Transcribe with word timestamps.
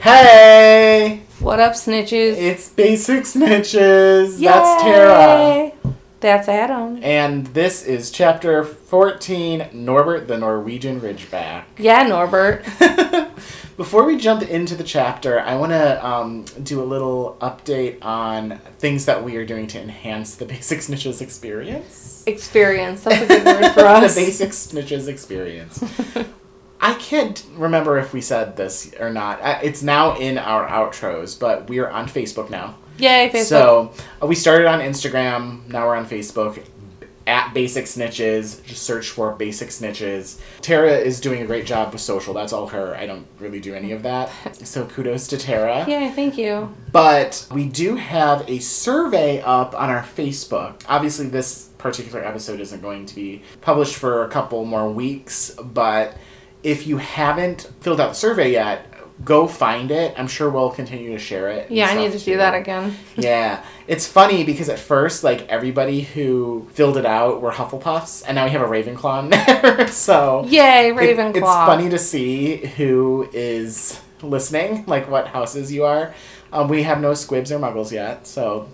Hey! 0.00 1.20
What 1.40 1.60
up, 1.60 1.74
snitches? 1.74 2.38
It's 2.38 2.70
Basic 2.70 3.24
Snitches. 3.24 4.40
That's 4.40 4.82
Tara. 4.82 5.72
That's 6.20 6.48
Adam. 6.48 7.00
And 7.02 7.48
this 7.48 7.84
is 7.84 8.10
chapter 8.10 8.64
14 8.64 9.68
Norbert 9.74 10.26
the 10.26 10.38
Norwegian 10.38 11.02
Ridgeback. 11.02 11.64
Yeah, 11.76 12.04
Norbert. 12.04 12.64
Before 13.76 14.04
we 14.04 14.16
jump 14.16 14.40
into 14.40 14.74
the 14.74 14.84
chapter, 14.84 15.38
I 15.38 15.56
want 15.56 15.72
to 15.72 16.06
um, 16.06 16.46
do 16.62 16.82
a 16.82 16.84
little 16.84 17.36
update 17.42 18.02
on 18.02 18.56
things 18.78 19.04
that 19.04 19.22
we 19.22 19.36
are 19.36 19.44
doing 19.44 19.66
to 19.66 19.82
enhance 19.82 20.34
the 20.36 20.46
Basic 20.46 20.78
Snitches 20.78 21.20
experience. 21.20 22.24
Experience. 22.26 23.04
That's 23.04 23.20
a 23.20 23.26
good 23.26 23.44
word 23.44 23.72
for 23.74 23.80
us. 23.80 24.14
the 24.14 24.20
Basic 24.22 24.48
Snitches 24.50 25.08
experience. 25.08 25.84
I 26.80 26.94
can't 26.94 27.44
remember 27.54 27.98
if 27.98 28.12
we 28.12 28.20
said 28.20 28.56
this 28.56 28.94
or 28.98 29.10
not. 29.10 29.38
It's 29.62 29.82
now 29.82 30.16
in 30.16 30.38
our 30.38 30.66
outros, 30.66 31.38
but 31.38 31.68
we 31.68 31.78
are 31.78 31.90
on 31.90 32.06
Facebook 32.06 32.48
now. 32.50 32.76
Yay, 32.98 33.30
Facebook. 33.30 33.44
So 33.44 33.92
uh, 34.22 34.26
we 34.26 34.34
started 34.34 34.66
on 34.66 34.80
Instagram. 34.80 35.66
Now 35.68 35.86
we're 35.86 35.96
on 35.96 36.06
Facebook 36.06 36.64
at 37.26 37.54
Basic 37.54 37.84
Snitches. 37.84 38.64
Just 38.64 38.82
search 38.82 39.10
for 39.10 39.32
Basic 39.32 39.68
Snitches. 39.68 40.40
Tara 40.62 40.92
is 40.92 41.20
doing 41.20 41.42
a 41.42 41.46
great 41.46 41.66
job 41.66 41.92
with 41.92 42.00
social. 42.00 42.34
That's 42.34 42.52
all 42.52 42.66
her. 42.68 42.96
I 42.96 43.06
don't 43.06 43.26
really 43.38 43.60
do 43.60 43.74
any 43.74 43.92
of 43.92 44.02
that. 44.02 44.30
So 44.56 44.84
kudos 44.86 45.28
to 45.28 45.38
Tara. 45.38 45.84
Yeah, 45.88 46.10
thank 46.10 46.36
you. 46.36 46.74
But 46.92 47.46
we 47.52 47.66
do 47.66 47.96
have 47.96 48.48
a 48.48 48.58
survey 48.58 49.40
up 49.42 49.74
on 49.74 49.90
our 49.90 50.02
Facebook. 50.02 50.82
Obviously, 50.88 51.28
this 51.28 51.68
particular 51.78 52.24
episode 52.24 52.60
isn't 52.60 52.82
going 52.82 53.06
to 53.06 53.14
be 53.14 53.42
published 53.60 53.96
for 53.96 54.24
a 54.24 54.28
couple 54.28 54.64
more 54.64 54.90
weeks, 54.90 55.52
but 55.62 56.16
if 56.62 56.86
you 56.86 56.98
haven't 56.98 57.70
filled 57.80 58.00
out 58.00 58.08
the 58.08 58.14
survey 58.14 58.52
yet, 58.52 58.86
go 59.24 59.46
find 59.46 59.90
it. 59.90 60.14
I'm 60.18 60.26
sure 60.28 60.48
we'll 60.50 60.70
continue 60.70 61.10
to 61.12 61.18
share 61.18 61.50
it. 61.50 61.70
Yeah, 61.70 61.88
I 61.88 61.94
need 61.94 62.12
to 62.12 62.18
do 62.18 62.36
that 62.38 62.54
again. 62.54 62.96
Yeah, 63.16 63.62
it's 63.86 64.06
funny 64.06 64.44
because 64.44 64.68
at 64.70 64.78
first, 64.78 65.22
like 65.24 65.46
everybody 65.48 66.00
who 66.02 66.66
filled 66.72 66.96
it 66.96 67.04
out 67.04 67.42
were 67.42 67.50
Hufflepuffs, 67.52 68.22
and 68.26 68.34
now 68.36 68.44
we 68.44 68.50
have 68.50 68.62
a 68.62 68.66
Ravenclaw 68.66 69.24
in 69.24 69.30
there. 69.76 69.88
so 69.88 70.44
Yay, 70.46 70.88
it- 70.88 70.94
Ravenclaw. 70.96 71.36
it's 71.36 71.46
funny 71.46 71.88
to 71.90 71.98
see 71.98 72.56
who 72.56 73.28
is 73.32 74.00
listening, 74.22 74.84
like 74.86 75.08
what 75.10 75.28
houses 75.28 75.70
you 75.72 75.84
are. 75.84 76.14
Um, 76.52 76.68
we 76.68 76.82
have 76.84 77.00
no 77.00 77.14
squibs 77.14 77.52
or 77.52 77.58
muggles 77.58 77.92
yet, 77.92 78.26
so 78.26 78.68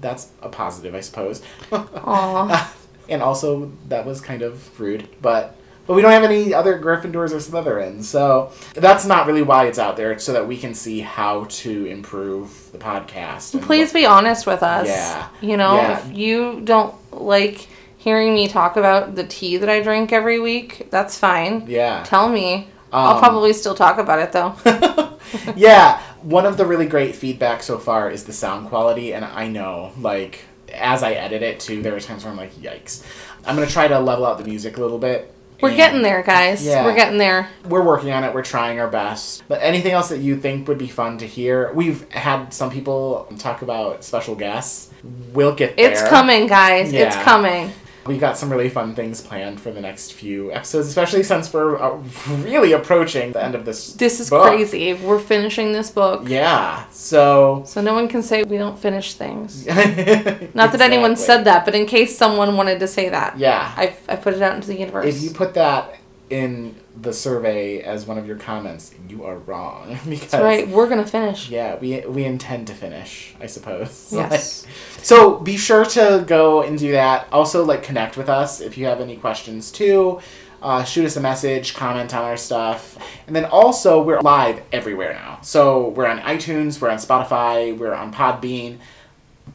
that's 0.00 0.30
a 0.42 0.48
positive, 0.48 0.94
I 0.94 1.00
suppose. 1.00 1.42
Aw. 1.72 2.74
and 3.08 3.22
also, 3.22 3.70
that 3.88 4.04
was 4.06 4.20
kind 4.20 4.42
of 4.42 4.78
rude, 4.80 5.08
but. 5.20 5.56
But 5.86 5.94
we 5.94 6.02
don't 6.02 6.12
have 6.12 6.22
any 6.22 6.54
other 6.54 6.78
Gryffindors 6.78 7.32
or 7.32 7.38
Slytherins, 7.38 8.04
so 8.04 8.52
that's 8.74 9.04
not 9.04 9.26
really 9.26 9.42
why 9.42 9.66
it's 9.66 9.78
out 9.80 9.96
there. 9.96 10.12
It's 10.12 10.22
so 10.24 10.32
that 10.32 10.46
we 10.46 10.56
can 10.56 10.74
see 10.74 11.00
how 11.00 11.44
to 11.44 11.86
improve 11.86 12.70
the 12.70 12.78
podcast. 12.78 13.60
Please 13.62 13.92
be 13.92 14.06
honest 14.06 14.46
with 14.46 14.62
us. 14.62 14.86
Yeah. 14.86 15.28
You 15.40 15.56
know, 15.56 15.74
Yeah. 15.74 15.98
if 15.98 16.16
you 16.16 16.60
don't 16.62 16.94
like 17.12 17.66
hearing 17.98 18.32
me 18.34 18.46
talk 18.48 18.76
about 18.76 19.16
the 19.16 19.24
tea 19.24 19.56
that 19.56 19.68
I 19.68 19.80
drink 19.80 20.12
every 20.12 20.38
week, 20.40 20.86
that's 20.90 21.18
fine. 21.18 21.64
Yeah. 21.66 22.04
Tell 22.04 22.28
me. 22.28 22.68
I'll 22.92 23.14
Um, 23.14 23.18
probably 23.20 23.52
still 23.52 23.74
talk 23.74 23.98
about 23.98 24.18
it 24.20 24.32
though. 24.32 24.54
yeah, 25.56 26.00
one 26.22 26.46
of 26.46 26.56
the 26.58 26.66
really 26.66 26.86
great 26.86 27.14
feedback 27.16 27.62
so 27.62 27.78
far 27.78 28.10
is 28.10 28.24
the 28.24 28.32
sound 28.32 28.68
quality, 28.68 29.14
and 29.14 29.24
I 29.24 29.48
know, 29.48 29.92
like, 30.00 30.40
as 30.72 31.02
I 31.02 31.12
edit 31.12 31.42
it 31.42 31.58
too, 31.60 31.82
there 31.82 31.94
are 31.96 32.00
times 32.00 32.22
where 32.24 32.30
I'm 32.32 32.36
like, 32.38 32.54
yikes. 32.56 33.02
I'm 33.46 33.54
gonna 33.56 33.66
try 33.66 33.88
to 33.88 33.98
level 33.98 34.26
out 34.26 34.38
the 34.38 34.44
music 34.44 34.76
a 34.76 34.80
little 34.80 34.98
bit. 34.98 35.32
We're 35.62 35.68
and 35.68 35.76
getting 35.76 36.02
there, 36.02 36.22
guys. 36.22 36.64
Yeah. 36.64 36.84
We're 36.84 36.96
getting 36.96 37.18
there. 37.18 37.48
We're 37.66 37.84
working 37.84 38.10
on 38.10 38.24
it. 38.24 38.34
We're 38.34 38.42
trying 38.42 38.80
our 38.80 38.88
best. 38.88 39.44
But 39.46 39.62
anything 39.62 39.92
else 39.92 40.08
that 40.08 40.18
you 40.18 40.36
think 40.36 40.66
would 40.66 40.78
be 40.78 40.88
fun 40.88 41.18
to 41.18 41.26
hear? 41.26 41.72
We've 41.72 42.10
had 42.10 42.52
some 42.52 42.70
people 42.70 43.28
talk 43.38 43.62
about 43.62 44.02
special 44.02 44.34
guests. 44.34 44.90
We'll 45.32 45.54
get 45.54 45.76
there. 45.76 45.92
It's 45.92 46.02
coming, 46.08 46.48
guys. 46.48 46.92
It's 46.92 47.16
coming. 47.16 47.72
We 48.06 48.18
got 48.18 48.36
some 48.36 48.50
really 48.50 48.68
fun 48.68 48.94
things 48.94 49.20
planned 49.20 49.60
for 49.60 49.70
the 49.70 49.80
next 49.80 50.12
few 50.14 50.52
episodes, 50.52 50.88
especially 50.88 51.22
since 51.22 51.52
we're 51.52 51.80
uh, 51.80 51.98
really 52.38 52.72
approaching 52.72 53.32
the 53.32 53.42
end 53.42 53.54
of 53.54 53.64
this. 53.64 53.92
This 53.92 54.18
is 54.18 54.28
book. 54.28 54.46
crazy. 54.48 54.94
We're 54.94 55.20
finishing 55.20 55.72
this 55.72 55.90
book. 55.90 56.28
Yeah. 56.28 56.84
So. 56.90 57.62
So 57.64 57.80
no 57.80 57.94
one 57.94 58.08
can 58.08 58.22
say 58.22 58.42
we 58.42 58.58
don't 58.58 58.78
finish 58.78 59.14
things. 59.14 59.66
Not 60.54 60.54
Not 60.54 60.72
that 60.72 60.80
anyone 60.80 61.14
said 61.16 61.44
that, 61.44 61.64
but 61.64 61.74
in 61.74 61.86
case 61.86 62.16
someone 62.16 62.56
wanted 62.56 62.80
to 62.80 62.88
say 62.88 63.08
that, 63.08 63.38
Yeah. 63.38 63.72
I've, 63.76 63.98
I 64.08 64.16
put 64.16 64.34
it 64.34 64.42
out 64.42 64.54
into 64.56 64.68
the 64.68 64.78
universe. 64.78 65.06
If 65.06 65.22
you 65.22 65.30
put 65.30 65.54
that 65.54 65.96
in 66.30 66.74
the 67.02 67.12
survey 67.12 67.80
as 67.82 68.06
one 68.06 68.16
of 68.16 68.26
your 68.26 68.36
comments, 68.36 68.94
you 69.08 69.24
are 69.24 69.36
wrong. 69.38 69.98
Because 70.08 70.30
That's 70.30 70.42
right. 70.42 70.68
We're 70.68 70.88
gonna 70.88 71.06
finish. 71.06 71.48
Yeah, 71.50 71.76
we 71.78 72.00
we 72.06 72.24
intend 72.24 72.68
to 72.68 72.74
finish, 72.74 73.34
I 73.40 73.46
suppose. 73.46 74.08
Yes. 74.12 74.64
Like- 74.64 74.74
so 75.04 75.38
be 75.38 75.56
sure 75.56 75.84
to 75.84 76.24
go 76.26 76.62
and 76.62 76.78
do 76.78 76.92
that. 76.92 77.26
Also, 77.32 77.64
like 77.64 77.82
connect 77.82 78.16
with 78.16 78.28
us 78.28 78.60
if 78.60 78.78
you 78.78 78.86
have 78.86 79.00
any 79.00 79.16
questions 79.16 79.70
too. 79.72 80.20
Uh, 80.62 80.84
shoot 80.84 81.04
us 81.04 81.16
a 81.16 81.20
message, 81.20 81.74
comment 81.74 82.14
on 82.14 82.22
our 82.22 82.36
stuff, 82.36 82.96
and 83.26 83.34
then 83.34 83.44
also 83.46 84.00
we're 84.00 84.20
live 84.20 84.62
everywhere 84.72 85.12
now. 85.12 85.40
So 85.42 85.88
we're 85.88 86.06
on 86.06 86.20
iTunes, 86.20 86.80
we're 86.80 86.88
on 86.90 86.98
Spotify, 86.98 87.76
we're 87.76 87.92
on 87.94 88.12
Podbean. 88.14 88.78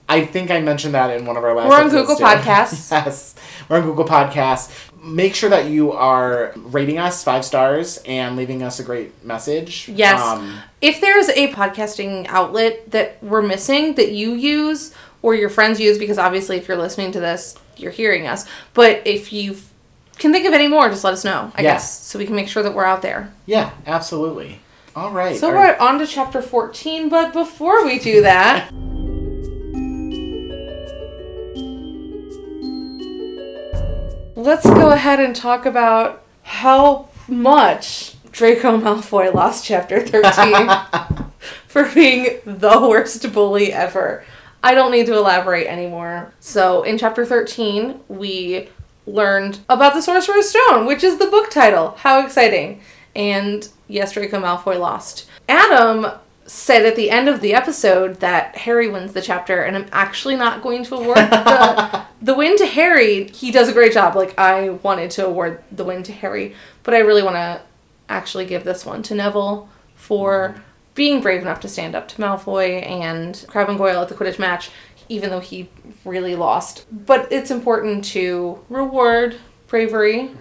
I 0.10 0.26
think 0.26 0.52
I 0.52 0.60
mentioned 0.60 0.94
that 0.96 1.10
in 1.18 1.26
one 1.26 1.38
of 1.38 1.46
our 1.46 1.54
last. 1.56 1.70
We're 1.70 1.82
on 1.82 1.90
Google 1.90 2.18
too. 2.18 2.24
Podcasts. 2.26 2.92
yes, 2.92 3.36
we're 3.70 3.78
on 3.78 3.84
Google 3.84 4.04
Podcasts. 4.06 4.87
Make 5.04 5.36
sure 5.36 5.50
that 5.50 5.66
you 5.68 5.92
are 5.92 6.54
rating 6.56 6.98
us 6.98 7.24
five 7.24 7.46
stars 7.46 7.98
and 8.06 8.36
leaving 8.36 8.64
us 8.64 8.80
a 8.80 8.84
great 8.84 9.24
message. 9.24 9.88
Yes. 9.90 10.20
Um, 10.22 10.60
If 10.82 11.00
there's 11.02 11.30
a 11.30 11.52
podcasting 11.54 12.26
outlet 12.28 12.92
that 12.92 13.22
we're 13.24 13.42
missing 13.42 13.96
that 13.96 14.12
you 14.12 14.34
use 14.34 14.94
or 15.22 15.36
your 15.36 15.50
friends 15.50 15.80
use, 15.80 15.98
because 15.98 16.18
obviously 16.18 16.58
if 16.58 16.68
you're 16.68 16.78
listening 16.78 17.12
to 17.14 17.20
this, 17.20 17.56
you're 17.78 17.92
hearing 17.92 18.28
us. 18.28 18.46
But 18.74 19.06
if 19.06 19.32
you 19.32 19.58
can 20.18 20.32
think 20.32 20.46
of 20.48 20.54
any 20.54 20.68
more, 20.68 20.90
just 20.90 21.04
let 21.04 21.14
us 21.14 21.24
know. 21.24 21.52
I 21.56 21.62
Yeah. 21.62 21.74
guess 21.74 22.02
so 22.08 22.18
we 22.20 22.26
can 22.26 22.36
make 22.36 22.48
sure 22.48 22.64
that 22.64 22.74
we're 22.74 22.86
out 22.86 23.02
there. 23.04 23.32
Yeah, 23.46 23.70
absolutely. 23.86 24.60
All 24.96 25.12
right. 25.12 25.38
So 25.40 25.50
Are- 25.50 25.56
we're 25.56 25.76
on 25.78 26.00
to 26.00 26.08
chapter 26.08 26.42
14, 26.42 27.08
but 27.08 27.34
before 27.34 27.86
we 27.86 28.00
do 28.00 28.22
that, 28.24 28.72
let's 34.38 34.66
go 34.68 34.92
ahead 34.92 35.20
and 35.20 35.36
talk 35.36 35.66
about 35.66 36.22
how 36.44 37.10
much 37.28 38.14
Draco 38.32 38.80
Malfoy 38.80 39.34
lost 39.34 39.66
chapter 39.66 40.00
13 40.00 41.26
for 41.68 41.92
being 41.92 42.38
the 42.46 42.88
worst 42.88 43.34
bully 43.34 43.74
ever. 43.74 44.24
I 44.62 44.76
don't 44.76 44.92
need 44.92 45.08
to 45.08 45.18
elaborate 45.18 45.66
anymore. 45.66 46.34
So, 46.40 46.84
in 46.84 47.00
chapter 47.00 47.26
13, 47.26 48.00
we 48.10 48.70
learned 49.08 49.60
about 49.70 49.96
the 49.96 50.02
Sorcerer's 50.02 50.50
Stone, 50.50 50.86
which 50.86 51.04
is 51.04 51.18
the 51.18 51.28
book 51.28 51.50
title. 51.50 51.96
How 51.98 52.24
exciting! 52.24 52.82
And 53.16 53.68
yes, 53.88 54.12
Draco 54.12 54.40
Malfoy 54.40 54.80
lost. 54.80 55.28
Adam 55.50 56.12
said 56.48 56.86
at 56.86 56.96
the 56.96 57.10
end 57.12 57.28
of 57.30 57.42
the 57.42 57.54
episode 57.54 58.22
that 58.22 58.56
Harry 58.56 58.88
wins 58.90 59.14
the 59.14 59.22
chapter, 59.22 59.62
and 59.64 59.76
I'm 59.76 59.86
actually 59.92 60.36
not 60.36 60.64
going 60.64 60.84
to 60.86 60.96
award 60.96 61.18
the, 61.18 62.04
the 62.22 62.34
win 62.34 62.58
to 62.58 62.66
Harry. 62.66 63.28
He 63.30 63.52
does 63.52 63.68
a 63.70 63.74
great 63.74 63.94
job. 63.94 64.16
Like, 64.16 64.38
I 64.40 64.70
wanted 64.70 65.12
to 65.12 65.26
award 65.26 65.62
the 65.72 65.84
win 65.84 66.04
to 66.04 66.12
Harry, 66.14 66.56
but 66.84 66.94
I 66.94 67.00
really 67.00 67.22
want 67.24 67.36
to 67.36 67.62
actually 68.10 68.46
give 68.46 68.64
this 68.64 68.86
one 68.86 69.04
to 69.04 69.16
Neville 69.16 69.70
for 69.96 70.56
being 70.96 71.22
brave 71.22 71.42
enough 71.42 71.60
to 71.60 71.68
stand 71.68 71.94
up 71.96 72.08
to 72.08 72.16
Malfoy 72.22 72.84
and 72.90 73.44
Crabbe 73.48 73.70
and 73.70 73.78
Goyle 73.78 74.02
at 74.02 74.10
the 74.10 74.16
Quidditch 74.16 74.40
match, 74.40 74.72
even 75.10 75.30
though 75.30 75.40
he 75.42 75.70
really 76.06 76.36
lost. 76.36 76.86
But 77.06 77.32
it's 77.32 77.52
important 77.52 78.04
to 78.06 78.64
reward 78.70 79.38
bravery 79.68 80.32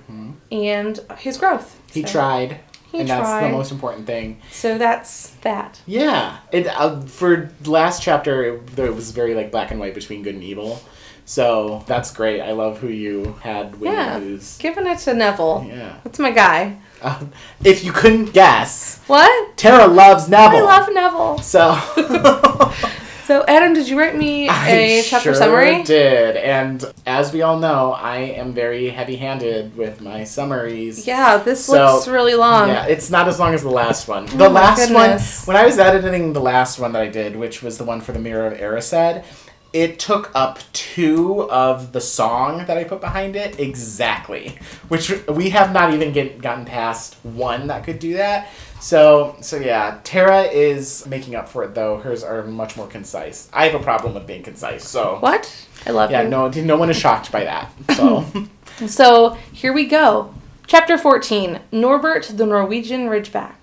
and 0.53 1.01
his 1.19 1.37
growth. 1.37 1.75
Mm-hmm. 1.89 1.93
He 1.93 2.03
So- 2.07 2.13
tried. 2.13 2.61
He 2.93 3.01
and 3.01 3.09
that's 3.09 3.43
the 3.45 3.49
most 3.51 3.73
important 3.73 4.07
thing. 4.07 4.41
So 4.53 4.79
that's 4.79 5.31
that. 5.43 5.81
Yeah. 5.87 6.39
It 6.53 6.67
uh, 6.69 7.01
for 7.03 7.51
last 7.65 8.03
chapter 8.03 8.45
it, 8.45 8.79
it 8.79 8.95
was 8.95 9.11
very 9.11 9.35
like 9.35 9.51
black 9.51 9.71
and 9.71 9.81
white 9.81 9.95
between 9.95 10.23
good 10.23 10.35
and 10.35 10.45
evil. 10.45 10.81
So 11.25 11.83
that's 11.89 12.13
great. 12.13 12.41
I 12.41 12.53
love 12.53 12.79
who 12.79 12.87
you 12.89 13.35
had 13.43 13.81
win 13.81 13.93
Yeah. 13.93 14.19
lose. 14.19 14.57
Giving 14.59 14.87
it 14.87 14.99
to 15.01 15.15
Neville. 15.15 15.67
Yeah. 15.69 15.97
That's 16.05 16.19
my 16.21 16.31
guy. 16.31 16.79
Uh, 17.03 17.25
if 17.65 17.85
you 17.85 17.91
couldn't 17.93 18.33
guess, 18.33 19.01
What? 19.09 19.57
Tara 19.57 19.87
loves 19.89 20.29
Neville. 20.29 20.67
I 20.69 20.79
love 20.79 20.89
Neville. 20.95 21.39
So 21.39 21.73
So, 23.27 23.45
Adam, 23.49 23.73
did 23.75 23.89
you 23.89 23.99
write 23.99 24.15
me 24.15 24.49
a 24.49 25.01
I 25.01 25.03
chapter 25.03 25.25
sure 25.25 25.35
summary? 25.35 25.83
did, 25.83 26.37
and 26.37 26.85
as 27.07 27.33
we 27.33 27.43
all 27.43 27.59
know, 27.59 27.91
I 27.93 28.19
am 28.19 28.53
very 28.53 28.89
heavy-handed 28.89 29.77
with 29.77 30.01
my 30.01 30.23
summaries. 30.23 31.09
Yeah, 31.09 31.39
this 31.39 31.65
So, 31.65 31.73
looks 31.73 32.07
really 32.07 32.37
long. 32.37 32.69
Yeah, 32.69 32.87
it's 32.87 33.11
not 33.11 33.27
as 33.27 33.41
long 33.41 33.53
as 33.53 33.63
the 33.63 33.69
last 33.71 34.07
one. 34.07 34.25
Oh 34.25 34.37
the 34.37 34.45
Oh 34.47 34.51
last 34.51 34.93
one, 34.93 35.19
when 35.47 35.57
I 35.57 35.67
was 35.67 35.77
editing 35.81 36.35
the 36.35 36.41
last 36.41 36.79
one 36.79 36.93
that 36.93 37.03
I 37.03 37.09
did, 37.09 37.35
which 37.35 37.65
was 37.65 37.79
the 37.79 37.85
one 37.85 38.01
for 38.01 38.13
the 38.13 38.21
Mirror 38.21 38.47
of 38.47 38.59
Erised, 38.59 39.25
it 39.73 39.99
took 39.99 40.31
up 40.35 40.61
two 40.73 41.51
of 41.51 41.93
the 41.93 42.01
song 42.01 42.65
that 42.67 42.79
I 42.79 42.85
put 42.85 43.01
behind 43.01 43.35
it 43.35 43.59
exactly, 43.59 44.57
which 44.87 45.11
we 45.27 45.51
have 45.51 45.73
not 45.73 45.93
even 45.93 46.13
get, 46.13 46.41
gotten 46.41 46.65
past 46.65 47.17
one 47.25 47.67
that 47.67 47.83
could 47.85 47.99
do 47.99 48.15
that. 48.15 48.49
So, 48.87 49.35
so 49.41 49.57
yeah, 49.57 49.99
Tara 50.05 50.43
is 50.43 51.05
making 51.09 51.35
up 51.35 51.49
for 51.49 51.65
it 51.65 51.75
though. 51.75 51.97
Hers 51.97 52.23
are 52.23 52.45
much 52.45 52.77
more 52.77 52.87
concise. 52.87 53.49
I 53.53 53.67
have 53.67 53.75
a 53.75 53.83
problem 53.83 54.15
with 54.15 54.29
being 54.29 54.45
concise, 54.45 54.89
so 54.89 55.17
What? 55.19 55.67
I 55.89 55.91
love 55.91 56.13
yeah, 56.13 56.23
you. 56.23 56.29
no, 56.29 56.47
no 56.49 56.77
one 56.77 56.89
is 56.89 56.97
shocked 56.97 57.33
by 57.33 57.43
that. 57.43 57.73
So, 57.97 58.25
So 58.87 59.31
here 59.53 59.73
we 59.73 59.87
go. 59.87 60.33
Chapter 60.69 60.97
14 60.97 61.63
Norbert 61.73 62.27
the 62.37 62.47
Norwegian 62.47 63.09
Ridgeback. 63.09 63.55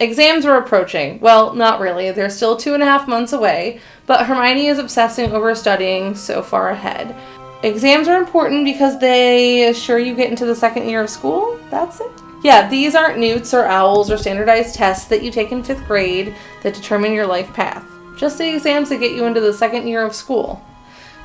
Exams 0.00 0.44
are 0.44 0.58
approaching. 0.58 1.20
Well, 1.20 1.54
not 1.54 1.78
really. 1.78 2.10
They're 2.10 2.28
still 2.28 2.56
two 2.56 2.74
and 2.74 2.82
a 2.82 2.86
half 2.86 3.06
months 3.06 3.32
away, 3.32 3.80
but 4.06 4.26
Hermione 4.26 4.66
is 4.66 4.80
obsessing 4.80 5.30
over 5.30 5.54
studying 5.54 6.16
so 6.16 6.42
far 6.42 6.70
ahead. 6.70 7.14
Exams 7.62 8.08
are 8.08 8.18
important 8.18 8.64
because 8.64 8.98
they 8.98 9.68
assure 9.68 10.00
you 10.00 10.16
get 10.16 10.30
into 10.30 10.46
the 10.46 10.56
second 10.56 10.88
year 10.88 11.00
of 11.00 11.10
school. 11.10 11.60
That's 11.70 12.00
it. 12.00 12.10
Yeah, 12.42 12.68
these 12.68 12.94
aren't 12.94 13.18
newts 13.18 13.52
or 13.52 13.64
owls 13.64 14.10
or 14.10 14.16
standardized 14.16 14.74
tests 14.74 15.08
that 15.08 15.22
you 15.22 15.30
take 15.30 15.50
in 15.50 15.62
fifth 15.64 15.86
grade 15.86 16.34
that 16.62 16.74
determine 16.74 17.12
your 17.12 17.26
life 17.26 17.52
path. 17.52 17.84
Just 18.16 18.38
the 18.38 18.54
exams 18.54 18.88
that 18.88 18.98
get 18.98 19.12
you 19.12 19.24
into 19.26 19.40
the 19.40 19.52
second 19.52 19.88
year 19.88 20.04
of 20.04 20.14
school. 20.14 20.64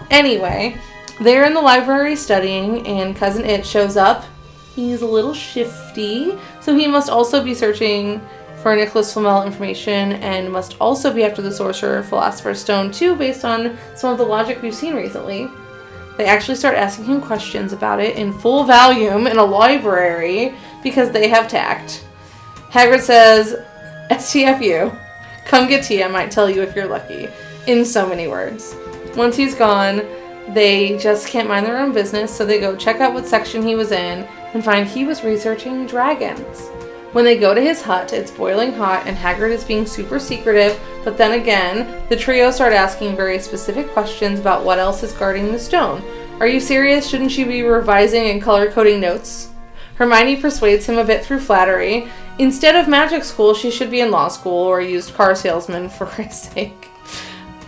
Anyway, 0.09 0.77
they're 1.21 1.45
in 1.45 1.53
the 1.53 1.61
library 1.61 2.15
studying, 2.15 2.85
and 2.87 3.15
Cousin 3.15 3.45
It 3.45 3.65
shows 3.65 3.95
up. 3.95 4.25
He's 4.75 5.03
a 5.03 5.07
little 5.07 5.35
shifty, 5.35 6.37
so 6.61 6.75
he 6.75 6.87
must 6.87 7.09
also 7.09 7.43
be 7.43 7.53
searching 7.53 8.19
for 8.63 8.75
Nicholas 8.75 9.13
Flamel 9.13 9.43
information 9.43 10.13
and 10.13 10.51
must 10.51 10.77
also 10.79 11.13
be 11.13 11.23
after 11.23 11.41
the 11.41 11.51
Sorcerer 11.51 12.01
Philosopher's 12.01 12.59
Stone 12.59 12.91
too, 12.91 13.15
based 13.15 13.45
on 13.45 13.77
some 13.95 14.11
of 14.11 14.17
the 14.17 14.23
logic 14.23 14.61
we've 14.61 14.73
seen 14.73 14.95
recently. 14.95 15.47
They 16.17 16.25
actually 16.25 16.55
start 16.55 16.75
asking 16.75 17.05
him 17.05 17.21
questions 17.21 17.73
about 17.73 17.99
it 17.99 18.15
in 18.15 18.33
full 18.33 18.63
volume 18.63 19.27
in 19.27 19.37
a 19.37 19.43
library 19.43 20.55
because 20.83 21.11
they 21.11 21.27
have 21.27 21.47
tact. 21.47 22.05
Hagrid 22.69 23.01
says, 23.01 23.55
STFU, 24.11 24.95
come 25.45 25.67
get 25.67 25.83
tea, 25.83 26.03
I 26.03 26.07
might 26.07 26.31
tell 26.31 26.49
you 26.49 26.61
if 26.61 26.75
you're 26.75 26.87
lucky, 26.87 27.29
in 27.67 27.85
so 27.85 28.07
many 28.07 28.27
words. 28.27 28.75
Once 29.15 29.35
he's 29.35 29.55
gone, 29.55 30.01
they 30.49 30.97
just 30.97 31.27
can't 31.27 31.47
mind 31.47 31.65
their 31.65 31.79
own 31.79 31.93
business, 31.93 32.35
so 32.35 32.45
they 32.45 32.59
go 32.59 32.75
check 32.75 32.99
out 32.99 33.13
what 33.13 33.25
section 33.25 33.63
he 33.63 33.75
was 33.75 33.91
in 33.91 34.27
and 34.53 34.63
find 34.63 34.87
he 34.87 35.05
was 35.05 35.23
researching 35.23 35.85
dragons. 35.87 36.69
When 37.13 37.25
they 37.25 37.37
go 37.37 37.53
to 37.53 37.61
his 37.61 37.81
hut, 37.81 38.11
it's 38.11 38.31
boiling 38.31 38.73
hot 38.73 39.05
and 39.05 39.15
Hagrid 39.15 39.51
is 39.51 39.63
being 39.63 39.85
super 39.85 40.19
secretive, 40.19 40.79
but 41.03 41.15
then 41.15 41.39
again, 41.39 42.03
the 42.09 42.15
trio 42.15 42.49
start 42.49 42.73
asking 42.73 43.15
very 43.15 43.37
specific 43.37 43.87
questions 43.91 44.39
about 44.39 44.65
what 44.65 44.79
else 44.79 45.03
is 45.03 45.13
guarding 45.13 45.51
the 45.51 45.59
stone. 45.59 46.01
Are 46.39 46.47
you 46.47 46.59
serious? 46.59 47.07
Shouldn't 47.07 47.31
she 47.31 47.43
be 47.43 47.61
revising 47.61 48.31
and 48.31 48.41
color 48.41 48.71
coding 48.71 48.99
notes? 48.99 49.52
Hermione 49.95 50.37
persuades 50.37 50.87
him 50.87 50.97
a 50.97 51.03
bit 51.03 51.23
through 51.23 51.39
flattery. 51.39 52.07
Instead 52.39 52.75
of 52.75 52.87
magic 52.87 53.23
school, 53.23 53.53
she 53.53 53.69
should 53.69 53.91
be 53.91 54.01
in 54.01 54.11
law 54.11 54.27
school 54.27 54.65
or 54.65 54.81
used 54.81 55.13
car 55.13 55.35
salesman 55.35 55.89
for 55.89 56.05
Christ's 56.05 56.49
sake. 56.53 56.89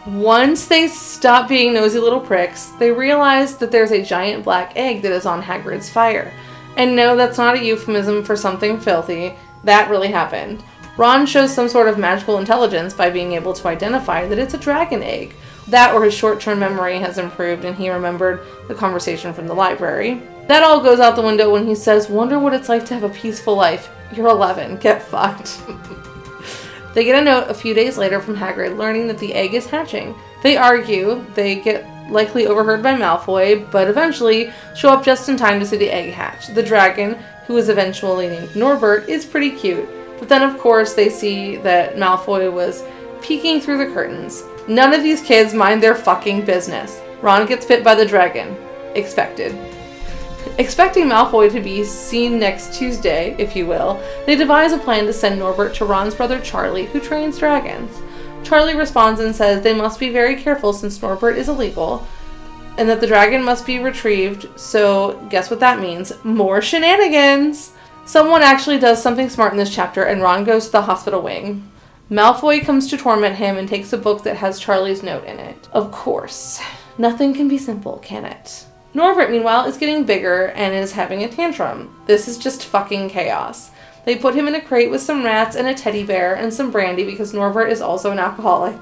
Once 0.08 0.68
they 0.68 0.88
stop 0.88 1.48
being 1.48 1.74
nosy 1.74 2.00
little 2.00 2.20
pricks, 2.20 2.68
they 2.80 2.92
realize 2.92 3.58
that 3.58 3.72
there's 3.72 3.92
a 3.92 4.04
giant 4.04 4.44
black 4.44 4.72
egg 4.76 5.02
that 5.02 5.12
is 5.12 5.26
on 5.26 5.42
Hagrid's 5.42 5.90
fire. 5.90 6.32
And 6.78 6.96
no, 6.96 7.16
that's 7.16 7.38
not 7.38 7.56
a 7.56 7.64
euphemism 7.64 8.24
for 8.24 8.36
something 8.36 8.80
filthy. 8.80 9.34
That 9.64 9.90
really 9.90 10.10
happened. 10.10 10.64
Ron 10.98 11.26
shows 11.26 11.54
some 11.54 11.68
sort 11.68 11.88
of 11.88 11.98
magical 11.98 12.38
intelligence 12.38 12.94
by 12.94 13.10
being 13.10 13.34
able 13.34 13.54
to 13.54 13.68
identify 13.68 14.28
that 14.28 14.40
it's 14.40 14.54
a 14.54 14.60
dragon 14.60 15.04
egg. 15.04 15.36
That 15.68 15.94
or 15.94 16.04
his 16.04 16.14
short 16.14 16.40
term 16.40 16.60
memory 16.60 17.00
has 17.00 17.18
improved 17.18 17.66
and 17.66 17.76
he 17.76 17.90
remembered 17.90 18.42
the 18.68 18.76
conversation 18.76 19.34
from 19.34 19.48
the 19.48 19.56
library. 19.56 20.22
That 20.48 20.64
all 20.64 20.80
goes 20.80 21.00
out 21.00 21.16
the 21.16 21.22
window 21.22 21.52
when 21.52 21.66
he 21.66 21.76
says, 21.76 22.10
Wonder 22.10 22.40
what 22.40 22.54
it's 22.54 22.70
like 22.70 22.86
to 22.86 22.94
have 22.94 23.04
a 23.04 23.10
peaceful 23.10 23.56
life. 23.56 23.90
You're 24.14 24.30
11. 24.30 24.78
Get 24.78 25.02
fucked. 25.02 25.62
They 26.96 27.04
get 27.04 27.22
a 27.22 27.26
note 27.26 27.50
a 27.50 27.54
few 27.54 27.74
days 27.74 27.98
later 27.98 28.22
from 28.22 28.38
Hagrid 28.38 28.78
learning 28.78 29.08
that 29.08 29.18
the 29.18 29.34
egg 29.34 29.54
is 29.54 29.66
hatching. 29.66 30.16
They 30.42 30.56
argue, 30.56 31.26
they 31.36 31.56
get 31.56 31.86
likely 32.10 32.48
overheard 32.48 32.82
by 32.82 32.94
Malfoy, 32.94 33.70
but 33.70 33.90
eventually 33.90 34.54
show 34.76 34.90
up 34.90 35.04
just 35.04 35.28
in 35.28 35.36
time 35.36 35.60
to 35.60 35.66
see 35.66 35.76
the 35.76 35.92
egg 35.92 36.14
hatch. 36.14 36.48
The 36.48 36.64
dragon, 36.64 37.18
who 37.48 37.58
is 37.58 37.68
eventually 37.68 38.30
named 38.30 38.56
Norbert, 38.56 39.10
is 39.10 39.26
pretty 39.26 39.52
cute. 39.52 39.90
But 40.18 40.30
then, 40.30 40.42
of 40.42 40.58
course, 40.58 40.94
they 40.94 41.10
see 41.10 41.58
that 41.58 41.98
Malfoy 41.98 42.50
was 42.50 42.86
peeking 43.22 43.60
through 43.60 43.80
the 43.80 43.94
curtains. 43.94 44.44
None 44.70 44.94
of 44.94 45.04
these 45.04 45.22
kids 45.22 45.54
mind 45.54 45.84
their 45.84 45.96
fucking 45.96 46.46
business. 46.46 47.02
Ron 47.22 47.46
gets 47.46 47.66
bit 47.66 47.84
by 47.84 47.94
the 47.94 48.06
dragon. 48.06 48.56
Expected. 48.94 49.54
Expecting 50.58 51.08
Malfoy 51.08 51.52
to 51.52 51.60
be 51.60 51.84
seen 51.84 52.40
next 52.40 52.74
Tuesday, 52.74 53.36
if 53.38 53.58
you 53.58 53.68
will, 53.68 54.02
they 54.26 54.38
devise 54.38 54.72
a 54.72 54.78
plan 54.78 55.06
to 55.06 55.12
send 55.12 55.38
Norbert 55.38 55.74
to 55.76 55.86
Ron's 55.86 56.16
brother 56.16 56.40
Charlie, 56.40 56.86
who 56.86 57.02
trains 57.02 57.38
dragons. 57.38 58.02
Charlie 58.42 58.76
responds 58.76 59.20
and 59.20 59.36
says 59.36 59.62
they 59.62 59.74
must 59.74 60.00
be 60.00 60.12
very 60.12 60.36
careful 60.38 60.72
since 60.72 61.02
Norbert 61.02 61.38
is 61.38 61.50
illegal, 61.50 62.08
and 62.78 62.88
that 62.88 63.02
the 63.02 63.08
dragon 63.08 63.44
must 63.44 63.66
be 63.66 63.80
retrieved, 63.80 64.48
so 64.58 65.20
guess 65.30 65.50
what 65.50 65.60
that 65.60 65.82
means? 65.82 66.14
More 66.24 66.62
shenanigans! 66.62 67.74
Someone 68.06 68.42
actually 68.42 68.80
does 68.80 69.02
something 69.04 69.30
smart 69.30 69.52
in 69.52 69.58
this 69.58 69.76
chapter, 69.76 70.04
and 70.04 70.22
Ron 70.22 70.46
goes 70.46 70.68
to 70.68 70.72
the 70.72 70.84
hospital 70.84 71.22
wing. 71.22 71.70
Malfoy 72.10 72.64
comes 72.64 72.90
to 72.90 72.98
torment 72.98 73.36
him 73.36 73.58
and 73.58 73.68
takes 73.68 73.92
a 73.92 73.98
book 73.98 74.24
that 74.24 74.38
has 74.38 74.60
Charlie's 74.60 75.04
note 75.04 75.26
in 75.26 75.38
it. 75.38 75.68
Of 75.74 75.92
course. 75.92 76.62
Nothing 76.98 77.34
can 77.34 77.50
be 77.50 77.58
simple, 77.58 77.98
can 77.98 78.24
it? 78.24 78.68
Norbert, 78.96 79.30
meanwhile, 79.30 79.66
is 79.66 79.76
getting 79.76 80.06
bigger 80.06 80.48
and 80.56 80.74
is 80.74 80.94
having 80.94 81.24
a 81.24 81.28
tantrum. 81.28 81.94
This 82.06 82.30
is 82.30 82.38
just 82.38 82.64
fucking 82.64 83.10
chaos. 83.10 83.72
They 84.06 84.16
put 84.16 84.36
him 84.36 84.48
in 84.48 84.56
a 84.56 84.62
crate 84.62 84.90
with 84.90 85.02
some 85.02 85.26
rats 85.26 85.58
and 85.58 85.68
a 85.68 85.74
teddy 85.74 86.06
bear 86.06 86.36
and 86.36 86.54
some 86.54 86.72
brandy 86.72 87.04
because 87.04 87.34
Norbert 87.34 87.70
is 87.70 87.82
also 87.82 88.12
an 88.12 88.20
alcoholic. 88.20 88.82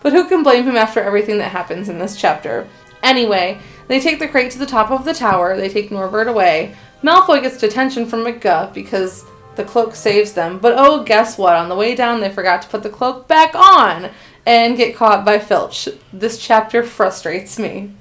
But 0.00 0.14
who 0.14 0.26
can 0.26 0.42
blame 0.42 0.64
him 0.64 0.76
after 0.76 1.00
everything 1.00 1.36
that 1.38 1.50
happens 1.50 1.90
in 1.90 1.98
this 1.98 2.18
chapter? 2.18 2.66
Anyway, 3.02 3.58
they 3.86 4.00
take 4.00 4.18
the 4.18 4.28
crate 4.28 4.50
to 4.52 4.58
the 4.58 4.64
top 4.64 4.90
of 4.90 5.04
the 5.04 5.12
tower, 5.12 5.54
they 5.54 5.68
take 5.68 5.90
Norbert 5.90 6.28
away. 6.28 6.74
Malfoy 7.02 7.42
gets 7.42 7.58
detention 7.58 8.06
from 8.06 8.24
McGuff 8.24 8.72
because 8.72 9.26
the 9.56 9.64
cloak 9.64 9.94
saves 9.94 10.32
them, 10.32 10.58
but 10.58 10.74
oh, 10.78 11.04
guess 11.04 11.36
what? 11.36 11.56
On 11.56 11.68
the 11.68 11.76
way 11.76 11.94
down, 11.94 12.20
they 12.20 12.30
forgot 12.30 12.62
to 12.62 12.68
put 12.68 12.82
the 12.82 12.88
cloak 12.88 13.28
back 13.28 13.54
on 13.54 14.10
and 14.46 14.78
get 14.78 14.96
caught 14.96 15.22
by 15.22 15.38
Filch. 15.38 15.86
This 16.14 16.38
chapter 16.38 16.82
frustrates 16.82 17.58
me. 17.58 17.92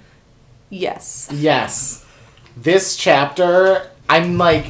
Yes. 0.69 1.29
yes, 1.31 2.05
this 2.55 2.95
chapter, 2.95 3.89
I'm 4.07 4.37
like 4.37 4.67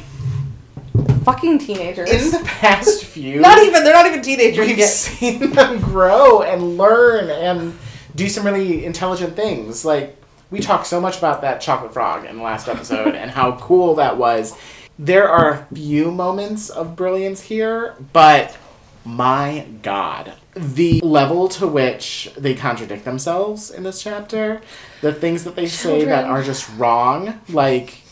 Fucking 1.24 1.58
teenagers. 1.58 2.10
in 2.10 2.30
the 2.30 2.44
past 2.46 3.04
few. 3.04 3.40
not 3.40 3.58
even, 3.58 3.84
they're 3.84 3.92
not 3.94 4.06
even 4.06 4.22
teenagers 4.22 4.66
We've 4.66 4.78
yet. 4.78 4.88
seen 4.88 5.50
them 5.52 5.80
grow 5.80 6.42
and 6.42 6.78
learn 6.78 7.28
and 7.30 7.78
do 8.14 8.28
some 8.28 8.44
really 8.46 8.84
intelligent 8.84 9.36
things. 9.36 9.84
Like 9.84 10.16
we 10.50 10.60
talked 10.60 10.86
so 10.86 11.00
much 11.00 11.18
about 11.18 11.42
that 11.42 11.60
chocolate 11.60 11.92
frog 11.92 12.24
in 12.24 12.38
the 12.38 12.42
last 12.42 12.68
episode 12.68 13.14
and 13.14 13.30
how 13.30 13.56
cool 13.60 13.94
that 13.96 14.16
was. 14.16 14.56
There 14.98 15.28
are 15.28 15.50
a 15.70 15.74
few 15.74 16.10
moments 16.10 16.70
of 16.70 16.96
brilliance 16.96 17.42
here, 17.42 17.94
but 18.12 18.56
my 19.04 19.66
god. 19.82 20.34
The 20.54 21.00
level 21.00 21.48
to 21.50 21.66
which 21.66 22.32
they 22.36 22.54
contradict 22.54 23.04
themselves 23.04 23.70
in 23.70 23.84
this 23.84 24.02
chapter, 24.02 24.60
the 25.00 25.12
things 25.12 25.44
that 25.44 25.54
they 25.54 25.66
say 25.66 26.04
that 26.04 26.24
are 26.24 26.42
just 26.42 26.68
wrong, 26.76 27.40
like 27.48 28.02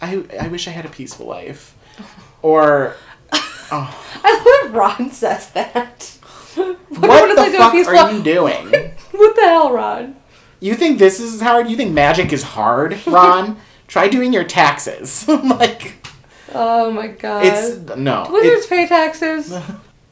I 0.00 0.24
I 0.40 0.48
wish 0.48 0.66
I 0.68 0.72
had 0.72 0.84
a 0.84 0.88
peaceful 0.88 1.26
life. 1.26 1.76
Or 2.42 2.96
oh, 3.32 4.20
I 4.24 4.62
love 4.64 4.74
Ron 4.74 5.10
says 5.10 5.50
that. 5.50 6.18
what 6.54 7.30
it 7.30 7.36
the 7.36 7.42
oh, 7.42 7.58
fuck 7.58 7.72
be 7.72 7.84
are 7.84 8.12
you 8.12 8.22
doing? 8.22 8.92
What 9.12 9.34
the 9.34 9.42
hell, 9.42 9.72
Ron? 9.72 10.16
You 10.60 10.74
think 10.74 10.98
this 10.98 11.20
is 11.20 11.40
hard? 11.40 11.68
You 11.68 11.76
think 11.76 11.92
magic 11.92 12.32
is 12.32 12.42
hard, 12.42 12.98
Ron? 13.06 13.58
Try 13.86 14.08
doing 14.08 14.32
your 14.32 14.44
taxes. 14.44 15.26
like 15.28 15.94
Oh 16.52 16.90
my 16.90 17.08
god. 17.08 17.44
it's 17.44 17.96
no. 17.96 18.26
Wizards 18.30 18.66
pay 18.66 18.86
taxes. 18.86 19.54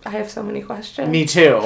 I 0.06 0.10
have 0.10 0.30
so 0.30 0.42
many 0.42 0.62
questions. 0.62 1.08
Me 1.08 1.24
too. 1.24 1.60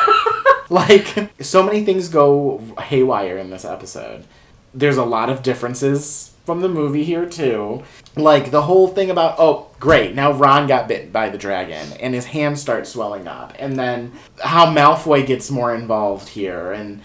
like 0.70 1.30
so 1.40 1.62
many 1.62 1.84
things 1.84 2.08
go 2.08 2.58
haywire 2.80 3.38
in 3.38 3.50
this 3.50 3.64
episode. 3.64 4.24
There's 4.72 4.96
a 4.96 5.04
lot 5.04 5.30
of 5.30 5.42
differences 5.42 6.34
from 6.44 6.60
the 6.60 6.68
movie 6.68 7.04
here 7.04 7.26
too. 7.26 7.82
Like 8.16 8.50
the 8.50 8.62
whole 8.62 8.88
thing 8.88 9.10
about 9.10 9.36
oh 9.38 9.70
great 9.80 10.14
now 10.14 10.32
Ron 10.32 10.66
got 10.66 10.88
bit 10.88 11.12
by 11.12 11.28
the 11.28 11.38
dragon 11.38 11.92
and 11.94 12.14
his 12.14 12.26
hand 12.26 12.58
starts 12.58 12.90
swelling 12.90 13.26
up 13.26 13.54
and 13.58 13.78
then 13.78 14.12
how 14.42 14.66
Malfoy 14.66 15.26
gets 15.26 15.50
more 15.50 15.74
involved 15.74 16.28
here 16.28 16.72
and 16.72 17.02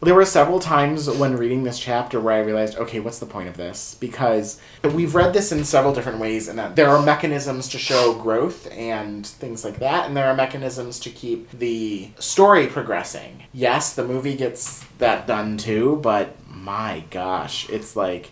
There 0.00 0.14
were 0.14 0.24
several 0.24 0.60
times 0.60 1.10
when 1.10 1.36
reading 1.36 1.64
this 1.64 1.78
chapter 1.78 2.20
where 2.20 2.34
I 2.34 2.46
realized, 2.46 2.76
okay, 2.76 3.00
what's 3.00 3.18
the 3.18 3.26
point 3.26 3.48
of 3.48 3.56
this? 3.56 3.96
Because 3.98 4.60
we've 4.84 5.16
read 5.16 5.32
this 5.32 5.50
in 5.50 5.64
several 5.64 5.92
different 5.92 6.20
ways, 6.20 6.46
and 6.46 6.56
that 6.58 6.76
there 6.76 6.90
are 6.90 7.02
mechanisms 7.02 7.68
to 7.70 7.78
show 7.78 8.14
growth 8.14 8.70
and 8.70 9.26
things 9.26 9.64
like 9.64 9.80
that, 9.80 10.06
and 10.06 10.16
there 10.16 10.28
are 10.28 10.36
mechanisms 10.36 11.00
to 11.00 11.10
keep 11.10 11.50
the 11.50 12.10
story 12.18 12.68
progressing. 12.68 13.42
Yes, 13.52 13.92
the 13.92 14.06
movie 14.06 14.36
gets 14.36 14.84
that 14.98 15.26
done 15.26 15.56
too, 15.56 15.98
but 16.00 16.36
my 16.48 17.02
gosh, 17.10 17.68
it's 17.68 17.96
like, 17.96 18.30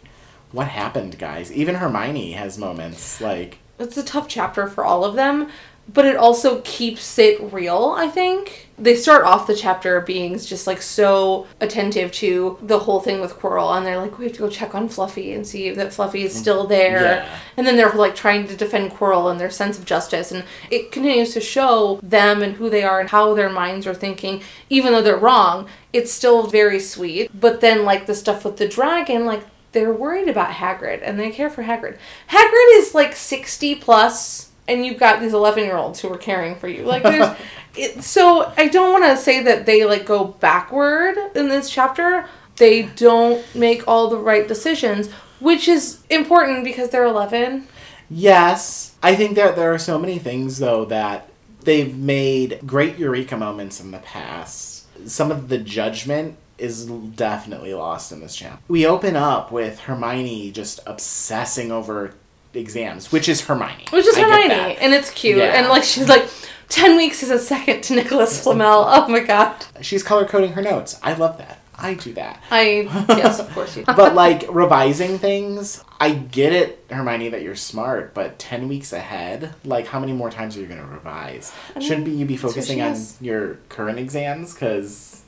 what 0.53 0.69
happened, 0.69 1.19
guys? 1.19 1.51
Even 1.53 1.75
Hermione 1.75 2.33
has 2.33 2.59
moments 2.59 3.21
like. 3.21 3.59
It's 3.81 3.97
a 3.97 4.05
tough 4.05 4.29
chapter 4.29 4.69
for 4.69 4.85
all 4.85 5.05
of 5.05 5.17
them, 5.17 5.51
but 5.89 6.05
it 6.05 6.17
also 6.17 6.61
keeps 6.63 7.19
it 7.19 7.41
real, 7.53 7.95
I 7.97 8.09
think. 8.09 8.69
They 8.79 8.95
start 8.95 9.25
off 9.25 9.47
the 9.47 9.55
chapter 9.55 10.01
being 10.03 10.39
just 10.39 10.67
like 10.67 10.83
so 10.83 11.47
attentive 11.61 12.13
to 12.13 12.59
the 12.61 12.81
whole 12.81 13.01
thing 13.01 13.21
with 13.21 13.35
Quirrell, 13.35 13.77
and 13.77 13.87
they're 13.87 13.97
like, 13.97 14.19
we 14.19 14.27
have 14.27 14.35
to 14.35 14.41
go 14.41 14.51
check 14.51 14.75
on 14.75 14.89
Fluffy 14.89 15.33
and 15.33 15.47
see 15.47 15.71
that 15.71 15.95
Fluffy 15.95 16.25
is 16.25 16.35
still 16.35 16.63
mm-hmm. 16.63 16.73
there. 16.73 17.01
Yeah. 17.01 17.39
And 17.57 17.67
then 17.67 17.77
they're 17.77 17.93
like 17.93 18.15
trying 18.15 18.47
to 18.49 18.57
defend 18.57 18.93
Quirrell 18.93 19.31
and 19.31 19.41
their 19.41 19.51
sense 19.51 19.79
of 19.79 19.85
justice, 19.85 20.33
and 20.33 20.45
it 20.71 20.93
continues 20.93 21.33
to 21.35 21.41
show 21.41 22.01
them 22.03 22.43
and 22.43 22.57
who 22.57 22.69
they 22.69 22.83
are 22.83 23.01
and 23.01 23.09
how 23.09 23.33
their 23.33 23.49
minds 23.49 23.87
are 23.87 23.95
thinking, 23.95 24.43
even 24.69 24.93
though 24.93 25.03
they're 25.03 25.17
wrong. 25.17 25.69
It's 25.93 26.13
still 26.13 26.47
very 26.47 26.81
sweet. 26.81 27.31
But 27.39 27.61
then, 27.63 27.85
like 27.85 28.05
the 28.05 28.15
stuff 28.15 28.45
with 28.45 28.59
the 28.59 28.69
dragon, 28.69 29.25
like 29.25 29.45
they're 29.73 29.93
worried 29.93 30.29
about 30.29 30.51
Hagrid 30.51 31.01
and 31.03 31.19
they 31.19 31.31
care 31.31 31.51
for 31.51 31.63
Hagrid. 31.63 31.99
Hagrid 32.31 32.79
is 32.79 32.95
like 32.95 33.15
60 33.15 33.75
plus 33.77 34.46
and 34.69 34.85
you've 34.85 34.99
got 34.99 35.21
these 35.21 35.33
11 35.33 35.65
year 35.65 35.77
olds 35.77 36.01
who 36.01 36.13
are 36.13 36.19
caring 36.19 36.57
for 36.57 36.69
you. 36.69 36.85
Like 36.85 37.03
there's 37.03 37.37
it, 37.77 38.03
so 38.03 38.53
I 38.57 38.69
don't 38.69 38.93
want 38.93 39.05
to 39.05 39.17
say 39.17 39.43
that 39.43 39.67
they 39.67 39.85
like 39.85 40.07
go 40.07 40.25
backward 40.25 41.17
in 41.35 41.49
this 41.49 41.71
chapter. 41.71 42.29
They 42.57 42.83
don't 42.83 43.45
make 43.55 43.87
all 43.87 44.09
the 44.09 44.17
right 44.17 44.49
decisions, 44.49 45.11
which 45.41 45.69
is 45.69 46.03
important 46.09 46.65
because 46.65 46.91
they're 46.91 47.05
11. 47.05 47.69
Yes, 48.09 48.97
I 49.03 49.15
think 49.15 49.37
that 49.37 49.57
there 49.57 49.73
are 49.75 49.79
so 49.79 49.99
many 49.99 50.19
things 50.19 50.59
though 50.59 50.85
that 50.87 51.29
they've 51.63 51.97
made 51.97 52.61
great 52.65 52.99
eureka 52.99 53.37
moments 53.37 53.81
in 53.81 53.91
the 53.91 53.99
past. 53.99 54.87
Some 55.09 55.31
of 55.31 55.49
the 55.49 55.59
judgment 55.59 56.39
is 56.59 56.87
definitely 56.87 57.75
lost 57.75 58.13
in 58.13 58.21
this 58.21 58.35
chapter. 58.35 58.63
We 58.69 58.87
open 58.87 59.15
up 59.15 59.53
with 59.53 59.81
Hermione 59.81 60.53
just 60.53 60.81
obsessing 60.87 61.71
over 61.71 62.15
exams, 62.57 63.13
which 63.13 63.29
is 63.29 63.43
Hermione. 63.43 63.85
Which 63.91 64.07
is 64.07 64.17
I 64.17 64.23
Hermione, 64.23 64.77
and 64.79 64.95
it's 64.95 65.11
cute. 65.11 65.39
Yeah. 65.39 65.59
And 65.59 65.69
like 65.69 65.85
she's 65.85 66.09
like, 66.09 66.29
10 66.69 66.97
weeks 66.97 67.23
is 67.23 67.31
a 67.31 67.39
second 67.39 67.83
to 67.85 67.95
Nicholas 67.95 68.41
Flamel. 68.43 68.85
Oh 68.87 69.09
my 69.09 69.21
god. 69.21 69.55
She's 69.83 70.03
color 70.03 70.25
coding 70.27 70.53
her 70.55 70.63
notes. 70.63 70.99
I 71.03 71.15
love 71.15 71.39
that. 71.39 71.61
I 71.79 71.93
do 71.93 72.15
that. 72.15 72.43
I, 72.51 72.89
yes, 73.11 73.39
of 73.39 73.51
course 73.53 73.77
you 73.77 73.85
Do. 73.85 73.93
but 73.95 74.15
like 74.15 74.47
revising 74.49 75.19
things, 75.19 75.85
I 76.01 76.13
get 76.13 76.55
it, 76.55 76.83
Hermione, 76.91 77.29
that 77.29 77.43
you're 77.43 77.55
smart, 77.55 78.15
but 78.15 78.39
ten 78.39 78.67
weeks 78.67 78.95
ahead, 78.95 79.55
like 79.63 79.87
how 79.87 80.01
many 80.01 80.15
more 80.15 80.31
times 80.31 80.57
are 80.57 80.61
you 80.61 80.67
gonna 80.67 80.87
revise? 80.87 81.53
I 81.75 81.79
mean, 81.79 81.87
Shouldn't 81.87 82.07
be 82.07 82.13
you 82.13 82.25
be 82.25 82.39
focusing 82.39 82.81
on 82.81 82.97
your 83.21 83.57
current 83.69 83.99
exams? 83.99 84.55
Because 84.55 85.23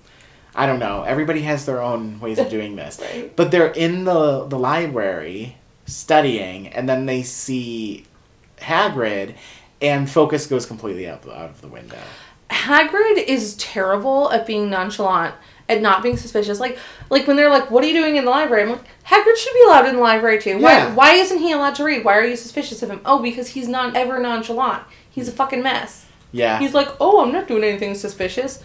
I 0.55 0.65
don't 0.65 0.79
know. 0.79 1.03
Everybody 1.03 1.43
has 1.43 1.67
their 1.67 1.83
own 1.83 2.19
ways 2.19 2.39
of 2.39 2.49
doing 2.49 2.77
this. 2.77 2.99
Right. 3.15 3.37
But 3.37 3.51
they're 3.51 3.71
in 3.73 4.05
the 4.05 4.47
the 4.47 4.59
library 4.59 5.58
studying, 5.89 6.69
and 6.69 6.89
then 6.89 7.07
they 7.07 7.23
see 7.23 8.05
Hagrid, 8.59 9.35
and 9.81 10.09
focus 10.09 10.47
goes 10.47 10.67
completely 10.67 11.09
out 11.09 11.27
out 11.27 11.51
of 11.51 11.61
the 11.61 11.69
window. 11.69 11.99
Hagrid 12.51 13.25
is 13.25 13.57
terrible 13.57 14.31
at 14.31 14.47
being 14.47 14.71
nonchalant, 14.71 15.35
at 15.69 15.83
not 15.83 16.03
being 16.03 16.17
suspicious. 16.17 16.61
Like, 16.61 16.79
like 17.11 17.27
when 17.27 17.37
they're 17.37 17.51
like, 17.51 17.71
"What 17.71 17.85
are 17.85 17.87
you 17.87 17.95
doing 17.95 18.17
in 18.17 18.25
the 18.25 18.31
library?" 18.31 18.63
I'm 18.63 18.71
like, 18.71 18.85
Hagrid 19.07 19.37
should 19.37 19.55
be 19.55 19.65
allowed 19.67 19.87
in 19.87 19.97
the 19.97 20.03
library 20.03 20.41
too. 20.41 20.59
Why? 20.59 20.73
Yeah. 20.73 20.95
Why 20.95 21.15
isn't 21.15 21.39
he 21.39 21.53
allowed 21.53 21.75
to 21.77 21.85
read? 21.85 22.05
Why 22.05 22.17
are 22.17 22.27
you 22.27 22.37
suspicious 22.37 22.83
of 22.83 22.91
him? 22.91 23.01
Oh, 23.05 23.21
because 23.21 23.49
he's 23.49 23.69
not 23.69 23.97
ever 23.97 24.19
nonchalant. 24.19 24.85
He's 25.11 25.29
a 25.29 25.33
fucking 25.33 25.63
mess. 25.63 26.07
Yeah. 26.33 26.59
He's 26.59 26.75
like, 26.75 26.89
"Oh, 27.01 27.23
I'm 27.25 27.33
not 27.33 27.49
doing 27.49 27.65
anything 27.65 27.95
suspicious." 27.95 28.63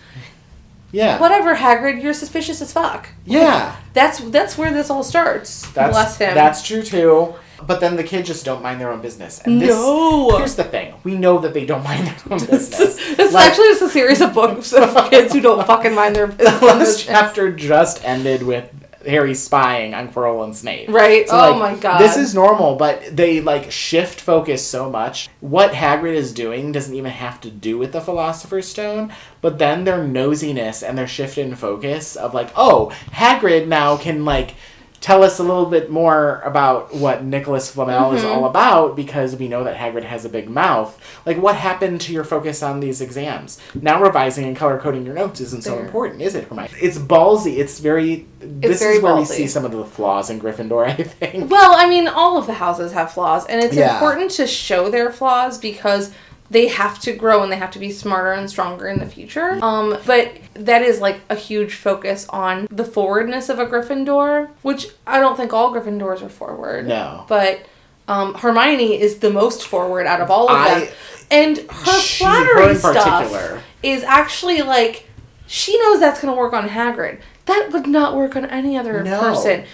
Yeah. 0.93 1.19
Whatever, 1.19 1.55
Hagrid, 1.55 2.01
you're 2.01 2.13
suspicious 2.13 2.61
as 2.61 2.71
fuck. 2.71 3.09
Yeah. 3.25 3.75
That's 3.93 4.19
that's 4.31 4.57
where 4.57 4.71
this 4.71 4.89
all 4.89 5.03
starts. 5.03 5.69
That's, 5.73 5.91
Bless 5.93 6.17
him. 6.17 6.33
That's 6.33 6.61
true 6.65 6.81
too. 6.81 7.35
But 7.65 7.79
then 7.79 7.95
the 7.95 8.03
kids 8.03 8.27
just 8.27 8.43
don't 8.43 8.61
mind 8.63 8.81
their 8.81 8.91
own 8.91 9.01
business. 9.01 9.39
And 9.45 9.61
this, 9.61 9.69
No. 9.69 10.37
Here's 10.37 10.55
the 10.55 10.63
thing: 10.65 10.95
we 11.03 11.15
know 11.15 11.37
that 11.39 11.53
they 11.53 11.65
don't 11.65 11.83
mind 11.83 12.07
their 12.07 12.15
own 12.31 12.39
business. 12.45 12.97
it's 12.99 13.33
Like, 13.33 13.49
actually 13.51 13.67
just 13.69 13.81
a 13.83 13.89
series 13.89 14.19
of 14.21 14.33
books 14.33 14.73
of 14.73 15.09
kids 15.09 15.33
who 15.33 15.41
don't 15.41 15.65
fucking 15.73 15.93
mind 15.93 16.15
their 16.15 16.27
the 16.27 16.43
last 16.43 16.59
business. 16.79 17.03
chapter 17.05 17.51
just 17.51 18.03
ended 18.03 18.43
with 18.43 18.69
Harry 19.05 19.35
spying 19.35 19.93
on 19.93 20.09
Quirrell 20.09 20.43
and 20.43 20.55
Snape. 20.55 20.89
Right. 20.89 21.27
So, 21.27 21.35
oh 21.35 21.51
like, 21.51 21.59
my 21.59 21.79
god. 21.79 21.99
This 21.99 22.17
is 22.17 22.33
normal, 22.33 22.75
but 22.75 23.15
they 23.15 23.41
like 23.41 23.71
shift 23.71 24.21
focus 24.21 24.65
so 24.65 24.89
much. 24.89 25.29
What 25.39 25.71
Hagrid 25.71 26.13
is 26.15 26.33
doing 26.33 26.71
doesn't 26.71 26.95
even 26.95 27.11
have 27.11 27.41
to 27.41 27.51
do 27.51 27.77
with 27.77 27.91
the 27.91 28.01
Philosopher's 28.01 28.67
Stone, 28.67 29.13
but 29.41 29.59
then 29.59 29.83
their 29.83 29.99
nosiness 29.99 30.87
and 30.87 30.97
their 30.97 31.07
shift 31.07 31.37
in 31.37 31.55
focus 31.55 32.15
of 32.15 32.33
like, 32.33 32.51
oh, 32.55 32.91
Hagrid 33.11 33.67
now 33.67 33.97
can 33.97 34.25
like 34.25 34.55
tell 35.03 35.21
us 35.21 35.37
a 35.37 35.43
little 35.43 35.65
bit 35.65 35.89
more 35.91 36.41
about 36.45 36.95
what 36.95 37.25
Nicholas 37.25 37.69
Flamel 37.69 38.13
is 38.13 38.23
Mhm. 38.23 38.33
all 38.33 38.45
about 38.45 38.95
because 38.95 39.35
we 39.35 39.49
know 39.49 39.65
that 39.65 39.75
Hagrid 39.75 40.05
has 40.05 40.23
a 40.23 40.29
big 40.29 40.49
mouth. 40.49 40.97
Like, 41.25 41.37
what 41.41 41.55
happened 41.55 41.99
to 42.01 42.13
your 42.13 42.23
focus 42.23 42.63
on 42.63 42.79
these 42.79 43.01
exams? 43.01 43.59
Now 43.81 44.01
revising 44.01 44.45
and 44.45 44.55
color 44.55 44.79
coding 44.79 45.05
your 45.05 45.13
notes 45.13 45.41
isn't 45.41 45.65
so 45.65 45.77
important, 45.77 46.21
is 46.21 46.35
it, 46.35 46.45
Hermione? 46.45 46.69
It's 46.81 46.97
ballsy. 46.97 47.57
It's 47.57 47.79
very. 47.79 48.25
this 48.39 48.79
very 48.81 48.95
is 48.95 49.01
where 49.01 49.15
we 49.15 49.25
see 49.25 49.45
some 49.47 49.63
of 49.65 49.71
the 49.71 49.83
flaws 49.83 50.29
in 50.29 50.39
Gryffindor, 50.39 50.85
I 50.99 51.03
think. 51.03 51.51
Well, 51.51 51.73
I 51.75 51.87
mean, 51.87 52.07
all 52.07 52.37
of 52.37 52.45
the 52.47 52.53
houses 52.53 52.93
have 52.93 53.11
flaws, 53.11 53.45
and 53.47 53.61
it's 53.61 53.75
Yeah. 53.75 53.93
important 53.95 54.31
to 54.31 54.47
show 54.47 54.89
their 54.89 55.11
flaws 55.11 55.57
because 55.57 56.11
they 56.53 56.67
have 56.69 56.99
to 57.01 57.11
grow 57.13 57.43
and 57.43 57.51
they 57.51 57.57
have 57.57 57.71
to 57.71 57.79
be 57.79 57.91
smarter 57.91 58.31
and 58.31 58.49
stronger 58.49 58.87
in 58.87 58.99
the 58.99 59.05
future. 59.05 59.59
Um, 59.61 59.97
but 60.05 60.31
that 60.53 60.81
is 60.83 61.01
like 61.01 61.19
a 61.29 61.35
huge 61.35 61.73
focus 61.75 62.27
on 62.29 62.67
the 62.71 62.85
forwardness 62.85 63.49
of 63.49 63.59
a 63.59 63.65
Gryffindor, 63.65 64.49
which 64.61 64.87
I 65.05 65.19
don't 65.19 65.35
think 65.35 65.51
all 65.51 65.73
Gryffindors 65.73 66.21
are 66.21 66.29
forward. 66.29 66.87
No. 66.87 67.25
But 67.27 67.65
um, 68.07 68.35
Hermione 68.35 68.99
is 69.01 69.17
the 69.19 69.29
most 69.31 69.65
forward 69.67 70.05
out 70.07 70.21
of 70.21 70.29
all 70.29 70.49
of 70.49 70.55
I- 70.55 70.79
them, 70.79 70.87
and 71.31 71.57
her 71.57 71.99
She- 71.99 72.23
flattery 72.23 72.67
her 72.67 72.75
stuff 72.75 73.63
is 73.81 74.03
actually 74.03 74.61
like 74.61 75.07
she 75.47 75.77
knows 75.79 75.99
that's 75.99 76.21
going 76.21 76.33
to 76.33 76.37
work 76.39 76.53
on 76.53 76.69
Hagrid. 76.69 77.19
That 77.45 77.69
would 77.73 77.87
not 77.87 78.15
work 78.15 78.35
on 78.35 78.45
any 78.45 78.77
other 78.77 79.03
No. 79.03 79.19
person. 79.19 79.65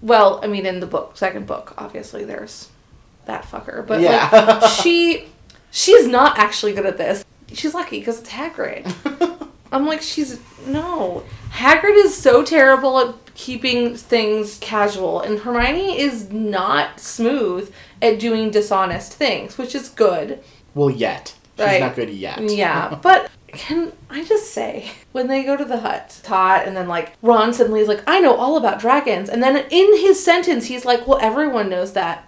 Well, 0.00 0.40
I 0.42 0.46
mean, 0.46 0.64
in 0.66 0.80
the 0.80 0.86
book, 0.86 1.16
second 1.16 1.46
book, 1.46 1.74
obviously 1.76 2.24
there's 2.24 2.68
that 3.26 3.42
fucker, 3.44 3.86
but 3.86 4.00
Yeah. 4.00 4.28
like, 4.32 4.70
she 4.82 5.26
she's 5.70 6.06
not 6.06 6.38
actually 6.38 6.72
good 6.72 6.86
at 6.86 6.98
this. 6.98 7.24
She's 7.52 7.74
lucky 7.74 7.98
because 8.00 8.20
it's 8.20 8.30
Hagrid. 8.30 9.48
I'm 9.72 9.86
like, 9.86 10.02
she's 10.02 10.40
no. 10.66 11.24
Hagrid 11.50 11.96
is 12.04 12.16
so 12.16 12.42
terrible 12.42 12.98
at 13.00 13.14
keeping 13.34 13.96
things 13.96 14.58
casual, 14.60 15.20
and 15.20 15.38
Hermione 15.40 15.98
is 16.00 16.30
not 16.30 17.00
smooth 17.00 17.72
at 18.02 18.18
doing 18.18 18.50
dishonest 18.50 19.12
things, 19.12 19.56
which 19.58 19.74
is 19.74 19.88
good. 19.88 20.42
Well, 20.74 20.90
yet. 20.90 21.34
She's 21.56 21.66
Right. 21.66 21.80
not 21.80 21.96
good 21.96 22.10
yet. 22.10 22.38
Yeah, 22.50 22.98
but 23.02 23.30
can 23.48 23.92
I 24.10 24.24
just 24.24 24.52
say, 24.52 24.90
when 25.12 25.26
they 25.26 25.42
go 25.42 25.56
to 25.56 25.64
the 25.64 25.78
hut, 25.80 26.20
hot, 26.26 26.66
and 26.66 26.76
then 26.76 26.86
like 26.88 27.12
Ron 27.22 27.52
suddenly 27.52 27.80
is 27.80 27.88
like, 27.88 28.02
I 28.06 28.20
know 28.20 28.34
all 28.34 28.56
about 28.56 28.78
dragons. 28.80 29.28
And 29.28 29.42
then 29.42 29.56
in 29.70 29.98
his 30.00 30.22
sentence, 30.24 30.66
he's 30.66 30.84
like, 30.84 31.06
Well, 31.06 31.18
everyone 31.20 31.68
knows 31.68 31.92
that. 31.94 32.27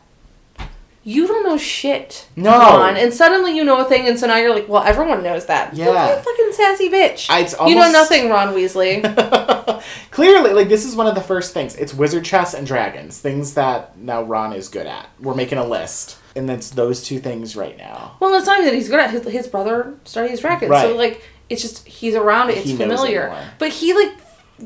You 1.03 1.27
don't 1.27 1.45
know 1.45 1.57
shit. 1.57 2.29
No. 2.37 2.51
Ron. 2.51 2.97
And 2.97 3.13
suddenly 3.15 3.57
you 3.57 3.65
know 3.65 3.81
a 3.81 3.85
thing, 3.85 4.07
and 4.07 4.19
so 4.19 4.27
now 4.27 4.37
you're 4.37 4.55
like, 4.55 4.69
Well, 4.69 4.83
everyone 4.83 5.23
knows 5.23 5.47
that. 5.47 5.75
Yeah. 5.75 5.87
Be 5.87 6.21
a 6.21 6.23
fucking 6.23 6.53
sassy 6.53 6.91
bitch. 6.91 7.27
I- 7.31 7.41
it's 7.41 7.55
You 7.67 7.75
know 7.75 7.91
nothing, 7.91 8.29
Ron 8.29 8.55
Weasley. 8.55 9.01
Clearly, 10.11 10.53
like 10.53 10.69
this 10.69 10.85
is 10.85 10.95
one 10.95 11.07
of 11.07 11.15
the 11.15 11.21
first 11.23 11.55
things. 11.55 11.75
It's 11.77 11.95
wizard 11.95 12.25
chess 12.25 12.53
and 12.55 12.67
dragons, 12.67 13.19
things 13.19 13.55
that 13.55 13.97
now 13.97 14.23
Ron 14.23 14.53
is 14.53 14.69
good 14.69 14.87
at. 14.87 15.09
We're 15.21 15.35
making 15.35 15.59
a 15.59 15.65
list, 15.67 16.19
and 16.37 16.51
it's 16.51 16.71
those 16.71 17.03
two 17.03 17.19
things 17.19 17.57
right 17.57 17.77
now. 17.79 18.17
well, 18.21 18.35
it's 18.35 18.47
not 18.47 18.59
even 18.59 18.71
that 18.71 18.77
he's 18.77 18.89
good 18.89 19.01
at 19.01 19.11
his, 19.11 19.25
his 19.27 19.49
brother 19.49 19.95
studies 20.05 20.41
dragons. 20.41 20.71
So, 20.81 20.95
like, 20.97 21.23
it's 21.49 21.63
just, 21.63 21.87
he's 21.89 22.15
around 22.15 22.51
it, 22.51 22.59
it's 22.59 22.67
He 22.67 22.73
knows 22.75 22.81
it 22.93 22.97
familiar. 22.97 23.51
But 23.59 23.71
he, 23.71 23.95
like, 23.95 24.13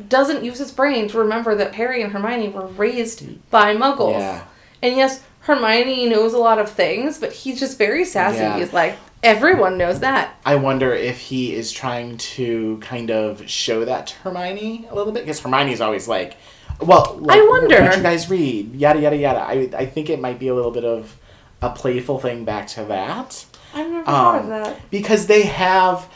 doesn't 0.08 0.42
use 0.44 0.58
his 0.58 0.72
brain 0.72 1.06
to 1.08 1.18
remember 1.18 1.54
that 1.54 1.74
Harry 1.76 2.02
and 2.02 2.12
Hermione 2.12 2.48
were 2.48 2.66
raised 2.66 3.24
by 3.50 3.74
muggles. 3.76 4.12
Yeah. 4.18 4.44
And 4.82 4.96
yes, 4.96 5.22
Hermione 5.44 6.08
knows 6.08 6.32
a 6.32 6.38
lot 6.38 6.58
of 6.58 6.70
things, 6.70 7.18
but 7.18 7.32
he's 7.32 7.60
just 7.60 7.76
very 7.78 8.04
sassy. 8.04 8.38
Yeah. 8.38 8.58
He's 8.58 8.72
like, 8.72 8.96
everyone 9.22 9.76
knows 9.78 10.00
that. 10.00 10.34
I 10.44 10.56
wonder 10.56 10.92
if 10.92 11.18
he 11.18 11.54
is 11.54 11.70
trying 11.70 12.16
to 12.18 12.78
kind 12.80 13.10
of 13.10 13.48
show 13.48 13.84
that 13.84 14.06
to 14.08 14.14
Hermione 14.16 14.86
a 14.90 14.94
little 14.94 15.12
bit 15.12 15.24
because 15.24 15.40
Hermione's 15.40 15.80
always 15.82 16.08
like, 16.08 16.36
"Well, 16.80 17.18
like, 17.20 17.38
I 17.38 17.46
wonder. 17.46 17.82
What 17.82 17.96
you 17.96 18.02
guys 18.02 18.30
read? 18.30 18.74
Yada 18.74 19.00
yada 19.00 19.16
yada." 19.16 19.40
I 19.40 19.68
I 19.76 19.86
think 19.86 20.08
it 20.10 20.18
might 20.20 20.38
be 20.38 20.48
a 20.48 20.54
little 20.54 20.70
bit 20.70 20.84
of 20.84 21.16
a 21.62 21.70
playful 21.70 22.18
thing 22.18 22.44
back 22.44 22.66
to 22.68 22.84
that. 22.86 23.44
I've 23.74 23.90
never 23.90 24.04
thought 24.04 24.38
of 24.38 24.44
Um, 24.44 24.50
that. 24.50 24.90
because 24.90 25.26
they 25.26 25.42
have 25.42 26.06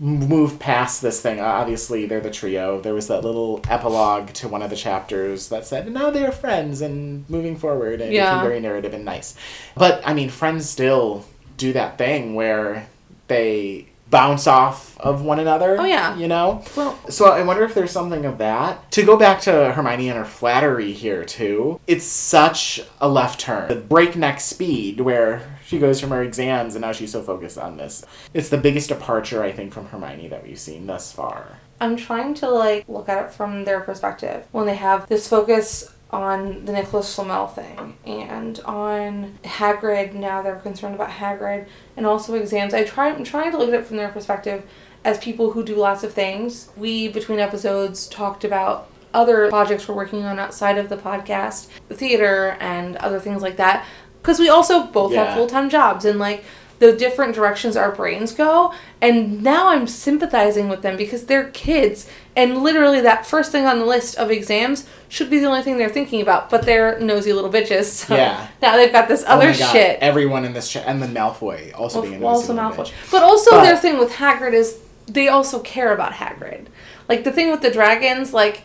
moved 0.00 0.60
past 0.60 1.02
this 1.02 1.20
thing. 1.20 1.40
Uh, 1.40 1.44
Obviously, 1.44 2.06
they're 2.06 2.20
the 2.20 2.30
trio. 2.30 2.80
There 2.80 2.94
was 2.94 3.08
that 3.08 3.24
little 3.24 3.60
epilogue 3.68 4.28
to 4.34 4.48
one 4.48 4.62
of 4.62 4.70
the 4.70 4.76
chapters 4.76 5.48
that 5.48 5.66
said, 5.66 5.90
now 5.92 6.10
they're 6.10 6.30
friends 6.32 6.80
and 6.80 7.28
moving 7.28 7.56
forward 7.56 8.00
and 8.00 8.12
Yeah. 8.12 8.40
very 8.42 8.60
narrative 8.60 8.94
and 8.94 9.04
nice. 9.04 9.34
But, 9.74 10.00
I 10.04 10.14
mean, 10.14 10.28
friends 10.30 10.68
still 10.68 11.24
do 11.56 11.72
that 11.72 11.98
thing 11.98 12.36
where 12.36 12.86
they 13.26 13.87
bounce 14.10 14.46
off 14.46 14.98
of 14.98 15.22
one 15.22 15.38
another. 15.38 15.78
Oh, 15.78 15.84
yeah. 15.84 16.16
You 16.16 16.28
know? 16.28 16.64
Well, 16.76 16.98
So 17.08 17.26
I 17.26 17.42
wonder 17.42 17.64
if 17.64 17.74
there's 17.74 17.90
something 17.90 18.24
of 18.24 18.38
that. 18.38 18.90
To 18.92 19.02
go 19.04 19.16
back 19.16 19.40
to 19.42 19.72
Hermione 19.72 20.08
and 20.08 20.18
her 20.18 20.24
flattery 20.24 20.92
here 20.92 21.24
too, 21.24 21.80
it's 21.86 22.04
such 22.04 22.80
a 23.00 23.08
left 23.08 23.40
turn. 23.40 23.68
The 23.68 23.76
breakneck 23.76 24.40
speed 24.40 25.00
where 25.00 25.58
she 25.64 25.78
goes 25.78 26.00
from 26.00 26.10
her 26.10 26.22
exams 26.22 26.74
and 26.74 26.82
now 26.82 26.92
she's 26.92 27.12
so 27.12 27.22
focused 27.22 27.58
on 27.58 27.76
this. 27.76 28.04
It's 28.32 28.48
the 28.48 28.58
biggest 28.58 28.88
departure 28.88 29.42
I 29.42 29.52
think 29.52 29.72
from 29.72 29.86
Hermione 29.86 30.28
that 30.28 30.42
we've 30.46 30.58
seen 30.58 30.86
thus 30.86 31.12
far. 31.12 31.58
I'm 31.80 31.96
trying 31.96 32.34
to 32.34 32.48
like 32.48 32.88
look 32.88 33.08
at 33.08 33.24
it 33.26 33.30
from 33.30 33.64
their 33.64 33.80
perspective 33.80 34.46
when 34.50 34.66
they 34.66 34.74
have 34.74 35.06
this 35.08 35.28
focus 35.28 35.92
on 36.10 36.64
the 36.64 36.72
Nicholas 36.72 37.14
Flamel 37.14 37.46
thing 37.48 37.96
and 38.06 38.58
on 38.60 39.38
Hagrid. 39.44 40.14
Now 40.14 40.40
they're 40.42 40.56
concerned 40.56 40.94
about 40.94 41.10
Hagrid 41.10 41.66
and 41.96 42.06
also 42.06 42.34
exams. 42.34 42.72
I 42.74 42.84
try. 42.84 43.10
I'm 43.10 43.24
trying 43.24 43.50
to 43.52 43.58
look 43.58 43.68
at 43.68 43.74
it 43.74 43.86
from 43.86 43.98
their 43.98 44.08
perspective 44.08 44.64
as 45.04 45.18
people 45.18 45.52
who 45.52 45.62
do 45.62 45.74
lots 45.76 46.02
of 46.02 46.12
things. 46.12 46.70
We 46.76 47.08
between 47.08 47.38
episodes 47.38 48.06
talked 48.08 48.44
about 48.44 48.90
other 49.14 49.48
projects 49.48 49.88
we're 49.88 49.94
working 49.94 50.24
on 50.24 50.38
outside 50.38 50.78
of 50.78 50.88
the 50.88 50.96
podcast, 50.96 51.68
the 51.88 51.94
theater 51.94 52.56
and 52.60 52.96
other 52.96 53.20
things 53.20 53.42
like 53.42 53.56
that. 53.56 53.84
Because 54.22 54.38
we 54.38 54.48
also 54.48 54.84
both 54.84 55.12
Yeah. 55.12 55.24
have 55.26 55.34
full 55.36 55.46
time 55.46 55.68
jobs 55.70 56.04
and 56.04 56.18
like 56.18 56.44
the 56.78 56.92
different 56.92 57.34
directions 57.34 57.76
our 57.76 57.90
brains 57.90 58.32
go. 58.32 58.72
And 59.00 59.42
now 59.42 59.68
I'm 59.68 59.86
sympathizing 59.86 60.68
with 60.68 60.82
them 60.82 60.96
because 60.96 61.24
they're 61.26 61.50
kids. 61.50 62.08
And 62.38 62.62
literally, 62.62 63.00
that 63.00 63.26
first 63.26 63.50
thing 63.50 63.66
on 63.66 63.80
the 63.80 63.84
list 63.84 64.16
of 64.16 64.30
exams 64.30 64.86
should 65.08 65.28
be 65.28 65.40
the 65.40 65.46
only 65.46 65.62
thing 65.62 65.76
they're 65.76 65.88
thinking 65.88 66.20
about. 66.22 66.48
But 66.50 66.62
they're 66.64 66.98
nosy 67.00 67.32
little 67.32 67.50
bitches. 67.50 67.84
So 68.06 68.14
Yeah. 68.14 68.46
now 68.62 68.76
they've 68.76 68.92
got 68.92 69.08
this 69.08 69.24
Oh 69.26 69.32
other 69.34 69.46
God, 69.52 69.72
shit. 69.72 69.98
Everyone 70.00 70.44
in 70.44 70.52
this 70.52 70.70
chat 70.70 70.84
and 70.86 71.02
then 71.02 71.12
Malfoy 71.12 71.72
also 71.74 72.00
being 72.00 72.14
a 72.14 72.18
Well, 72.20 72.36
also 72.36 72.54
Malfoy. 72.54 72.86
bitch. 72.86 72.92
But 73.10 73.22
also 73.24 73.50
But- 73.50 73.64
their 73.64 73.76
thing 73.76 73.98
with 73.98 74.12
Hagrid 74.12 74.52
is 74.52 74.78
they 75.08 75.26
also 75.28 75.58
care 75.58 75.92
about 75.92 76.12
Hagrid. 76.12 76.66
Like 77.08 77.24
the 77.24 77.32
thing 77.32 77.50
with 77.50 77.60
the 77.62 77.70
dragons, 77.72 78.32
like 78.32 78.62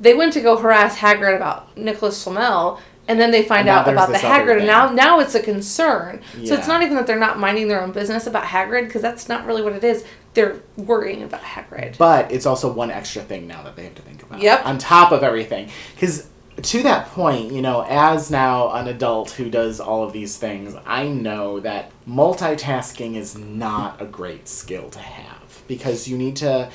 they 0.00 0.14
went 0.14 0.32
to 0.32 0.40
go 0.40 0.56
harass 0.56 0.96
Hagrid 0.96 1.36
about 1.36 1.76
Nicholas 1.76 2.22
Flamel, 2.24 2.80
and 3.06 3.20
then 3.20 3.32
they 3.32 3.42
find 3.42 3.68
out 3.68 3.86
about 3.88 4.08
the 4.12 4.18
Hagrid, 4.18 4.58
and 4.58 4.66
now 4.66 4.88
now 4.92 5.18
it's 5.20 5.34
a 5.34 5.40
concern. 5.42 6.20
So 6.46 6.54
it's 6.54 6.68
not 6.68 6.82
even 6.82 6.94
that 6.94 7.06
they're 7.08 7.18
not 7.18 7.38
minding 7.40 7.66
their 7.68 7.82
own 7.82 7.90
business 7.92 8.26
about 8.26 8.44
Hagrid, 8.44 8.84
because 8.86 9.02
that's 9.02 9.28
not 9.28 9.44
really 9.44 9.62
what 9.62 9.72
it 9.72 9.82
is. 9.84 10.04
They're 10.34 10.60
worrying 10.76 11.22
about 11.22 11.42
Hagrid. 11.42 11.98
But 11.98 12.30
it's 12.30 12.46
also 12.46 12.72
one 12.72 12.90
extra 12.90 13.22
thing 13.22 13.46
now 13.46 13.62
that 13.64 13.76
they 13.76 13.84
have 13.84 13.94
to 13.96 14.02
think 14.02 14.22
about. 14.22 14.40
Yep. 14.40 14.64
On 14.64 14.78
top 14.78 15.12
of 15.12 15.22
everything. 15.22 15.70
Because 15.94 16.28
to 16.62 16.82
that 16.82 17.08
point, 17.08 17.52
you 17.52 17.62
know, 17.62 17.84
as 17.88 18.30
now 18.30 18.70
an 18.72 18.86
adult 18.86 19.32
who 19.32 19.50
does 19.50 19.80
all 19.80 20.04
of 20.04 20.12
these 20.12 20.36
things, 20.36 20.74
I 20.86 21.08
know 21.08 21.60
that 21.60 21.90
multitasking 22.06 23.16
is 23.16 23.36
not 23.36 24.00
a 24.00 24.04
great 24.04 24.48
skill 24.48 24.90
to 24.90 24.98
have. 24.98 25.62
Because 25.66 26.06
you 26.08 26.16
need 26.16 26.36
to 26.36 26.70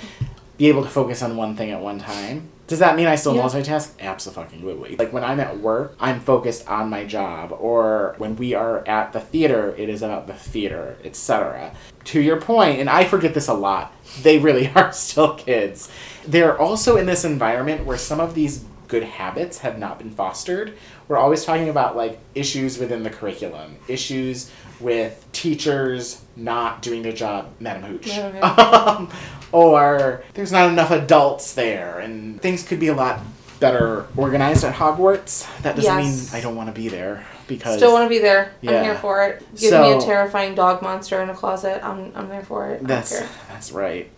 be 0.58 0.68
able 0.68 0.84
to 0.84 0.90
focus 0.90 1.22
on 1.22 1.38
one 1.38 1.56
thing 1.56 1.72
at 1.72 1.82
one 1.82 2.00
time. 2.00 2.50
Does 2.68 2.80
that 2.80 2.96
mean 2.96 3.06
I 3.06 3.16
still 3.16 3.36
Yeah. 3.36 3.44
multitask? 3.44 3.90
Absolutely. 4.00 4.96
Like 4.96 5.14
when 5.14 5.24
I'm 5.24 5.40
at 5.40 5.60
work, 5.60 5.96
I'm 6.00 6.20
focused 6.20 6.68
on 6.68 6.90
my 6.90 7.06
job, 7.06 7.56
or 7.60 8.16
when 8.18 8.36
we 8.36 8.54
are 8.56 8.84
at 8.88 9.14
the 9.14 9.20
theater, 9.20 9.76
it 9.78 9.88
is 9.90 10.02
about 10.02 10.26
the 10.28 10.34
theater, 10.34 10.98
etc. 11.04 11.72
To 12.06 12.22
your 12.22 12.42
point, 12.42 12.80
and 12.80 12.90
I 12.90 13.04
forget 13.06 13.34
this 13.34 13.48
a 13.48 13.54
lot, 13.54 13.94
they 14.24 14.40
really 14.40 14.72
are 14.76 14.92
still 14.92 15.36
kids. 15.36 15.90
They're 16.28 16.60
also 16.60 16.98
in 16.98 17.06
this 17.06 17.24
environment 17.24 17.86
where 17.86 17.98
some 17.98 18.20
of 18.20 18.34
these 18.34 18.64
good 18.88 19.04
habits 19.04 19.60
have 19.60 19.78
not 19.80 19.98
been 19.98 20.12
fostered. 20.12 20.74
We're 21.08 21.18
always 21.18 21.44
talking 21.46 21.70
about 21.70 21.96
like 21.96 22.20
issues 22.36 22.78
within 22.80 23.04
the 23.04 23.10
curriculum, 23.12 23.78
issues 23.88 24.52
with 24.80 25.24
teachers 25.32 26.22
not 26.36 26.82
doing 26.82 27.02
their 27.02 27.14
job, 27.14 27.50
Madam 27.60 27.84
Hooch. 27.84 28.10
Um, 28.44 29.10
or 29.56 30.24
there's 30.34 30.52
not 30.52 30.70
enough 30.70 30.92
adults 30.92 31.54
there, 31.54 32.00
and 32.00 32.42
things 32.42 32.64
could 32.68 32.80
be 32.80 32.88
a 32.88 32.94
lot 32.94 33.22
better 33.60 34.06
organized 34.18 34.64
at 34.66 34.76
Hogwarts. 34.76 35.48
That 35.62 35.76
doesn't 35.78 35.98
Yes. 35.98 36.32
mean 36.34 36.38
I 36.40 36.44
don't 36.44 36.56
want 36.58 36.68
to 36.68 36.74
be 36.74 36.90
there 36.90 37.26
because 37.48 37.76
I 37.76 37.78
Still 37.78 37.94
want 37.94 38.06
to 38.06 38.10
be 38.10 38.20
there. 38.20 38.52
Yeah. 38.62 38.72
I'm 38.80 38.84
here 38.84 38.96
for 38.96 39.24
it. 39.24 39.44
Give 39.56 39.72
me 39.72 39.94
a 39.94 40.02
terrifying 40.02 40.56
dog 40.56 40.82
monster 40.82 41.22
in 41.22 41.30
a 41.30 41.34
closet. 41.34 41.80
I'm 41.84 42.12
I'm 42.16 42.28
there 42.28 42.44
for 42.44 42.70
it. 42.72 42.86
That's 42.86 43.18
that's 43.48 43.72
right. 43.72 44.10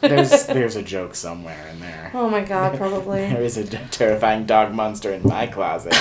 There's 0.00 0.46
there's 0.56 0.76
a 0.76 0.82
joke 0.82 1.14
somewhere 1.14 1.68
in 1.72 1.78
there. 1.80 2.10
Oh 2.14 2.28
my 2.28 2.40
god, 2.40 2.76
probably. 2.76 3.20
there 3.32 3.42
is 3.42 3.56
a 3.56 3.64
terrifying 3.64 4.44
dog 4.44 4.74
monster 4.74 5.12
in 5.12 5.22
my 5.22 5.46
closet. 5.46 5.94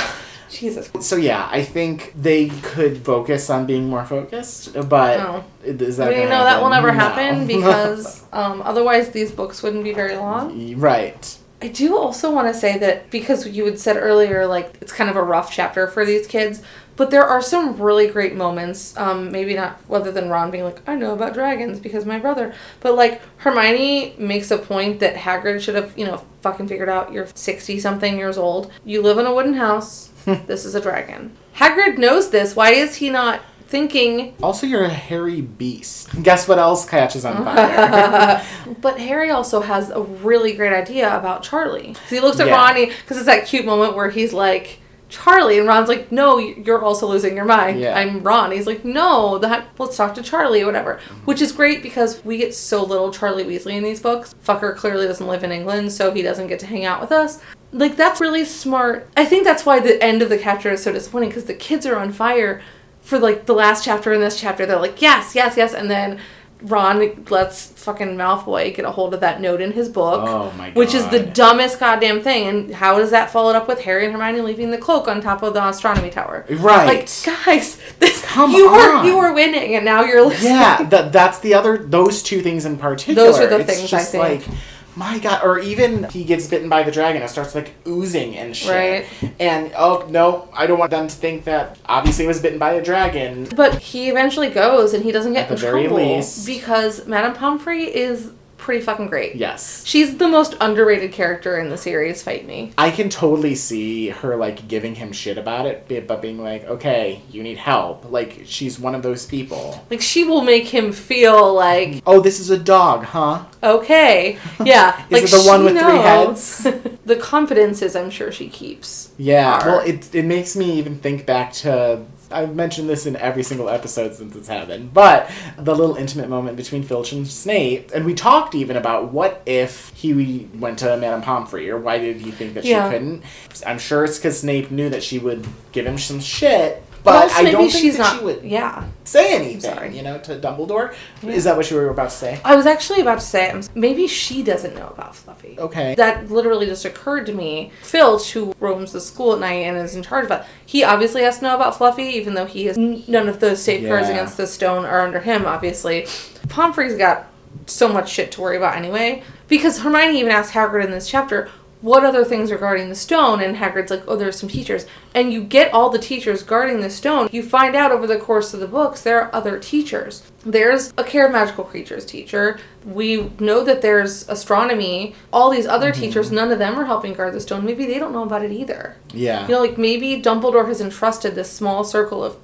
Jesus. 0.49 0.89
So 1.01 1.15
yeah, 1.15 1.47
I 1.51 1.63
think 1.63 2.13
they 2.15 2.49
could 2.49 2.97
focus 3.05 3.49
on 3.49 3.65
being 3.65 3.87
more 3.89 4.05
focused, 4.05 4.73
but 4.89 5.17
No. 5.17 5.43
is 5.63 5.97
that 5.97 6.07
I 6.07 6.11
mean, 6.11 6.19
gonna 6.29 6.43
that 6.43 6.61
will 6.61 6.69
never 6.69 6.91
No. 6.91 6.97
happen 6.99 7.47
because 7.55 8.23
um, 8.33 8.61
otherwise 8.63 9.09
these 9.11 9.31
books 9.31 9.61
wouldn't 9.63 9.83
be 9.83 9.93
very 9.93 10.15
long. 10.15 10.75
right. 10.79 11.37
I 11.61 11.67
do 11.67 11.97
also 11.97 12.31
want 12.31 12.47
to 12.47 12.57
say 12.57 12.77
that 12.77 13.09
because 13.11 13.45
you 13.45 13.65
had 13.65 13.77
said 13.79 13.97
earlier, 13.97 14.47
like 14.47 14.75
it's 14.81 14.93
kind 14.93 15.09
of 15.09 15.17
a 15.17 15.21
rough 15.21 15.51
chapter 15.51 15.87
for 15.87 16.05
these 16.05 16.25
kids, 16.25 16.61
but 16.99 17.11
there 17.11 17.23
are 17.23 17.41
some 17.41 17.81
really 17.81 18.07
great 18.07 18.35
moments. 18.35 18.95
Um, 18.97 19.31
maybe 19.31 19.55
not 19.55 19.79
other 19.89 20.11
than 20.11 20.27
Ron 20.29 20.51
being 20.51 20.65
like, 20.65 20.81
"I 20.85 20.95
know 20.95 21.13
about 21.13 21.33
dragons 21.33 21.79
because 21.79 22.05
my 22.05 22.19
brother," 22.19 22.53
but 22.81 22.93
like 22.95 23.21
Hermione 23.37 24.15
makes 24.19 24.51
a 24.51 24.57
point 24.57 24.99
that 24.99 25.15
Hagrid 25.15 25.61
should 25.61 25.75
have, 25.75 25.97
you 25.97 26.05
know, 26.05 26.21
fucking 26.41 26.67
figured 26.67 26.89
out. 26.89 27.13
You're 27.13 27.27
sixty 27.35 27.79
something 27.79 28.17
years 28.17 28.37
old. 28.37 28.69
You 28.83 29.01
live 29.01 29.17
in 29.17 29.25
a 29.25 29.33
wooden 29.33 29.53
house. 29.53 30.09
this 30.25 30.65
is 30.65 30.75
a 30.75 30.81
dragon. 30.81 31.31
Hagrid 31.55 31.97
knows 31.97 32.31
this. 32.31 32.53
Why 32.53 32.71
is 32.71 32.97
he 32.97 33.09
not 33.09 33.39
thinking? 33.67 34.35
Also, 34.43 34.67
you're 34.67 34.83
a 34.83 34.89
hairy 34.89 35.39
beast. 35.39 36.21
Guess 36.21 36.49
what 36.49 36.59
else 36.59 36.83
catches 36.83 37.23
on 37.23 37.45
fire? 37.45 38.43
But 38.81 38.99
Harry 38.99 39.29
also 39.29 39.61
has 39.61 39.89
a 39.89 40.01
really 40.01 40.51
great 40.53 40.73
idea 40.73 41.17
about 41.17 41.43
Charlie. 41.43 41.95
He 42.09 42.19
looks 42.19 42.41
at 42.41 42.47
Yeah. 42.47 42.55
Ronnie 42.57 42.87
because 42.87 43.15
it's 43.17 43.25
that 43.27 43.45
cute 43.47 43.65
moment 43.65 43.95
where 43.95 44.09
he's 44.09 44.33
like, 44.33 44.79
Charlie, 45.09 45.57
and 45.57 45.67
Ron's 45.67 45.89
like, 45.89 46.11
No, 46.11 46.37
you're 46.37 46.83
also 46.83 47.07
losing 47.07 47.35
your 47.35 47.45
mind. 47.45 47.79
Yeah. 47.79 47.97
I'm 47.97 48.21
Ron. 48.21 48.51
He's 48.51 48.67
like, 48.67 48.85
No, 48.85 49.37
that 49.39 49.67
let's 49.77 49.97
talk 49.97 50.13
to 50.15 50.23
Charlie 50.23 50.61
or 50.61 50.67
whatever. 50.67 50.95
Mm-hmm. 50.95 51.25
Which 51.25 51.41
is 51.41 51.51
great 51.51 51.81
because 51.83 52.23
we 52.23 52.37
get 52.37 52.53
so 52.53 52.83
little 52.83 53.11
Charlie 53.11 53.43
Weasley 53.43 53.73
in 53.73 53.83
these 53.83 53.99
books. 53.99 54.33
Fucker 54.45 54.75
clearly 54.75 55.07
doesn't 55.07 55.27
live 55.27 55.43
in 55.43 55.51
England, 55.51 55.91
so 55.91 56.11
he 56.11 56.21
doesn't 56.21 56.47
get 56.47 56.59
to 56.59 56.67
hang 56.67 56.85
out 56.85 57.01
with 57.01 57.11
us. 57.11 57.41
Like 57.71 57.95
that's 57.95 58.21
really 58.21 58.45
smart. 58.45 59.09
I 59.17 59.25
think 59.25 59.43
that's 59.43 59.65
why 59.65 59.79
the 59.79 60.01
end 60.01 60.21
of 60.21 60.29
the 60.29 60.37
catcher 60.37 60.71
is 60.71 60.83
so 60.83 60.93
disappointing 60.93 61.29
because 61.29 61.45
the 61.45 61.53
kids 61.53 61.85
are 61.85 61.97
on 61.97 62.11
fire 62.11 62.61
for 63.01 63.19
like 63.19 63.45
the 63.45 63.53
last 63.53 63.83
chapter 63.83 64.13
and 64.13 64.21
this 64.21 64.39
chapter. 64.39 64.65
They're 64.65 64.79
like, 64.79 65.01
yes, 65.01 65.35
yes, 65.35 65.57
yes, 65.57 65.73
and 65.73 65.89
then 65.89 66.19
Ron 66.61 67.23
lets 67.29 67.67
fucking 67.67 68.17
Malfoy 68.17 68.75
get 68.75 68.83
a 68.83 68.91
hold 68.91 69.13
of 69.13 69.21
that 69.21 69.39
note 69.39 69.61
in 69.61 69.71
his 69.71 69.87
book, 69.87 70.23
Oh 70.27 70.51
my 70.57 70.71
which 70.71 70.93
is 70.93 71.07
the 71.07 71.21
dumbest 71.25 71.79
goddamn 71.79 72.21
thing. 72.21 72.47
And 72.47 72.73
how 72.73 72.97
does 72.97 73.11
that 73.11 73.29
followed 73.29 73.55
up 73.55 73.67
with 73.67 73.81
Harry 73.81 74.05
and 74.05 74.13
Hermione 74.13 74.41
leaving 74.41 74.69
the 74.71 74.77
cloak 74.77 75.07
on 75.07 75.21
top 75.21 75.41
of 75.41 75.53
the 75.53 75.65
astronomy 75.65 76.09
tower? 76.09 76.45
Right. 76.49 76.85
Like, 76.85 77.09
guys, 77.45 77.79
this 77.99 78.21
Come 78.25 78.51
you 78.51 78.69
were 78.71 79.03
you 79.05 79.17
were 79.17 79.33
winning, 79.33 79.75
and 79.75 79.83
now 79.83 80.03
you're 80.03 80.23
losing. 80.23 80.51
yeah, 80.51 80.83
that 80.83 81.11
that's 81.11 81.39
the 81.39 81.53
other 81.55 81.77
those 81.77 82.21
two 82.21 82.41
things 82.41 82.65
in 82.65 82.77
particular. 82.77 83.31
Those 83.31 83.39
are 83.39 83.47
the 83.47 83.59
it's 83.61 83.73
things 83.73 83.93
I 83.93 84.03
think. 84.03 84.47
like 84.47 84.57
my 84.99 85.17
god, 85.17 85.43
or 85.43 85.57
even 85.59 86.03
he 86.09 86.25
gets 86.25 86.45
bitten 86.47 86.67
by 86.67 86.83
the 86.83 86.91
dragon, 86.91 87.21
it 87.21 87.29
starts 87.29 87.55
like 87.55 87.73
oozing 87.87 88.35
and 88.35 88.55
shit. 88.55 88.69
Right. 88.69 89.33
And 89.39 89.71
oh 89.77 90.05
no, 90.09 90.49
I 90.53 90.67
don't 90.67 90.77
want 90.77 90.91
them 90.91 91.07
to 91.07 91.15
think 91.15 91.45
that 91.45 91.79
obviously 91.85 92.25
he 92.25 92.27
was 92.27 92.41
bitten 92.41 92.59
by 92.59 92.73
a 92.73 92.83
dragon. 92.83 93.47
But 93.55 93.79
he 93.79 94.09
eventually 94.09 94.49
goes, 94.49 94.93
and 94.93 95.03
he 95.03 95.11
doesn't 95.13 95.33
get 95.33 95.45
At 95.45 95.51
in 95.51 95.55
the 95.55 95.61
very 95.61 95.83
trouble 95.87 96.05
least. 96.15 96.45
because 96.45 97.07
Madame 97.07 97.33
Pomfrey 97.33 97.85
is 97.85 98.31
pretty 98.69 98.85
fucking 98.85 99.07
great. 99.07 99.35
Yes. 99.35 99.83
She's 99.83 100.17
the 100.17 100.27
most 100.27 100.55
underrated 100.61 101.11
character 101.11 101.57
in 101.57 101.69
the 101.69 101.77
series. 101.77 102.21
Fight 102.21 102.45
me. 102.45 102.71
I 102.77 102.91
can 102.91 103.09
totally 103.09 103.55
see 103.55 104.09
her 104.09 104.35
like 104.35 104.67
giving 104.67 104.93
him 104.93 105.11
shit 105.11 105.39
about 105.39 105.65
it, 105.65 106.07
but 106.07 106.21
being 106.21 106.37
like, 106.37 106.65
okay, 106.65 107.23
you 107.31 107.41
need 107.41 107.57
help. 107.57 108.11
Like 108.11 108.41
she's 108.45 108.79
one 108.79 108.93
of 108.93 109.01
those 109.01 109.25
people. 109.25 109.83
Like 109.89 110.01
she 110.01 110.23
will 110.23 110.43
make 110.43 110.67
him 110.67 110.91
feel 110.91 111.51
like 111.51 112.03
Oh, 112.05 112.19
this 112.19 112.39
is 112.39 112.51
a 112.51 112.59
dog, 112.59 113.05
huh? 113.05 113.45
okay, 113.63 114.37
yeah. 114.63 115.03
Is 115.09 115.11
like 115.11 115.23
it 115.23 115.31
the 115.31 115.49
one 115.49 115.63
with 115.63 115.73
three 115.75 115.93
knows. 115.93 116.67
the 117.05 117.15
confidences, 117.15 117.95
I'm 117.95 118.11
sure 118.11 118.31
she 118.31 118.49
keeps. 118.49 119.11
Yeah, 119.17 119.61
are. 119.63 119.65
well, 119.65 119.79
it, 119.79 120.13
it 120.13 120.25
makes 120.25 120.55
me 120.55 120.73
even 120.73 120.99
think 120.99 121.25
back 121.25 121.53
to. 121.53 122.05
I've 122.31 122.55
mentioned 122.55 122.89
this 122.89 123.05
in 123.05 123.15
every 123.15 123.43
single 123.43 123.69
episode 123.69 124.13
since 124.15 124.35
it's 124.35 124.47
happened, 124.47 124.93
but 124.93 125.29
the 125.57 125.75
little 125.75 125.95
intimate 125.95 126.29
moment 126.29 126.57
between 126.57 126.83
Filch 126.83 127.11
and 127.11 127.27
Snape, 127.27 127.91
and 127.93 128.05
we 128.05 128.13
talked 128.13 128.53
even 128.55 128.75
about 128.77 129.11
what 129.11 129.41
if 129.45 129.89
he 129.95 130.47
went 130.55 130.79
to 130.79 130.95
Madame 130.97 131.21
Pomfrey, 131.21 131.69
or 131.69 131.77
why 131.77 131.97
did 131.97 132.17
he 132.17 132.31
think 132.31 132.53
that 132.53 132.65
Yeah. 132.65 132.87
she 132.89 132.93
couldn't? 132.93 133.23
I'm 133.65 133.79
sure 133.79 134.03
it's 134.03 134.17
because 134.17 134.39
Snape 134.39 134.69
knew 134.71 134.89
that 134.89 135.03
she 135.03 135.17
would 135.19 135.47
give 135.71 135.85
him 135.85 135.97
some 135.97 136.19
shit, 136.19 136.83
But 137.03 137.15
also, 137.15 137.35
I 137.35 137.51
don't 137.51 137.61
think 137.61 137.71
she's 137.71 137.97
that 137.97 138.03
not. 138.03 138.19
she 138.19 138.25
would 138.25 138.43
Yeah, 138.43 138.83
say 139.05 139.33
anything, 139.35 139.61
sorry. 139.61 139.95
you 139.95 140.03
know, 140.03 140.17
to 140.19 140.37
Dumbledore. 140.37 140.93
Is 141.23 141.45
that 141.45 141.55
what 141.55 141.69
you 141.71 141.77
were 141.77 141.89
about 141.89 142.09
to 142.09 142.15
say? 142.15 142.41
I 142.43 142.55
was 142.55 142.65
actually 142.65 142.99
about 143.01 143.19
to 143.19 143.25
say 143.25 143.61
maybe 143.73 144.05
she 144.07 144.43
doesn't 144.43 144.75
know 144.75 144.87
about 144.89 145.15
Fluffy. 145.15 145.55
Okay. 145.57 145.95
That 145.95 146.29
literally 146.29 146.65
just 146.65 146.83
occurred 146.85 147.25
to 147.27 147.33
me. 147.33 147.71
Filch, 147.83 148.31
who 148.33 148.53
roams 148.59 148.91
the 148.91 148.99
school 149.01 149.33
at 149.33 149.39
night 149.39 149.63
and 149.65 149.77
is 149.77 149.95
in 149.95 150.03
charge 150.03 150.25
of 150.25 150.31
it, 150.31 150.43
he 150.65 150.83
obviously 150.83 151.21
has 151.23 151.37
to 151.39 151.43
know 151.45 151.55
about 151.55 151.77
Fluffy, 151.77 152.03
even 152.03 152.33
though 152.33 152.45
he 152.45 152.65
has 152.65 152.77
none 152.77 153.29
of 153.29 153.39
those 153.39 153.61
safeguards 153.61 154.07
Yeah. 154.07 154.15
against 154.15 154.37
the 154.37 154.47
stone 154.47 154.85
are 154.85 155.01
under 155.01 155.21
him. 155.21 155.45
Obviously, 155.45 156.05
Pomfrey's 156.49 156.95
got 156.95 157.27
so 157.65 157.87
much 157.87 158.09
shit 158.11 158.31
to 158.33 158.41
worry 158.41 158.57
about 158.57 158.75
anyway. 158.75 159.23
Because 159.47 159.79
Hermione 159.79 160.19
even 160.19 160.31
asked 160.31 160.53
Hagrid 160.53 160.83
in 160.85 160.91
this 160.91 161.09
chapter, 161.09 161.49
"What 161.81 162.03
other 162.03 162.23
things 162.25 162.51
are 162.51 162.57
guarding 162.57 162.89
the 162.89 162.95
stone?" 162.95 163.41
And 163.41 163.57
Hagrid's 163.57 163.91
like, 163.91 164.03
"Oh, 164.07 164.15
there's 164.15 164.39
some 164.39 164.49
teachers." 164.49 164.85
And 165.13 165.33
you 165.33 165.43
get 165.43 165.73
all 165.73 165.89
the 165.89 165.99
teachers 165.99 166.43
guarding 166.43 166.81
the 166.81 166.89
stone. 166.89 167.29
You 167.31 167.43
find 167.43 167.75
out 167.75 167.91
over 167.91 168.07
the 168.07 168.17
course 168.17 168.53
of 168.53 168.59
the 168.59 168.67
books 168.67 169.01
there 169.01 169.21
are 169.21 169.33
other 169.33 169.59
teachers. 169.59 170.23
There's 170.45 170.93
a 170.97 171.03
care 171.03 171.25
of 171.25 171.31
magical 171.31 171.63
creatures 171.63 172.05
teacher. 172.05 172.59
We 172.85 173.31
know 173.39 173.63
that 173.63 173.81
there's 173.81 174.27
astronomy. 174.29 175.15
All 175.33 175.49
these 175.49 175.67
other 175.67 175.91
mm-hmm. 175.91 176.01
teachers, 176.01 176.31
none 176.31 176.51
of 176.51 176.59
them 176.59 176.79
are 176.79 176.85
helping 176.85 177.13
guard 177.13 177.33
the 177.33 177.41
stone. 177.41 177.65
Maybe 177.65 177.85
they 177.85 177.99
don't 177.99 178.13
know 178.13 178.23
about 178.23 178.43
it 178.43 178.51
either. 178.51 178.95
Yeah. 179.13 179.43
You 179.47 179.55
know, 179.55 179.61
like 179.61 179.77
maybe 179.77 180.21
Dumbledore 180.21 180.67
has 180.67 180.81
entrusted 180.81 181.35
this 181.35 181.51
small 181.51 181.83
circle 181.83 182.23
of 182.23 182.37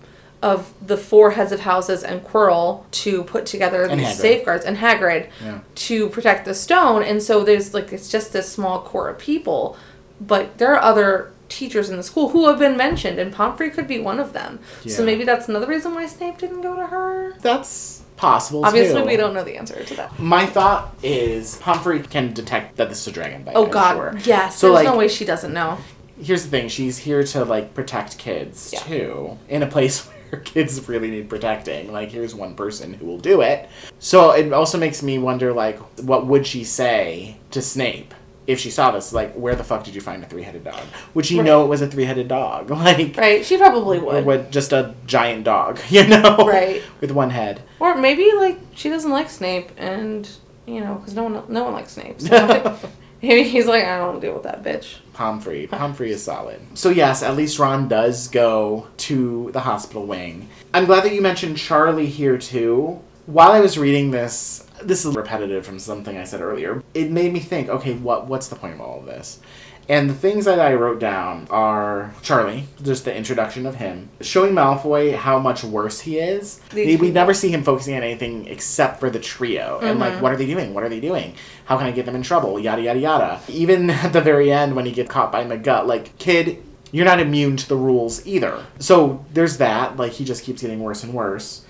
of 0.45 0.73
the 0.85 0.95
four 0.97 1.31
heads 1.31 1.51
of 1.51 1.61
houses 1.61 2.03
and 2.03 2.23
Quirrell 2.23 2.83
to 3.03 3.23
put 3.23 3.45
together 3.47 3.83
And 3.83 3.99
these 3.99 4.09
Hagrid. 4.09 4.21
safeguards 4.27 4.65
and 4.65 4.77
Hagrid 4.77 5.27
Yeah. 5.43 5.59
to 5.87 6.07
protect 6.09 6.45
the 6.45 6.53
stone. 6.53 7.01
And 7.03 7.21
so 7.21 7.43
there's 7.43 7.73
like 7.73 7.91
it's 7.91 8.09
just 8.09 8.31
this 8.31 8.47
small 8.51 8.81
core 8.81 9.09
of 9.09 9.17
people, 9.17 9.75
but 10.21 10.57
there 10.59 10.73
are 10.75 10.81
other 10.81 11.31
teachers 11.49 11.89
in 11.89 11.97
the 11.97 12.03
school 12.03 12.29
who 12.29 12.47
have 12.47 12.57
been 12.59 12.75
mentioned, 12.77 13.17
and 13.19 13.33
Pomfrey 13.33 13.69
could 13.69 13.87
be 13.87 13.99
one 13.99 14.19
of 14.19 14.33
them. 14.33 14.59
So 14.87 15.03
maybe 15.03 15.23
that's 15.23 15.47
another 15.49 15.67
reason 15.67 15.93
why 15.95 16.05
Snape 16.07 16.37
didn't 16.37 16.61
go 16.61 16.75
to 16.75 16.87
her. 16.87 17.33
That's 17.41 18.03
possible. 18.17 18.65
Obviously, 18.65 19.01
too. 19.01 19.07
we 19.07 19.15
don't 19.17 19.33
know 19.33 19.43
the 19.43 19.57
answer 19.57 19.83
to 19.83 19.93
that. 19.95 20.19
My 20.19 20.45
thought 20.45 20.93
is 21.03 21.57
Pomfrey 21.57 21.99
can 22.01 22.33
detect 22.33 22.77
that 22.77 22.89
this 22.89 23.01
is 23.01 23.07
a 23.07 23.11
dragon 23.11 23.43
bite. 23.43 23.55
Oh 23.55 23.65
I'm 23.65 23.71
God, 23.71 23.93
sure. 23.95 24.13
yes. 24.23 24.57
So, 24.57 24.67
there's 24.67 24.75
like- 24.85 24.93
no 24.93 24.97
way 24.97 25.07
she 25.07 25.25
doesn't 25.25 25.53
know. 25.53 25.77
Here's 26.21 26.43
the 26.43 26.49
thing: 26.49 26.69
she's 26.69 26.99
here 26.99 27.23
to 27.23 27.43
like 27.43 27.73
protect 27.73 28.17
kids 28.17 28.69
Yeah. 28.73 28.79
too, 28.79 29.37
in 29.49 29.61
a 29.63 29.67
place 29.67 30.07
where 30.29 30.41
kids 30.45 30.87
really 30.87 31.09
need 31.11 31.29
protecting. 31.29 31.91
Like, 31.91 32.09
here's 32.11 32.33
one 32.35 32.55
person 32.55 32.93
who 32.93 33.05
will 33.05 33.17
do 33.19 33.41
it. 33.41 33.69
So 33.99 34.31
it 34.31 34.51
also 34.53 34.77
makes 34.77 35.01
me 35.03 35.17
wonder, 35.17 35.53
like, 35.53 35.77
what 36.01 36.25
would 36.27 36.45
she 36.47 36.63
say 36.63 37.37
to 37.51 37.61
Snape? 37.61 38.13
If 38.47 38.59
she 38.59 38.69
saw 38.69 38.91
this, 38.91 39.11
like, 39.11 39.33
where 39.33 39.55
the 39.55 39.63
fuck 39.63 39.83
did 39.83 39.95
you 39.95 40.01
find 40.01 40.23
a 40.23 40.27
three-headed 40.27 40.63
dog? 40.63 40.83
Would 41.15 41.25
she 41.25 41.37
Right. 41.37 41.45
know 41.45 41.63
it 41.63 41.67
was 41.67 41.81
a 41.81 41.87
three-headed 41.87 42.27
dog? 42.27 42.69
Like, 42.71 43.17
Right? 43.17 43.43
She 43.43 43.57
probably 43.57 43.97
would. 43.97 44.51
Just 44.51 44.71
a 44.71 44.93
giant 45.07 45.45
dog, 45.45 45.79
you 45.89 46.07
know? 46.07 46.37
Right. 46.37 46.83
With 47.01 47.09
one 47.09 47.31
head. 47.31 47.61
Or 47.79 47.95
maybe 47.95 48.31
like 48.35 48.59
she 48.75 48.89
doesn't 48.89 49.09
like 49.09 49.29
Snape, 49.31 49.71
and 49.77 50.29
you 50.67 50.79
know, 50.79 50.95
because 50.95 51.15
no 51.15 51.23
one 51.23 51.43
no 51.49 51.63
one 51.63 51.73
likes 51.73 51.93
Snape. 51.93 52.21
So 52.21 52.77
maybe 53.21 53.49
he's 53.49 53.65
like, 53.65 53.83
I 53.83 53.97
don't 53.97 54.19
deal 54.19 54.33
with 54.35 54.43
that 54.43 54.61
bitch. 54.63 54.97
Pomfrey. 55.15 55.65
Pomfrey 55.65 56.11
is 56.11 56.23
solid. 56.23 56.59
So 56.77 56.89
yes, 56.89 57.23
at 57.23 57.35
least 57.35 57.57
Ron 57.57 57.87
does 57.87 58.27
go 58.27 58.87
to 58.97 59.49
the 59.53 59.61
hospital 59.61 60.05
wing. 60.05 60.49
I'm 60.73 60.85
glad 60.85 61.03
that 61.05 61.13
you 61.13 61.21
mentioned 61.21 61.57
Charlie 61.57 62.07
here 62.07 62.37
too. 62.37 62.99
While 63.25 63.53
I 63.53 63.61
was 63.61 63.77
reading 63.77 64.11
this, 64.11 64.67
this 64.83 65.05
is 65.05 65.15
repetitive 65.15 65.65
from 65.65 65.79
something 65.79 66.17
I 66.17 66.25
said 66.25 66.41
earlier. 66.41 66.83
It 66.93 67.09
made 67.11 67.33
me 67.33 67.39
think, 67.39 67.69
okay, 67.69 67.93
what 67.93 68.27
what's 68.27 68.49
the 68.49 68.55
point 68.55 68.75
of 68.75 68.81
all 68.81 68.99
of 68.99 69.05
this? 69.05 69.39
And 69.87 70.09
the 70.09 70.15
things 70.15 70.45
that 70.45 70.59
I 70.59 70.73
wrote 70.73 70.99
down 70.99 71.45
are 71.51 72.13
Charlie, 72.23 72.65
just 72.81 73.05
the 73.05 73.15
introduction 73.15 73.67
of 73.67 73.75
him, 73.75 74.09
showing 74.19 74.53
Malfoy 74.53 75.15
how 75.15 75.37
much 75.37 75.63
worse 75.63 75.99
he 76.01 76.17
is. 76.17 76.57
These 76.71 76.85
We, 76.87 76.91
people. 76.97 77.09
never 77.09 77.33
see 77.35 77.49
him 77.49 77.63
focusing 77.63 77.95
on 77.95 78.01
anything 78.01 78.47
except 78.47 78.99
for 78.99 79.11
the 79.11 79.19
trio. 79.19 79.79
And 79.83 79.99
like, 79.99 80.19
what 80.21 80.31
are 80.31 80.37
they 80.37 80.47
doing? 80.47 80.73
What 80.73 80.83
are 80.83 80.89
they 80.89 80.99
doing? 80.99 81.35
How 81.65 81.77
can 81.77 81.85
I 81.85 81.91
get 81.91 82.05
them 82.07 82.15
in 82.15 82.23
trouble? 82.23 82.59
Yada 82.59 82.81
yada 82.81 82.99
yada. 82.99 83.41
Even 83.47 83.89
at 84.05 84.11
the 84.11 84.21
very 84.21 84.51
end 84.51 84.75
when 84.75 84.85
he 84.87 84.91
gets 84.91 85.09
caught 85.11 85.31
by 85.31 85.43
McGut, 85.45 85.85
like, 85.85 86.17
kid, 86.17 86.63
you're 86.91 87.05
not 87.05 87.19
immune 87.19 87.55
to 87.57 87.67
the 87.69 87.75
rules 87.75 88.25
either. 88.25 88.65
So 88.79 89.23
there's 89.33 89.57
that. 89.57 89.97
Like 89.97 90.13
he 90.13 90.25
just 90.25 90.43
keeps 90.43 90.61
getting 90.61 90.79
worse 90.79 91.03
and 91.03 91.13
worse. 91.13 91.63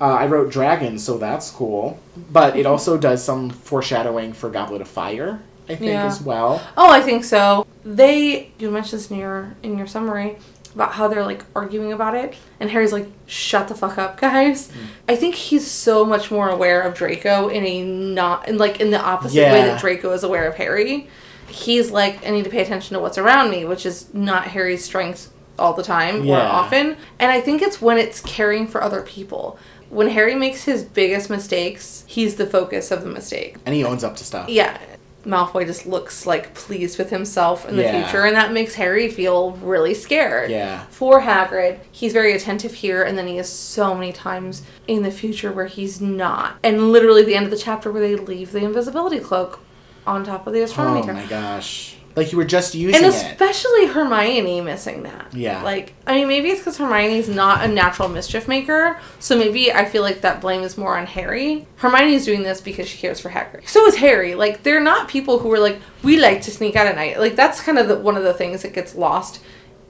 Uh, 0.00 0.06
I 0.14 0.26
wrote 0.26 0.50
dragon, 0.50 0.98
so 0.98 1.16
that's 1.16 1.50
cool. 1.50 2.00
But 2.30 2.56
it 2.56 2.66
also 2.66 2.98
does 2.98 3.24
some 3.24 3.48
foreshadowing 3.50 4.32
for 4.32 4.50
Goblet 4.50 4.80
of 4.80 4.88
Fire, 4.88 5.40
I 5.68 5.76
think, 5.76 5.92
Yeah. 5.92 6.06
as 6.06 6.20
well. 6.20 6.60
Oh, 6.76 6.90
I 6.90 7.00
think 7.00 7.22
so. 7.22 7.61
They 7.84 8.52
you 8.58 8.70
mentioned 8.70 9.00
this 9.00 9.10
in 9.10 9.18
your 9.18 9.54
in 9.62 9.76
your 9.76 9.86
summary 9.86 10.38
about 10.74 10.92
how 10.92 11.08
they're 11.08 11.24
like 11.24 11.44
arguing 11.54 11.92
about 11.92 12.14
it, 12.14 12.34
and 12.60 12.70
Harry's 12.70 12.92
like, 12.92 13.06
"Shut 13.26 13.68
the 13.68 13.74
fuck 13.74 13.98
up, 13.98 14.20
guys." 14.20 14.68
Mm. 14.68 14.74
I 15.08 15.16
think 15.16 15.34
he's 15.34 15.70
so 15.70 16.04
much 16.04 16.30
more 16.30 16.48
aware 16.48 16.82
of 16.82 16.94
Draco 16.94 17.48
in 17.48 17.64
a 17.64 17.82
not 17.84 18.48
in 18.48 18.58
like 18.58 18.80
in 18.80 18.90
the 18.90 19.00
opposite 19.00 19.42
way 19.52 19.62
that 19.62 19.80
Draco 19.80 20.12
is 20.12 20.24
aware 20.24 20.48
of 20.48 20.56
Harry. 20.56 21.08
He's 21.48 21.90
like, 21.90 22.26
"I 22.26 22.30
need 22.30 22.44
to 22.44 22.50
pay 22.50 22.62
attention 22.62 22.94
to 22.94 23.00
what's 23.00 23.18
around 23.18 23.50
me," 23.50 23.64
which 23.64 23.84
is 23.84 24.12
not 24.14 24.44
Harry's 24.48 24.84
strength 24.84 25.32
all 25.58 25.74
the 25.74 25.82
time 25.82 26.28
or 26.28 26.36
often. 26.36 26.96
And 27.18 27.30
I 27.30 27.40
think 27.40 27.62
it's 27.62 27.80
when 27.80 27.98
it's 27.98 28.20
caring 28.20 28.66
for 28.66 28.82
other 28.82 29.02
people. 29.02 29.58
When 29.90 30.08
Harry 30.08 30.34
makes 30.34 30.64
his 30.64 30.82
biggest 30.82 31.28
mistakes, 31.28 32.04
he's 32.06 32.36
the 32.36 32.46
focus 32.46 32.90
of 32.90 33.04
the 33.04 33.10
mistake. 33.10 33.56
And 33.66 33.74
he 33.74 33.84
owns 33.84 34.02
up 34.02 34.16
to 34.16 34.24
stuff. 34.24 34.48
Yeah. 34.48 34.78
Malfoy 35.24 35.64
just 35.66 35.86
looks 35.86 36.26
like 36.26 36.52
pleased 36.54 36.98
with 36.98 37.10
himself 37.10 37.68
in 37.68 37.76
the 37.76 37.82
Yeah. 37.82 38.02
future, 38.02 38.24
and 38.24 38.34
that 38.36 38.52
makes 38.52 38.74
Harry 38.74 39.08
feel 39.08 39.52
really 39.62 39.94
scared. 39.94 40.50
Yeah. 40.50 40.82
For 40.90 41.20
Hagrid, 41.22 41.78
he's 41.92 42.12
very 42.12 42.32
attentive 42.32 42.74
here, 42.74 43.02
and 43.04 43.16
then 43.16 43.26
he 43.28 43.38
is 43.38 43.48
so 43.48 43.94
many 43.94 44.12
times 44.12 44.62
in 44.88 45.02
the 45.04 45.10
future 45.12 45.52
where 45.52 45.66
he's 45.66 46.00
not. 46.00 46.56
And 46.64 46.90
literally 46.92 47.22
the 47.22 47.36
end 47.36 47.44
of 47.44 47.50
the 47.52 47.56
chapter 47.58 47.90
where 47.92 48.02
they 48.02 48.16
leave 48.16 48.52
the 48.52 48.64
invisibility 48.64 49.20
cloak 49.20 49.60
on 50.06 50.24
top 50.24 50.46
of 50.48 50.52
the 50.52 50.62
astronomy 50.62 51.00
Oh 51.00 51.04
tower. 51.04 51.14
my 51.14 51.26
gosh. 51.26 51.94
Like 52.14 52.30
you 52.30 52.36
were 52.38 52.44
just 52.44 52.74
using 52.74 52.96
And 53.04 53.06
it. 53.06 53.14
especially 53.14 53.86
Hermione 53.86 54.60
missing 54.60 55.02
that. 55.04 55.32
Yeah. 55.34 55.62
Like, 55.62 55.94
I 56.06 56.14
mean, 56.16 56.28
maybe 56.28 56.50
it's 56.50 56.60
because 56.60 56.76
Hermione's 56.76 57.28
not 57.28 57.64
a 57.64 57.68
natural 57.68 58.08
mischief 58.08 58.46
maker, 58.48 58.98
so 59.18 59.36
maybe 59.38 59.72
I 59.72 59.86
feel 59.86 60.02
like 60.02 60.20
that 60.20 60.40
blame 60.40 60.62
is 60.62 60.76
more 60.76 60.96
on 60.98 61.06
Harry. 61.06 61.66
Hermione's 61.76 62.24
doing 62.26 62.42
this 62.42 62.60
because 62.60 62.86
she 62.88 62.98
cares 62.98 63.18
for 63.20 63.30
Hagrid. 63.30 63.66
So 63.66 63.86
is 63.86 63.96
Harry. 63.96 64.34
Like, 64.34 64.62
they're 64.62 64.80
not 64.82 65.08
people 65.08 65.38
who 65.38 65.50
are 65.52 65.58
like, 65.58 65.80
we 66.02 66.18
like 66.20 66.42
to 66.42 66.50
sneak 66.50 66.76
out 66.76 66.86
at 66.86 66.96
night. 66.96 67.18
Like, 67.18 67.34
that's 67.34 67.62
kind 67.62 67.78
of 67.78 67.88
the, 67.88 67.96
one 67.98 68.16
of 68.16 68.24
the 68.24 68.34
things 68.34 68.60
that 68.62 68.74
gets 68.74 68.94
lost 68.94 69.42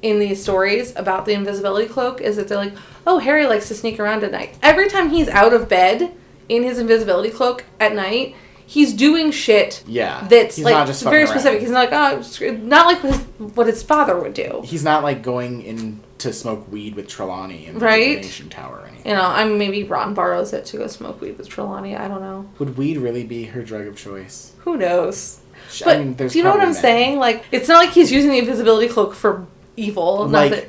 in 0.03 0.19
these 0.19 0.41
stories 0.43 0.95
about 0.97 1.27
the 1.27 1.33
invisibility 1.33 1.89
cloak 1.89 2.21
is 2.21 2.37
that 2.37 2.49
they're 2.49 2.59
like, 2.59 2.75
oh, 3.07 3.19
Harry 3.19 3.47
likes 3.47 3.69
to 3.69 3.75
sneak 3.75 3.99
around 3.99 4.23
at 4.25 4.33
night. 4.33 4.57
Every 4.63 4.89
time 4.89 5.11
he's 5.11 5.29
out 5.29 5.53
of 5.53 5.69
bed 5.69 6.13
in 6.49 6.63
his 6.63 6.79
invisibility 6.79 7.31
cloak 7.31 7.65
at 7.81 7.95
night, 7.95 8.35
he's 8.73 8.93
doing 8.95 9.31
shit 9.31 9.83
Yeah. 9.87 10.27
that's 10.31 10.57
He's 10.57 10.65
like 10.65 10.87
very 10.87 11.27
specific. 11.27 11.53
around. 11.53 11.61
He's 11.61 11.71
not 11.71 11.91
like 11.91 12.43
oh, 12.43 12.51
not 12.63 12.87
like 12.87 13.03
what 13.05 13.13
his, 13.15 13.23
what 13.57 13.67
his 13.67 13.83
father 13.83 14.19
would 14.19 14.35
do. 14.35 14.63
He's 14.65 14.83
not 14.85 15.03
like 15.03 15.23
going 15.23 15.63
in 15.63 16.01
to 16.19 16.33
smoke 16.33 16.71
weed 16.73 16.95
with 16.95 17.09
Trelawney 17.09 17.67
in 17.67 17.75
the 17.75 17.81
Right? 17.81 18.23
tower 18.49 18.79
or 18.83 18.87
anything. 18.87 19.11
You 19.11 19.17
know, 19.17 19.27
I 19.27 19.45
mean, 19.45 19.59
maybe 19.59 19.83
Ron 19.85 20.15
borrows 20.15 20.53
it 20.53 20.65
to 20.67 20.79
go 20.79 20.87
smoke 20.87 21.21
weed 21.21 21.37
with 21.37 21.49
Trelawney. 21.49 21.97
I 21.97 22.07
don't 22.09 22.21
know. 22.21 22.49
Would 22.61 22.79
weed 22.79 22.97
really 22.99 23.25
be 23.25 23.45
her 23.47 23.63
drug 23.63 23.87
of 23.89 23.97
choice? 23.97 24.53
Who 24.61 24.77
knows? 24.77 25.41
But 25.85 25.97
I 25.97 25.99
mean, 25.99 26.15
there's 26.15 26.33
do 26.33 26.39
you 26.39 26.45
know 26.45 26.51
what 26.51 26.61
I'm 26.61 26.73
saying? 26.75 27.19
Like, 27.19 27.45
it's 27.51 27.69
not 27.69 27.79
like 27.79 27.91
he's 27.91 28.11
using 28.13 28.31
the 28.31 28.39
invisibility 28.39 28.89
cloak 28.89 29.15
for 29.15 29.47
evil. 29.77 30.29
Not 30.29 30.33
Like, 30.33 30.51
that, 30.53 30.69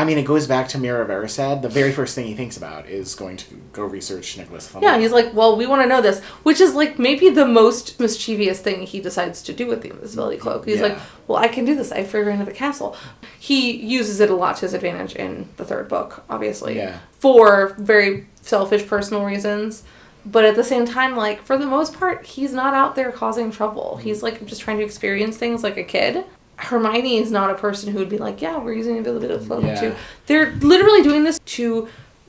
I 0.00 0.04
mean, 0.04 0.16
it 0.16 0.24
goes 0.24 0.46
back 0.46 0.66
to 0.68 0.78
Mirror 0.78 1.02
of 1.02 1.08
Erised. 1.08 1.60
The 1.60 1.68
very 1.68 1.92
first 1.92 2.14
thing 2.14 2.24
he 2.24 2.34
thinks 2.34 2.56
about 2.56 2.88
is 2.88 3.14
going 3.14 3.36
to 3.36 3.54
go 3.74 3.84
research 3.84 4.38
Nicholas 4.38 4.66
Flamel. 4.66 4.88
yeah, 4.88 4.98
he's 4.98 5.12
like, 5.12 5.34
well, 5.34 5.56
we 5.56 5.66
want 5.66 5.82
to 5.82 5.86
know 5.86 6.00
this, 6.00 6.20
which 6.42 6.58
is 6.58 6.74
like 6.74 6.98
maybe 6.98 7.28
the 7.28 7.46
most 7.46 8.00
mischievous 8.00 8.60
thing 8.60 8.86
he 8.86 8.98
decides 8.98 9.42
to 9.42 9.52
do 9.52 9.66
with 9.66 9.82
the 9.82 9.90
invisibility 9.90 10.38
cloak. 10.38 10.64
He's 10.64 10.80
like, 10.80 10.96
well, 11.26 11.36
I 11.36 11.48
can 11.48 11.66
do 11.66 11.74
this. 11.74 11.92
I 11.92 12.00
reign 12.00 12.40
of 12.40 12.46
the 12.46 12.52
castle. 12.52 12.96
He 13.38 13.76
uses 13.76 14.20
it 14.20 14.30
a 14.30 14.34
lot 14.34 14.56
to 14.56 14.62
his 14.62 14.72
advantage 14.72 15.14
in 15.14 15.50
the 15.58 15.66
third 15.66 15.88
book, 15.88 16.24
obviously. 16.30 16.76
Yeah. 16.76 17.00
for 17.18 17.74
very 17.78 18.26
selfish 18.40 18.86
personal 18.86 19.26
reasons. 19.26 19.82
But 20.24 20.46
at 20.46 20.56
the 20.56 20.64
same 20.64 20.86
time, 20.86 21.14
like 21.14 21.42
for 21.42 21.58
the 21.58 21.66
most 21.66 21.98
part, 21.98 22.24
he's 22.24 22.54
not 22.54 22.72
out 22.72 22.94
there 22.94 23.12
causing 23.12 23.50
trouble. 23.50 23.96
Mm-hmm. 23.96 24.08
He's 24.08 24.22
like 24.22 24.46
just 24.46 24.62
trying 24.62 24.78
to 24.78 24.84
experience 24.84 25.36
things 25.36 25.62
like 25.62 25.76
a 25.76 25.84
kid. 25.84 26.24
Hermione 26.64 27.18
is 27.18 27.30
not 27.30 27.50
a 27.50 27.54
person 27.54 27.92
who 27.92 27.98
would 27.98 28.08
be 28.08 28.18
like, 28.18 28.40
"Yeah, 28.42 28.58
we're 28.58 28.72
using 28.74 28.96
invisibility 28.96 29.46
cloak 29.46 29.64
Yeah. 29.64 29.80
too." 29.80 29.94
They're 30.26 30.52
literally 30.60 31.02
doing 31.02 31.24
this 31.24 31.38
to 31.38 31.88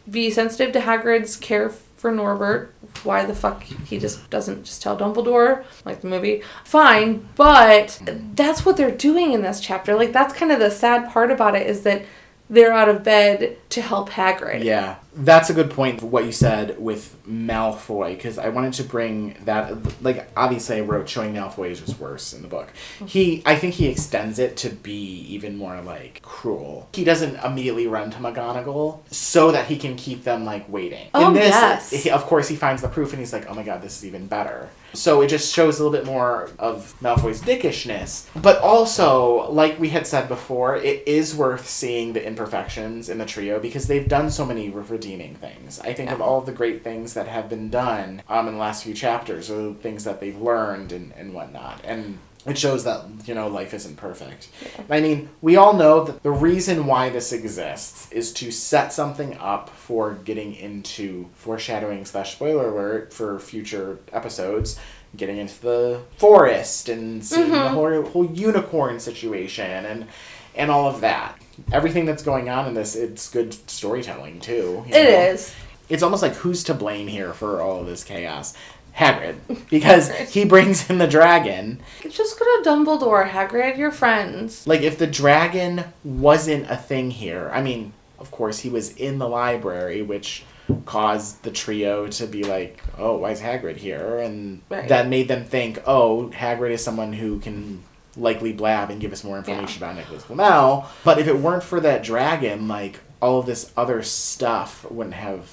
be 0.09 0.29
sensitive 0.31 0.71
to 0.73 0.79
Hagrid's 0.81 1.35
care 1.37 1.69
for 1.97 2.11
Norbert. 2.11 2.73
Why 3.03 3.25
the 3.25 3.35
fuck 3.35 3.63
he 3.63 3.99
just 3.99 4.29
doesn't 4.29 4.63
just 4.63 4.81
tell 4.81 4.97
Dumbledore 4.97 5.63
like 5.85 6.01
the 6.01 6.07
movie? 6.07 6.41
Fine, 6.63 7.27
but 7.35 7.99
that's 8.35 8.65
what 8.65 8.77
they're 8.77 8.89
doing 8.91 9.33
in 9.33 9.41
this 9.43 9.59
chapter. 9.59 9.95
Like 9.95 10.11
that's 10.11 10.33
kind 10.33 10.51
of 10.51 10.59
the 10.59 10.71
sad 10.71 11.09
part 11.09 11.29
about 11.31 11.55
it 11.55 11.67
is 11.67 11.81
that 11.83 12.01
they're 12.49 12.73
out 12.73 12.89
of 12.89 13.03
bed 13.03 13.57
to 13.69 13.81
help 13.81 14.09
Hagrid. 14.11 14.63
Yeah. 14.63 14.95
That's 15.13 15.49
a 15.49 15.53
good 15.53 15.69
point. 15.71 16.01
What 16.01 16.25
you 16.25 16.31
said 16.31 16.79
with 16.79 17.15
Malfoy, 17.27 18.15
because 18.15 18.37
I 18.37 18.49
wanted 18.49 18.73
to 18.73 18.83
bring 18.83 19.35
that. 19.45 20.01
Like, 20.01 20.29
obviously, 20.37 20.77
I 20.77 20.81
wrote 20.81 21.09
showing 21.09 21.33
Malfoy 21.33 21.71
is 21.71 21.81
just 21.81 21.99
worse 21.99 22.33
in 22.33 22.41
the 22.41 22.47
book. 22.47 22.67
Mm-hmm. 22.95 23.05
He, 23.07 23.43
I 23.45 23.55
think, 23.55 23.73
he 23.73 23.87
extends 23.87 24.39
it 24.39 24.57
to 24.57 24.69
be 24.69 25.25
even 25.29 25.57
more 25.57 25.81
like 25.81 26.21
cruel. 26.21 26.89
He 26.93 27.03
doesn't 27.03 27.35
immediately 27.43 27.87
run 27.87 28.11
to 28.11 28.17
McGonagall 28.19 28.99
so 29.11 29.51
that 29.51 29.67
he 29.67 29.77
can 29.77 29.95
keep 29.95 30.23
them 30.23 30.45
like 30.45 30.69
waiting. 30.69 31.09
Oh, 31.13 31.27
in 31.27 31.33
this, 31.33 31.49
yes. 31.49 31.89
he- 31.91 32.09
of 32.09 32.23
course, 32.25 32.47
he 32.47 32.55
finds 32.55 32.81
the 32.81 32.87
proof 32.87 33.11
and 33.11 33.19
he's 33.19 33.33
like, 33.33 33.49
"Oh 33.49 33.53
my 33.53 33.63
god, 33.63 33.81
this 33.81 33.97
is 33.97 34.05
even 34.05 34.27
better." 34.27 34.69
So 34.93 35.21
it 35.21 35.27
just 35.27 35.53
shows 35.53 35.79
a 35.79 35.83
little 35.83 35.97
bit 35.97 36.05
more 36.05 36.49
of 36.59 36.93
Malfoy's 37.01 37.41
dickishness, 37.41 38.27
but 38.41 38.59
also, 38.61 39.49
like 39.49 39.79
we 39.79 39.89
had 39.89 40.05
said 40.05 40.27
before, 40.27 40.75
it 40.75 41.07
is 41.07 41.33
worth 41.33 41.67
seeing 41.67 42.11
the 42.11 42.25
imperfections 42.25 43.07
in 43.07 43.17
the 43.17 43.25
trio 43.25 43.59
because 43.59 43.87
they've 43.87 44.07
done 44.07 44.29
so 44.29 44.45
many 44.45 44.69
redeeming 45.01 45.35
things. 45.35 45.79
I 45.79 45.93
think 45.93 46.11
of 46.11 46.21
all 46.21 46.39
of 46.39 46.45
the 46.45 46.51
great 46.51 46.83
things 46.83 47.15
that 47.15 47.27
have 47.27 47.49
been 47.49 47.69
done 47.69 48.21
um, 48.29 48.47
in 48.47 48.53
the 48.53 48.59
last 48.59 48.83
few 48.83 48.93
chapters, 48.93 49.49
or 49.49 49.73
things 49.73 50.03
that 50.03 50.19
they've 50.19 50.39
learned 50.39 50.91
and, 50.91 51.11
and 51.13 51.33
whatnot, 51.33 51.81
and 51.83 52.19
it 52.45 52.57
shows 52.57 52.83
that 52.83 53.05
you 53.25 53.33
know 53.33 53.47
life 53.47 53.73
isn't 53.73 53.97
perfect. 53.97 54.49
I 54.89 55.01
mean, 55.01 55.29
we 55.41 55.55
all 55.55 55.73
know 55.73 56.03
that 56.03 56.21
the 56.21 56.31
reason 56.31 56.85
why 56.85 57.09
this 57.09 57.33
exists 57.33 58.11
is 58.11 58.31
to 58.33 58.51
set 58.51 58.93
something 58.93 59.35
up 59.37 59.69
for 59.69 60.13
getting 60.13 60.53
into 60.53 61.29
foreshadowing 61.33 62.05
slash 62.05 62.33
spoiler 62.33 62.69
alert 62.69 63.11
for 63.11 63.39
future 63.39 63.99
episodes, 64.13 64.79
getting 65.17 65.37
into 65.37 65.59
the 65.61 66.01
forest 66.17 66.89
and 66.89 67.25
seeing 67.25 67.51
the 67.51 67.69
whole, 67.69 68.03
whole 68.03 68.31
unicorn 68.31 68.99
situation 68.99 69.85
and 69.85 70.07
and 70.53 70.69
all 70.69 70.87
of 70.87 71.01
that. 71.01 71.41
Everything 71.71 72.05
that's 72.05 72.23
going 72.23 72.49
on 72.49 72.67
in 72.67 72.73
this, 72.73 72.95
it's 72.95 73.29
good 73.29 73.53
storytelling 73.69 74.39
too. 74.39 74.83
It 74.87 74.91
know? 74.91 75.19
is. 75.31 75.53
It's 75.89 76.03
almost 76.03 76.21
like 76.21 76.33
who's 76.35 76.63
to 76.65 76.73
blame 76.73 77.07
here 77.07 77.33
for 77.33 77.61
all 77.61 77.81
of 77.81 77.85
this 77.85 78.03
chaos? 78.03 78.53
Hagrid, 78.95 79.35
because 79.69 80.09
he 80.31 80.45
brings 80.45 80.89
in 80.89 80.97
the 80.97 81.07
dragon. 81.07 81.79
Just 82.09 82.37
go 82.39 82.45
to 82.45 82.69
Dumbledore, 82.69 83.29
Hagrid, 83.29 83.77
your 83.77 83.91
friends. 83.91 84.67
Like, 84.67 84.81
if 84.81 84.97
the 84.97 85.07
dragon 85.07 85.85
wasn't 86.03 86.69
a 86.69 86.75
thing 86.75 87.11
here, 87.11 87.49
I 87.53 87.61
mean, 87.61 87.93
of 88.19 88.31
course, 88.31 88.59
he 88.59 88.69
was 88.69 88.95
in 88.95 89.17
the 89.17 89.27
library, 89.29 90.01
which 90.01 90.43
caused 90.85 91.43
the 91.43 91.51
trio 91.51 92.07
to 92.07 92.27
be 92.27 92.43
like, 92.43 92.81
oh, 92.97 93.17
why 93.17 93.31
is 93.31 93.41
Hagrid 93.41 93.77
here? 93.77 94.19
And 94.19 94.61
Right. 94.69 94.87
that 94.89 95.07
made 95.07 95.27
them 95.27 95.45
think, 95.45 95.81
oh, 95.85 96.29
Hagrid 96.33 96.71
is 96.71 96.83
someone 96.83 97.13
who 97.13 97.39
can 97.39 97.83
likely 98.15 98.53
blab 98.53 98.89
and 98.89 98.99
give 98.99 99.13
us 99.13 99.23
more 99.23 99.37
information 99.37 99.81
about 99.83 99.95
Nicholas 99.95 100.23
Flamel. 100.23 100.87
But 101.03 101.19
if 101.19 101.27
it 101.27 101.37
weren't 101.37 101.63
for 101.63 101.79
that 101.79 102.03
dragon, 102.03 102.67
like, 102.67 102.99
all 103.21 103.39
of 103.39 103.45
this 103.45 103.71
other 103.77 104.01
stuff 104.01 104.83
wouldn't 104.89 105.13
have 105.13 105.47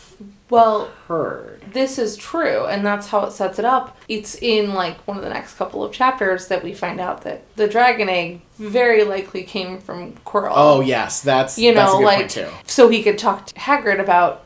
Well, 0.49 0.89
heard. 1.07 1.63
this 1.73 1.99
is 1.99 2.17
true, 2.17 2.65
and 2.65 2.85
that's 2.85 3.09
how 3.09 3.25
it 3.27 3.33
sets 3.33 3.59
it 3.59 3.65
up. 3.67 3.95
It's 4.09 4.37
in 4.37 4.73
like 4.73 4.97
one 5.07 5.19
of 5.19 5.23
the 5.23 5.29
next 5.29 5.59
couple 5.59 5.85
of 5.85 5.93
chapters 5.93 6.49
that 6.49 6.65
we 6.65 6.73
find 6.73 6.99
out 6.99 7.25
that 7.25 7.43
the 7.57 7.69
dragon 7.69 8.09
egg 8.09 8.41
very 8.59 9.05
likely 9.05 9.43
came 9.43 9.79
from 9.81 10.15
Quirrell. 10.25 10.53
Oh, 10.55 10.81
yes, 10.81 11.21
that's, 11.21 11.59
you 11.59 11.75
that's 11.75 11.93
know, 11.93 11.99
good 11.99 12.05
like 12.05 12.49
so 12.67 12.89
he 12.89 13.03
could 13.03 13.19
talk 13.19 13.47
to 13.47 13.55
Hagrid 13.55 14.01
about. 14.01 14.45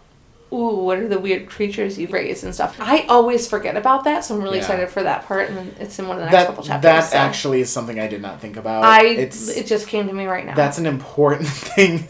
Ooh, 0.53 0.77
what 0.85 0.99
are 0.99 1.09
the 1.09 1.19
weird 1.19 1.49
creatures 1.49 1.99
you've 1.99 2.13
raised 2.13 2.45
and 2.45 2.55
stuff? 2.55 2.77
I 2.79 3.07
always 3.09 3.49
forget 3.49 3.77
about 3.77 4.05
that, 4.05 4.23
so 4.25 4.35
I'm 4.35 4.43
really 4.43 4.59
Yeah. 4.59 4.65
excited 4.65 4.91
for 4.91 5.03
that 5.03 5.27
part, 5.27 5.49
and 5.49 5.75
it's 5.81 5.99
in 5.99 6.07
one 6.09 6.19
of 6.19 6.21
the 6.21 6.27
next 6.27 6.37
That, 6.37 6.47
couple 6.49 6.63
chapters. 6.65 6.83
that 6.83 7.05
so. 7.05 7.17
actually 7.17 7.61
is 7.63 7.71
something 7.71 7.99
I 7.99 8.07
did 8.07 8.21
not 8.21 8.41
think 8.41 8.57
about. 8.57 8.85
I 8.85 9.05
it's 9.07 9.49
it 9.49 9.67
just 9.67 9.89
came 9.89 10.07
to 10.09 10.13
me 10.13 10.27
right 10.27 10.45
now. 10.45 10.55
That's 10.55 10.77
an 10.79 10.87
important 10.87 11.49
thing. 11.75 12.07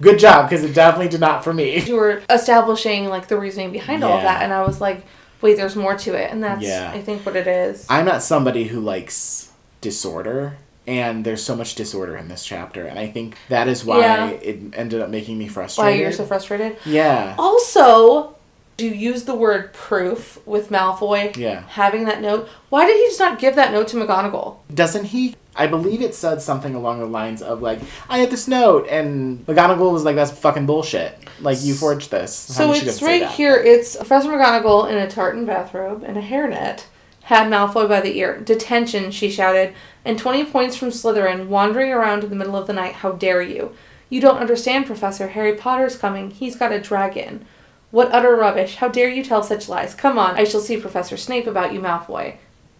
Good 0.00 0.18
job, 0.18 0.48
because 0.50 0.64
it 0.64 0.74
definitely 0.74 1.08
did 1.08 1.20
not 1.20 1.42
for 1.44 1.54
me. 1.54 1.78
you 1.80 1.96
were 1.96 2.20
establishing 2.28 3.08
like 3.08 3.28
the 3.28 3.38
reasoning 3.38 3.70
behind 3.72 4.02
all 4.04 4.16
of 4.16 4.22
that, 4.22 4.42
and 4.42 4.52
I 4.52 4.66
was 4.66 4.80
like, 4.80 5.04
wait, 5.40 5.56
there's 5.56 5.76
more 5.76 5.96
to 5.96 6.14
it, 6.14 6.30
and 6.32 6.42
that's 6.42 6.62
Yeah. 6.62 6.90
I 6.92 7.00
think 7.00 7.24
what 7.24 7.36
it 7.36 7.46
is. 7.46 7.86
I'm 7.88 8.04
not 8.04 8.22
somebody 8.22 8.64
who 8.64 8.80
likes 8.80 9.50
disorder, 9.80 10.56
and 10.86 11.24
there's 11.24 11.42
so 11.42 11.56
much 11.56 11.74
disorder 11.74 12.16
in 12.16 12.28
this 12.28 12.44
chapter, 12.44 12.86
and 12.86 12.98
I 12.98 13.08
think 13.08 13.36
that 13.48 13.68
is 13.68 13.84
why 13.84 14.00
Yeah. 14.00 14.26
it 14.30 14.58
ended 14.74 15.00
up 15.00 15.08
making 15.10 15.38
me 15.38 15.48
frustrated 15.48 15.94
Why 15.94 16.00
you're 16.00 16.12
so 16.12 16.24
frustrated? 16.24 16.76
yeah. 16.84 17.34
Also, 17.38 18.34
do 18.76 18.86
you 18.86 18.92
use 18.92 19.24
the 19.24 19.34
word 19.34 19.72
proof 19.72 20.38
with 20.46 20.70
Malfoy 20.70 21.34
Yeah. 21.36 21.62
having 21.68 22.04
that 22.04 22.20
note. 22.20 22.46
Why 22.68 22.84
did 22.86 22.96
he 22.98 23.06
just 23.06 23.18
not 23.18 23.38
give 23.38 23.56
that 23.56 23.72
note 23.72 23.88
to 23.88 23.96
McGonagall? 23.96 24.56
Doesn't 24.74 25.04
he? 25.06 25.34
I 25.58 25.66
believe 25.66 26.02
it 26.02 26.14
said 26.14 26.42
something 26.42 26.74
along 26.74 27.00
the 27.00 27.06
lines 27.06 27.40
of 27.40 27.62
like, 27.62 27.78
"I 28.10 28.18
had 28.18 28.30
this 28.30 28.46
note," 28.46 28.86
and 28.90 29.46
McGonagall 29.46 29.90
was 29.90 30.04
like, 30.04 30.14
"That's 30.14 30.30
fucking 30.30 30.66
bullshit. 30.66 31.16
Like 31.40 31.56
you 31.62 31.72
forged 31.72 32.10
this." 32.10 32.34
So 32.34 32.66
How 32.68 32.74
she 32.74 32.84
it's 32.86 33.00
right 33.00 33.26
here. 33.26 33.56
It's 33.56 33.96
Professor 33.96 34.28
McGonagall 34.28 34.90
in 34.90 34.98
a 34.98 35.08
tartan 35.10 35.46
bathrobe 35.46 36.04
and 36.06 36.18
a 36.18 36.22
hairnet 36.22 36.82
had 37.26 37.50
Malfoy 37.50 37.88
by 37.88 38.00
the 38.00 38.16
ear. 38.18 38.38
Detention, 38.38 39.10
she 39.10 39.28
shouted, 39.28 39.74
and 40.04 40.16
20 40.16 40.44
points 40.44 40.76
from 40.76 40.90
Slytherin, 40.90 41.48
wandering 41.48 41.92
around 41.92 42.22
in 42.22 42.30
the 42.30 42.36
middle 42.36 42.56
of 42.56 42.68
the 42.68 42.72
night. 42.72 42.94
How 42.94 43.10
dare 43.12 43.42
you? 43.42 43.74
You 44.08 44.20
don't 44.20 44.38
understand, 44.38 44.86
Professor. 44.86 45.26
Harry 45.28 45.56
Potter's 45.56 45.98
coming. 45.98 46.30
He's 46.30 46.54
got 46.54 46.70
a 46.70 46.80
dragon. 46.80 47.44
What 47.90 48.12
utter 48.12 48.36
rubbish. 48.36 48.76
How 48.76 48.86
dare 48.86 49.08
you 49.08 49.24
tell 49.24 49.42
such 49.42 49.68
lies? 49.68 49.92
Come 49.92 50.18
on, 50.20 50.36
I 50.36 50.44
shall 50.44 50.60
see 50.60 50.76
Professor 50.76 51.16
Snape 51.16 51.48
about 51.48 51.72
you, 51.72 51.80
Malfoy. 51.80 52.36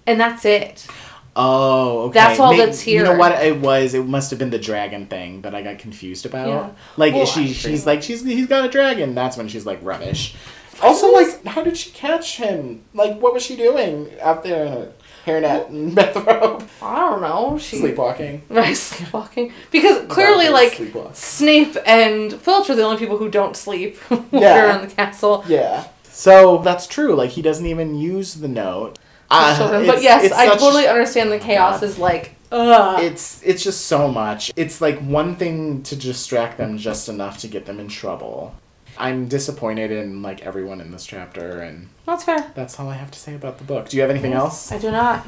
And 0.07 0.21
that's 0.21 0.45
it. 0.45 0.87
Oh, 1.35 2.03
okay. 2.03 2.15
That's 2.15 2.39
all 2.39 2.53
May- 2.53 2.59
that's 2.65 2.87
You 2.87 3.03
know 3.03 3.17
what 3.17 3.33
it 3.45 3.61
was? 3.61 3.95
It 3.95 4.07
must 4.07 4.31
have 4.31 4.39
been 4.39 4.51
the 4.51 4.61
dragon 4.61 5.07
thing 5.07 5.43
that 5.43 5.57
I 5.57 5.63
got 5.63 5.81
confused 5.81 6.25
about. 6.25 6.49
Yeah. 6.49 6.71
Like 6.97 7.15
Well, 7.15 7.27
she, 7.27 7.53
she's 7.53 7.85
like 7.85 8.03
she's 8.03 8.23
he's 8.23 8.47
got 8.47 8.65
a 8.65 8.69
dragon. 8.69 9.17
That's 9.17 9.37
when 9.37 9.49
she's 9.49 9.67
like 9.67 9.81
rubbish. 9.83 10.37
Also, 10.83 11.13
like, 11.13 11.45
how 11.47 11.63
did 11.63 11.77
she 11.77 11.91
catch 11.91 12.37
him? 12.37 12.83
Like, 12.95 13.19
what 13.19 13.33
was 13.35 13.43
she 13.43 13.57
doing 13.57 14.11
out 14.21 14.43
there 14.43 14.65
in 14.67 14.73
a 14.73 14.89
hairnet 15.27 15.69
and 15.69 15.95
bathrobe, 15.95 16.69
I 16.83 16.97
don't 17.01 17.21
know. 17.23 17.59
She 17.59 17.79
sleepwalking? 17.79 18.43
Right, 18.49 18.77
sleepwalking. 18.77 19.53
Because 19.73 20.07
clearly, 20.07 20.49
like, 20.49 20.75
sleepwalk. 20.75 21.15
Snape 21.17 21.77
and 21.87 22.33
Filch 22.35 22.71
are 22.71 22.75
the 22.77 22.83
only 22.83 22.99
people 22.99 23.17
who 23.19 23.29
don't 23.29 23.57
sleep 23.57 23.97
when 24.09 24.25
Yeah. 24.33 24.41
they're 24.55 24.81
in 24.81 24.89
the 24.89 24.95
castle. 24.95 25.45
Yeah. 25.49 25.89
So 26.05 26.59
that's 26.59 26.87
true. 26.87 27.15
Like, 27.15 27.31
he 27.31 27.43
doesn't 27.43 27.67
even 27.67 27.95
use 27.97 28.35
the 28.35 28.49
note. 28.49 28.99
Uh, 29.31 29.57
children. 29.57 29.87
But 29.87 30.03
yes, 30.03 30.31
I 30.33 30.47
such- 30.47 30.61
totally 30.61 30.87
understand 30.87 31.33
the 31.33 31.39
chaos 31.39 31.83
is 31.83 31.99
like, 31.99 32.37
ugh. 32.53 33.03
It's 33.03 33.43
it's 33.43 33.65
just 33.65 33.87
so 33.87 34.07
much. 34.07 34.53
It's 34.55 34.81
like 34.81 35.01
one 35.01 35.35
thing 35.35 35.83
to 35.83 35.97
distract 35.97 36.59
them 36.59 36.79
just 36.79 37.09
enough 37.09 37.39
to 37.39 37.49
get 37.49 37.67
them 37.67 37.81
in 37.81 37.89
trouble. 37.89 38.55
I'm 38.99 39.29
disappointed 39.29 39.91
in 39.91 40.23
like 40.23 40.43
everyone 40.47 40.81
in 40.81 40.91
this 40.91 41.05
chapter, 41.07 41.61
and 41.61 41.89
That's 42.07 42.25
fair. 42.25 42.51
that's 42.55 42.81
all 42.81 42.89
I 42.89 42.95
have 42.95 43.11
to 43.11 43.19
say 43.19 43.35
about 43.35 43.59
the 43.59 43.65
book. 43.65 43.89
Do 43.89 43.97
you 43.97 44.01
have 44.03 44.11
anything 44.11 44.33
else? 44.33 44.73
I 44.73 44.79
do 44.79 44.91
not. 44.91 45.27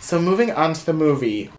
So 0.00 0.20
moving 0.20 0.50
on 0.50 0.74
to 0.74 0.84
the 0.86 0.92
movie. 0.92 1.50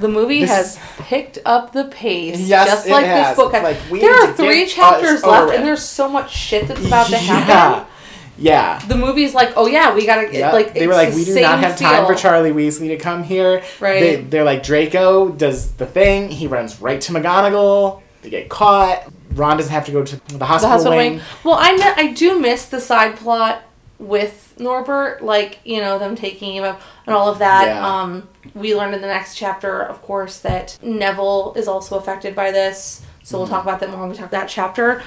The 0.00 0.08
movie 0.08 0.40
This- 0.40 0.50
has 0.50 0.78
picked 0.98 1.38
up 1.44 1.72
the 1.74 1.84
pace, 1.84 2.38
Yes, 2.38 2.66
just 2.68 2.86
it 2.86 2.92
like 2.92 3.04
has. 3.04 3.28
this 3.28 3.36
book 3.36 3.52
like, 3.52 3.76
there 3.90 4.14
are 4.14 4.32
three 4.32 4.64
chapters 4.66 5.22
left, 5.22 5.52
and 5.52 5.62
there's 5.66 5.82
so 5.82 6.08
much 6.08 6.32
shit 6.34 6.68
that's 6.68 6.82
about 6.86 7.08
to 7.08 7.18
happen. 7.18 7.48
Yeah. 7.48 7.84
The 8.40 8.96
movie's 8.96 9.34
like, 9.34 9.52
oh 9.56 9.66
yeah, 9.66 9.94
we 9.94 10.06
gotta 10.06 10.22
get 10.26 10.34
Yep. 10.34 10.52
like. 10.52 10.74
they 10.74 10.86
were 10.86 10.94
like, 10.94 11.14
we 11.14 11.24
do 11.24 11.40
not 11.40 11.58
have 11.60 11.78
time 11.78 12.06
for. 12.06 12.14
Charlie 12.14 12.52
Weasley 12.52 12.88
to 12.88 12.96
come 12.96 13.22
here. 13.22 13.62
Right. 13.80 14.00
They, 14.00 14.16
they're 14.22 14.44
like, 14.44 14.62
Draco 14.62 15.28
does 15.30 15.72
the 15.72 15.86
thing. 15.86 16.30
He 16.30 16.46
runs 16.46 16.80
right 16.80 17.00
to 17.02 17.12
McGonagall. 17.12 18.02
They 18.22 18.30
get 18.30 18.48
caught. 18.48 19.10
Ron 19.34 19.56
doesn't 19.58 19.72
have 19.72 19.86
to 19.86 19.92
go 19.92 20.02
to 20.04 20.16
the 20.28 20.38
the 20.38 20.44
hospital, 20.44 20.70
hospital 20.72 20.96
wing. 20.98 21.12
wing. 21.16 21.22
Well, 21.44 21.56
I 21.58 21.72
mi- 21.72 21.82
I 22.08 22.12
do 22.12 22.38
miss 22.40 22.66
the 22.66 22.80
side 22.80 23.16
plot 23.16 23.62
with 23.98 24.54
Norbert, 24.58 25.22
like 25.22 25.58
you 25.64 25.80
know 25.80 25.98
them 25.98 26.16
taking 26.16 26.54
him 26.56 26.64
up 26.64 26.80
and 27.06 27.14
all 27.14 27.28
of 27.28 27.38
that. 27.38 27.66
Yeah. 27.66 27.86
Um, 28.00 28.28
we 28.54 28.74
learned 28.74 28.94
in 28.94 29.00
the 29.02 29.06
next 29.06 29.36
chapter, 29.36 29.80
of 29.82 30.02
course, 30.02 30.38
that 30.40 30.78
Neville 30.82 31.52
is 31.56 31.68
also 31.68 31.96
affected 31.98 32.34
by 32.34 32.50
this. 32.50 33.02
So 33.22 33.38
we'll 33.38 33.46
Mm-hmm. 33.46 33.54
talk 33.54 33.62
about 33.64 33.80
that 33.80 33.90
more 33.90 34.00
when 34.00 34.10
we 34.10 34.16
talk 34.16 34.30
that 34.30 34.48
chapter. 34.48 35.02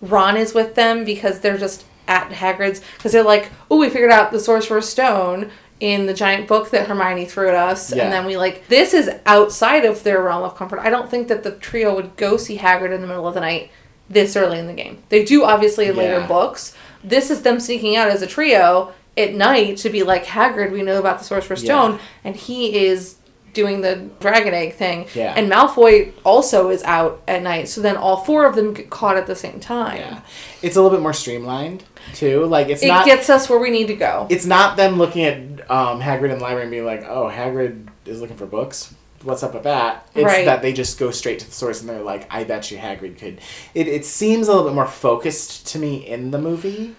Ron 0.00 0.36
is 0.36 0.54
with 0.54 0.74
them 0.74 1.04
because 1.04 1.40
they're 1.40 1.58
just 1.58 1.84
at 2.08 2.30
Hagrid's 2.30 2.80
because 2.96 3.12
they're 3.12 3.22
like, 3.22 3.50
oh, 3.70 3.78
we 3.78 3.88
figured 3.90 4.10
out 4.10 4.30
the 4.32 4.40
Sorcerer's 4.40 4.88
Stone 4.88 5.50
in 5.80 6.06
the 6.06 6.14
giant 6.14 6.46
book 6.46 6.70
that 6.70 6.86
Hermione 6.86 7.24
threw 7.26 7.48
at 7.48 7.54
us, 7.54 7.92
Yeah. 7.92 8.04
and 8.04 8.12
then 8.12 8.24
we 8.26 8.36
like 8.36 8.68
this 8.68 8.94
is 8.94 9.10
outside 9.26 9.84
of 9.84 10.02
their 10.04 10.22
realm 10.22 10.42
of 10.44 10.56
comfort. 10.56 10.78
I 10.80 10.88
don't 10.90 11.10
think 11.10 11.28
that 11.28 11.42
the 11.42 11.50
trio 11.52 11.94
would 11.94 12.16
go 12.16 12.36
see 12.36 12.58
Hagrid 12.58 12.94
in 12.94 13.00
the 13.00 13.06
middle 13.06 13.26
of 13.26 13.34
the 13.34 13.40
night 13.40 13.70
this 14.08 14.36
early 14.36 14.58
in 14.58 14.66
the 14.66 14.72
game. 14.72 14.98
They 15.08 15.24
do 15.24 15.44
obviously 15.44 15.86
in 15.88 15.96
later 15.96 16.20
Yeah. 16.20 16.26
books. 16.26 16.74
This 17.02 17.30
is 17.30 17.42
them 17.42 17.58
sneaking 17.60 17.96
out 17.96 18.08
as 18.08 18.22
a 18.22 18.26
trio 18.26 18.92
at 19.16 19.34
night 19.34 19.76
to 19.78 19.90
be 19.90 20.02
like 20.02 20.24
Hagrid. 20.26 20.70
We 20.72 20.82
know 20.82 20.98
about 20.98 21.18
the 21.18 21.24
Sorcerer's 21.24 21.62
Yeah. 21.62 21.72
Stone, 21.74 21.98
and 22.22 22.36
he 22.36 22.86
is 22.86 23.16
doing 23.54 23.80
the 23.80 23.96
dragon 24.20 24.52
egg 24.52 24.74
thing. 24.74 25.06
Yeah. 25.14 25.32
And 25.36 25.50
Malfoy 25.50 26.12
also 26.24 26.68
is 26.70 26.82
out 26.82 27.22
at 27.26 27.42
night. 27.42 27.68
So 27.68 27.80
then 27.80 27.96
all 27.96 28.18
four 28.24 28.44
of 28.44 28.54
them 28.54 28.74
get 28.74 28.90
caught 28.90 29.16
at 29.16 29.26
the 29.26 29.36
same 29.36 29.60
time. 29.60 29.96
Yeah. 29.98 30.20
It's 30.62 30.76
a 30.76 30.82
little 30.82 30.96
bit 30.96 31.02
more 31.02 31.12
streamlined, 31.14 31.84
too. 32.14 32.44
Like, 32.44 32.68
it's 32.68 32.82
It 32.82 32.88
not. 32.88 33.06
gets 33.06 33.30
us 33.30 33.48
where 33.48 33.58
we 33.58 33.70
need 33.70 33.86
to 33.86 33.94
go. 33.96 34.26
it's 34.30 34.44
not 34.46 34.76
them 34.76 34.98
looking 34.98 35.24
at 35.24 35.70
um, 35.70 36.00
Hagrid 36.00 36.30
in 36.30 36.38
the 36.38 36.44
library 36.44 36.62
and 36.64 36.70
being 36.70 36.84
like, 36.84 37.04
"Oh, 37.08 37.30
Hagrid 37.32 37.86
is 38.04 38.20
looking 38.20 38.36
for 38.36 38.44
books. 38.46 38.92
what's 39.22 39.42
up 39.42 39.54
with 39.54 39.62
that. 39.62 40.06
It's 40.14 40.22
Right. 40.22 40.44
that 40.44 40.60
they 40.60 40.74
just 40.74 40.98
go 40.98 41.10
straight 41.10 41.38
to 41.38 41.46
the 41.46 41.52
source 41.52 41.80
and 41.80 41.88
they're 41.88 42.02
like, 42.02 42.26
I 42.30 42.44
bet 42.44 42.70
you 42.70 42.76
Hagrid 42.76 43.16
could. 43.18 43.40
It, 43.74 43.88
it 43.88 44.04
seems 44.04 44.48
a 44.48 44.50
little 44.52 44.66
bit 44.68 44.74
more 44.74 44.86
focused 44.86 45.66
to 45.68 45.78
me 45.78 46.06
in 46.06 46.30
the 46.30 46.36
movie. 46.38 46.94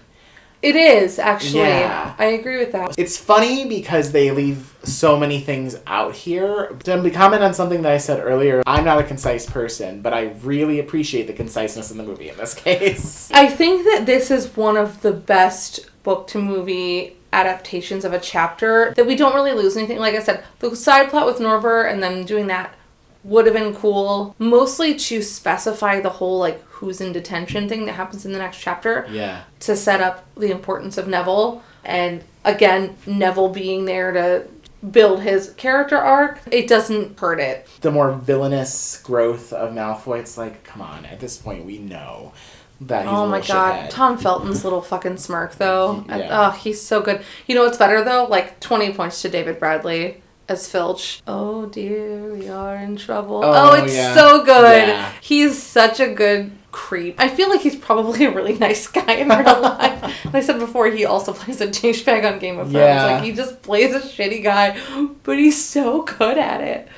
It 0.62 0.76
is 0.76 1.18
actually. 1.18 1.60
Yeah. 1.60 2.14
I 2.18 2.26
agree 2.26 2.58
with 2.58 2.72
that. 2.72 2.94
It's 2.98 3.16
funny 3.16 3.68
because 3.68 4.12
they 4.12 4.30
leave 4.30 4.74
so 4.82 5.18
many 5.18 5.40
things 5.40 5.76
out 5.86 6.14
here. 6.14 6.68
To 6.84 7.10
comment 7.10 7.42
on 7.42 7.54
something 7.54 7.82
that 7.82 7.92
I 7.92 7.98
said 7.98 8.20
earlier, 8.20 8.62
I'm 8.66 8.84
not 8.84 8.98
a 8.98 9.04
concise 9.04 9.48
person, 9.48 10.00
but 10.00 10.14
I 10.14 10.32
really 10.42 10.80
appreciate 10.80 11.26
the 11.26 11.32
conciseness 11.32 11.90
in 11.90 11.98
the 11.98 12.04
movie 12.04 12.28
in 12.30 12.36
this 12.36 12.54
case. 12.66 13.30
I 13.32 13.48
think 13.48 13.84
that 13.84 14.06
this 14.06 14.30
is 14.30 14.56
one 14.56 14.76
of 14.76 15.02
the 15.02 15.12
best 15.12 15.90
book 16.02 16.26
to 16.28 16.40
movie 16.40 17.16
adaptations 17.32 18.04
of 18.04 18.12
a 18.12 18.18
chapter 18.18 18.94
that 18.96 19.06
we 19.06 19.14
don't 19.14 19.34
really 19.34 19.52
lose 19.52 19.76
anything. 19.76 19.98
Like 19.98 20.14
I 20.14 20.22
said, 20.22 20.44
the 20.60 20.74
side 20.74 21.10
plot 21.10 21.26
with 21.26 21.40
Norbert 21.40 21.86
and 21.86 22.02
them 22.02 22.24
doing 22.24 22.46
that 22.46 22.74
would 23.26 23.44
have 23.46 23.54
been 23.54 23.74
cool, 23.74 24.34
mostly 24.38 24.94
to 24.94 25.20
specify 25.22 26.00
the 26.00 26.08
whole 26.10 26.38
like 26.38 26.62
who's 26.66 27.00
in 27.00 27.12
detention 27.12 27.68
thing 27.68 27.84
that 27.86 27.92
happens 27.92 28.24
in 28.26 28.32
the 28.32 28.38
next 28.38 28.58
chapter 28.58 29.06
Yeah. 29.10 29.42
to 29.60 29.76
set 29.76 30.00
up 30.00 30.24
the 30.36 30.50
importance 30.50 30.96
of 30.98 31.08
Neville 31.08 31.62
and 31.84 32.22
again 32.44 32.96
Neville 33.06 33.48
being 33.48 33.84
there 33.86 34.12
to 34.12 34.46
build 34.90 35.22
his 35.22 35.52
character 35.54 35.96
arc. 35.96 36.40
It 36.52 36.68
doesn't 36.68 37.18
hurt 37.18 37.40
it. 37.40 37.66
The 37.80 37.90
more 37.90 38.12
villainous 38.12 39.00
growth 39.02 39.52
of 39.52 39.72
Malfoy, 39.72 40.20
it's 40.20 40.36
like, 40.38 40.62
come 40.64 40.82
on, 40.82 41.04
at 41.06 41.18
this 41.18 41.36
point 41.38 41.64
we 41.64 41.78
know 41.78 42.32
that 42.82 43.02
he's 43.06 43.10
Oh 43.12 43.26
my 43.26 43.40
god, 43.40 43.86
shithead. 43.86 43.90
Tom 43.90 44.18
Felton's 44.18 44.62
little 44.62 44.82
fucking 44.82 45.16
smirk 45.16 45.56
though. 45.56 46.04
Yeah. 46.08 46.28
Oh, 46.30 46.50
he's 46.50 46.80
so 46.80 47.00
good. 47.00 47.22
You 47.46 47.54
know 47.54 47.64
what's 47.64 47.78
better 47.78 48.04
though? 48.04 48.26
Like 48.26 48.60
20 48.60 48.92
points 48.92 49.22
to 49.22 49.28
David 49.30 49.58
Bradley 49.58 50.22
as 50.48 50.68
Filch. 50.70 51.22
Oh 51.26 51.66
dear, 51.66 52.32
we 52.34 52.48
are 52.48 52.76
in 52.76 52.96
trouble. 52.96 53.40
Oh, 53.44 53.70
Oh, 53.72 53.82
it's 53.84 53.94
yeah. 53.94 54.14
so 54.14 54.44
good. 54.44 54.88
Yeah. 54.88 55.12
He's 55.20 55.60
such 55.60 56.00
a 56.00 56.08
good 56.12 56.52
creep. 56.72 57.16
I 57.18 57.28
feel 57.28 57.48
like 57.48 57.60
he's 57.62 57.76
probably 57.76 58.24
a 58.26 58.30
really 58.30 58.58
nice 58.58 58.86
guy 58.86 59.14
in 59.14 59.28
real 59.28 59.60
life. 59.60 60.24
And 60.24 60.34
I 60.34 60.40
said 60.40 60.58
before, 60.58 60.88
he 60.88 61.04
also 61.04 61.32
plays 61.32 61.60
a 61.60 61.66
douchebag 61.66 62.30
on 62.30 62.38
Game 62.38 62.58
of 62.58 62.70
Thrones. 62.70 62.74
Yeah. 62.84 63.04
Like 63.06 63.24
he 63.24 63.32
just 63.32 63.62
plays 63.62 63.94
a 63.94 64.00
shitty 64.00 64.42
guy, 64.42 64.78
but 65.22 65.38
he's 65.38 65.62
so 65.62 66.02
good 66.02 66.38
at 66.38 66.60
it. 66.60 66.88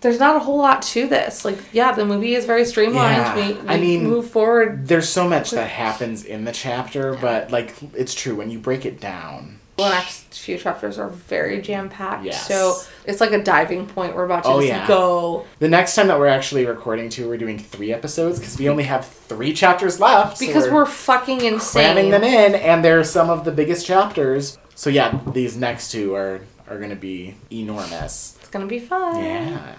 There's 0.00 0.18
not 0.20 0.36
a 0.36 0.38
whole 0.38 0.58
lot 0.58 0.82
to 0.82 1.08
this. 1.08 1.46
Like, 1.46 1.58
yeah, 1.72 1.92
the 1.92 2.04
movie 2.04 2.34
is 2.34 2.44
very 2.44 2.66
streamlined. 2.66 3.16
Yeah. 3.16 3.34
We, 3.48 3.54
we 3.54 3.68
I 3.68 3.78
mean- 3.80 4.04
move 4.04 4.30
forward 4.30 4.86
There's 4.86 5.08
so 5.08 5.26
much 5.26 5.50
that 5.52 5.68
happens 5.70 6.24
in 6.24 6.44
the 6.44 6.52
chapter, 6.52 7.14
but 7.14 7.50
like 7.50 7.74
it's 7.94 8.14
true 8.14 8.34
when 8.34 8.50
you 8.50 8.58
break 8.58 8.84
it 8.84 9.00
down. 9.00 9.60
The 9.76 9.88
next 9.88 10.38
few 10.38 10.56
chapters 10.56 10.98
are 11.00 11.08
very 11.08 11.60
jam 11.60 11.88
packed. 11.88 12.24
Yes. 12.24 12.46
So 12.46 12.76
it's 13.04 13.20
like 13.20 13.32
a 13.32 13.42
diving 13.42 13.86
point. 13.88 14.14
We're 14.14 14.24
about 14.24 14.44
to 14.44 14.50
Oh, 14.50 14.60
just 14.60 14.68
yeah. 14.68 14.86
go. 14.86 15.46
The 15.58 15.68
next 15.68 15.96
time 15.96 16.06
that 16.08 16.18
we're 16.18 16.28
actually 16.28 16.64
recording 16.64 17.08
too, 17.08 17.28
we're 17.28 17.38
doing 17.38 17.58
three 17.58 17.92
episodes 17.92 18.38
because 18.38 18.56
we 18.56 18.68
only 18.68 18.84
have 18.84 19.04
three 19.04 19.52
chapters 19.52 19.98
left. 19.98 20.38
so 20.38 20.46
Because 20.46 20.68
we're, 20.70 20.86
fucking 20.86 21.40
insane. 21.40 21.82
cramming 21.94 22.10
them 22.12 22.22
in, 22.22 22.54
and 22.54 22.84
they're 22.84 23.02
some 23.02 23.30
of 23.30 23.44
the 23.44 23.50
biggest 23.50 23.84
chapters. 23.84 24.58
So 24.76 24.90
yeah, 24.90 25.18
these 25.32 25.56
next 25.56 25.90
two 25.90 26.14
are 26.14 26.40
are 26.68 26.78
gonna 26.78 26.94
be 26.96 27.34
enormous. 27.52 28.36
It's 28.40 28.50
gonna 28.50 28.66
be 28.66 28.78
fun. 28.78 29.24
Yeah. 29.24 29.74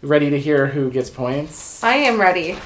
Ready 0.00 0.30
to 0.30 0.38
hear 0.38 0.68
who 0.68 0.90
gets 0.90 1.10
points? 1.10 1.82
I 1.84 1.96
am 1.96 2.20
ready. 2.20 2.56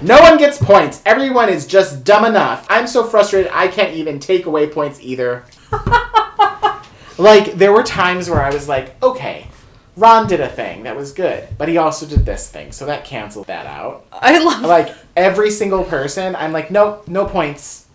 No 0.00 0.20
one 0.20 0.38
gets 0.38 0.58
points. 0.58 1.02
Everyone 1.04 1.48
is 1.48 1.66
just 1.66 2.04
dumb 2.04 2.24
enough. 2.24 2.66
I'm 2.70 2.86
so 2.86 3.04
frustrated 3.04 3.50
I 3.52 3.66
can't 3.66 3.94
even 3.94 4.20
take 4.20 4.46
away 4.46 4.68
points 4.68 5.00
either. 5.00 5.44
like 7.18 7.54
there 7.54 7.72
were 7.72 7.82
times 7.82 8.30
where 8.30 8.40
I 8.40 8.52
was 8.52 8.68
like, 8.68 9.00
okay, 9.02 9.48
Ron 9.96 10.28
did 10.28 10.40
a 10.40 10.48
thing 10.48 10.84
that 10.84 10.94
was 10.94 11.12
good, 11.12 11.48
but 11.58 11.68
he 11.68 11.78
also 11.78 12.06
did 12.06 12.24
this 12.24 12.48
thing, 12.48 12.70
so 12.70 12.86
that 12.86 13.04
canceled 13.04 13.48
that 13.48 13.66
out. 13.66 14.06
I 14.12 14.38
love 14.38 14.62
Like 14.62 14.94
every 15.16 15.50
single 15.50 15.82
person, 15.82 16.36
I'm 16.36 16.52
like, 16.52 16.70
nope, 16.70 17.08
no 17.08 17.26
points. 17.26 17.86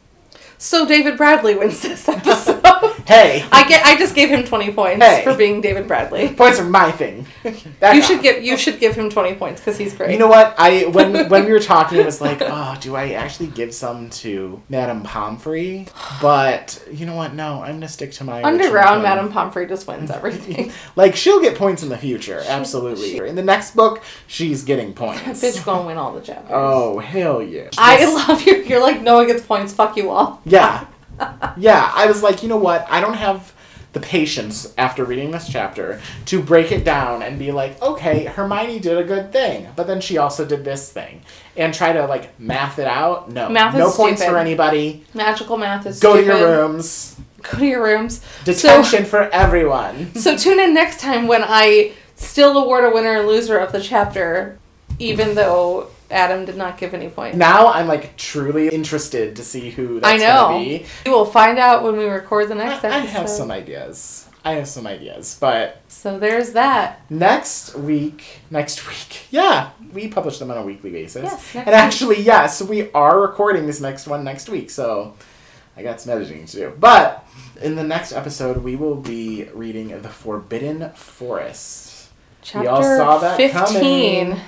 So 0.57 0.85
David 0.85 1.15
Bradley 1.15 1.55
wins 1.55 1.81
this 1.81 2.09
episode. 2.09 2.59
Hey, 3.05 3.43
I 3.51 3.67
get. 3.67 3.85
I 3.85 3.97
just 3.97 4.15
gave 4.15 4.29
him 4.29 4.43
twenty 4.45 4.71
points 4.71 5.05
Hey. 5.05 5.23
for 5.25 5.35
being 5.35 5.59
David 5.59 5.87
Bradley. 5.87 6.29
points 6.29 6.57
are 6.59 6.63
my 6.65 6.89
thing. 6.91 7.25
That 7.81 7.95
You 7.97 8.01
should 8.01 8.21
give. 8.21 8.41
You 8.41 8.55
should 8.57 8.79
give 8.79 8.95
him 8.95 9.09
twenty 9.09 9.35
points 9.35 9.59
because 9.59 9.77
he's 9.77 9.93
great. 9.93 10.11
You 10.11 10.17
know 10.19 10.27
what? 10.27 10.55
I 10.57 10.85
when 10.85 11.27
when 11.29 11.45
we 11.45 11.51
were 11.51 11.59
talking, 11.59 11.99
it 11.99 12.05
was 12.05 12.21
like, 12.21 12.37
oh, 12.41 12.77
do 12.79 12.95
I 12.95 13.11
actually 13.11 13.47
give 13.47 13.73
some 13.73 14.09
to 14.21 14.61
Madame 14.69 15.03
Pomfrey? 15.03 15.87
But 16.21 16.81
you 16.91 17.05
know 17.05 17.15
what? 17.15 17.33
No, 17.33 17.61
I'm 17.61 17.73
gonna 17.75 17.89
stick 17.89 18.13
to 18.13 18.23
my 18.23 18.41
Underground. 18.41 19.03
Madame 19.03 19.29
Pomfrey 19.31 19.67
just 19.67 19.85
wins 19.87 20.09
everything. 20.19 20.71
Like 20.95 21.15
she'll 21.17 21.41
get 21.41 21.57
points 21.57 21.83
in 21.83 21.89
the 21.89 21.97
future, 21.97 22.41
absolutely. 22.47 23.17
In 23.27 23.35
the 23.35 23.43
next 23.43 23.75
book, 23.75 24.01
she's 24.27 24.63
getting 24.63 24.89
That 24.93 24.95
points. 24.95 25.41
bitch 25.43 25.63
gonna 25.65 25.85
win 25.85 25.97
all 25.97 26.13
the 26.13 26.21
chapters. 26.21 26.51
Oh 26.53 26.99
hell 26.99 27.41
yeah! 27.41 27.67
I 27.77 28.05
love 28.05 28.41
you. 28.43 28.63
You're 28.63 28.81
like 28.81 29.01
no 29.01 29.15
one 29.15 29.27
gets 29.27 29.43
points. 29.43 29.73
Fuck 29.73 29.97
you 29.97 30.09
all. 30.09 30.41
Yeah, 30.45 30.85
yeah. 31.57 31.91
I 31.95 32.05
was 32.07 32.23
like, 32.23 32.43
you 32.43 32.49
know 32.49 32.57
what? 32.57 32.85
I 32.89 33.01
don't 33.01 33.13
have 33.15 33.53
the 33.93 33.99
patience 33.99 34.73
after 34.77 35.05
reading 35.05 35.29
this 35.29 35.47
chapter 35.47 36.01
to 36.25 36.41
break 36.41 36.71
it 36.71 36.83
down 36.83 37.21
and 37.21 37.37
be 37.37 37.51
like, 37.51 37.79
okay, 37.81 38.25
Hermione 38.25 38.79
did 38.79 38.97
a 38.97 39.03
good 39.03 39.31
thing, 39.31 39.67
but 39.75 39.85
then 39.85 40.01
she 40.01 40.17
also 40.17 40.45
did 40.45 40.65
this 40.65 40.91
thing, 40.91 41.21
and 41.55 41.71
try 41.73 41.93
to 41.93 42.07
like 42.07 42.39
math 42.39 42.79
it 42.79 42.87
out. 42.87 43.31
No, 43.31 43.49
Math 43.49 43.75
is 43.75 43.79
no 43.79 43.91
points 43.91 44.19
stupid. 44.21 44.33
for 44.33 44.39
anybody. 44.39 45.05
Magical 45.13 45.57
math 45.57 45.85
is 45.85 45.99
Go 45.99 46.17
to 46.17 46.23
your 46.23 46.37
rooms. 46.43 47.15
Go 47.43 47.59
to 47.59 47.65
your 47.67 47.83
rooms. 47.83 48.21
Detention 48.45 49.05
for 49.05 49.29
everyone. 49.29 50.15
So 50.15 50.35
tune 50.37 50.59
in 50.59 50.73
next 50.73 50.99
time 50.99 51.27
when 51.27 51.43
I 51.45 51.93
still 52.15 52.57
award 52.57 52.85
a 52.85 52.89
winner 52.89 53.19
and 53.19 53.27
loser 53.27 53.59
of 53.59 53.71
the 53.71 53.81
chapter, 53.81 54.57
even 54.97 55.35
though 55.35 55.89
Adam 56.13 56.45
did 56.45 56.55
not 56.55 56.77
give 56.77 56.93
any 56.93 57.09
points. 57.09 57.35
Now 57.37 57.67
I'm 57.73 57.87
like 57.87 58.15
truly 58.17 58.69
interested 58.69 59.35
to 59.35 59.43
see 59.43 59.71
who 59.71 59.97
I 59.97 60.17
that's 60.17 60.23
know. 60.23 60.47
gonna 60.49 60.63
be. 60.63 60.85
We 61.05 61.11
will 61.11 61.25
find 61.25 61.57
out 61.59 61.83
when 61.83 61.97
we 61.97 62.05
record 62.05 62.47
the 62.49 62.55
next 62.55 62.83
I, 62.85 62.89
I 62.89 62.99
have 62.99 63.29
some 63.29 63.51
ideas. 63.51 64.29
I 64.45 64.53
have 64.55 64.67
some 64.67 64.85
ideas, 64.85 65.37
but 65.39 65.81
So 65.87 66.19
there's 66.19 66.51
that. 66.51 67.09
next 67.09 67.75
week, 67.75 68.41
next 68.51 68.85
week, 68.89 69.27
yeah, 69.31 69.69
we 69.93 70.09
publish 70.09 70.37
them 70.37 70.51
on 70.51 70.57
a 70.57 70.63
weekly 70.63 70.91
basis. 70.91 71.23
Yes, 71.23 71.55
next 71.55 71.67
and 71.67 71.75
actually, 71.75 72.21
yes, 72.21 72.61
we 72.61 72.91
are 72.91 73.21
recording 73.21 73.67
this 73.67 73.79
next 73.79 74.05
one 74.05 74.23
next 74.25 74.49
week, 74.49 74.69
so 74.69 75.15
I 75.77 75.81
got 75.83 76.01
some 76.01 76.13
editing 76.13 76.45
to 76.45 76.57
do. 76.57 76.73
But 76.77 77.25
in 77.61 77.75
the 77.75 77.83
next 77.85 78.11
episode, 78.11 78.57
we 78.57 78.75
will 78.75 78.95
be 78.95 79.45
reading 79.53 80.01
The 80.01 80.09
Forbidden 80.09 80.89
Forest. 80.91 82.09
Chapter 82.41 82.69
all 82.69 82.83
saw 82.83 83.17
that 83.19 83.37
15. 83.37 83.51
coming. 84.31 84.41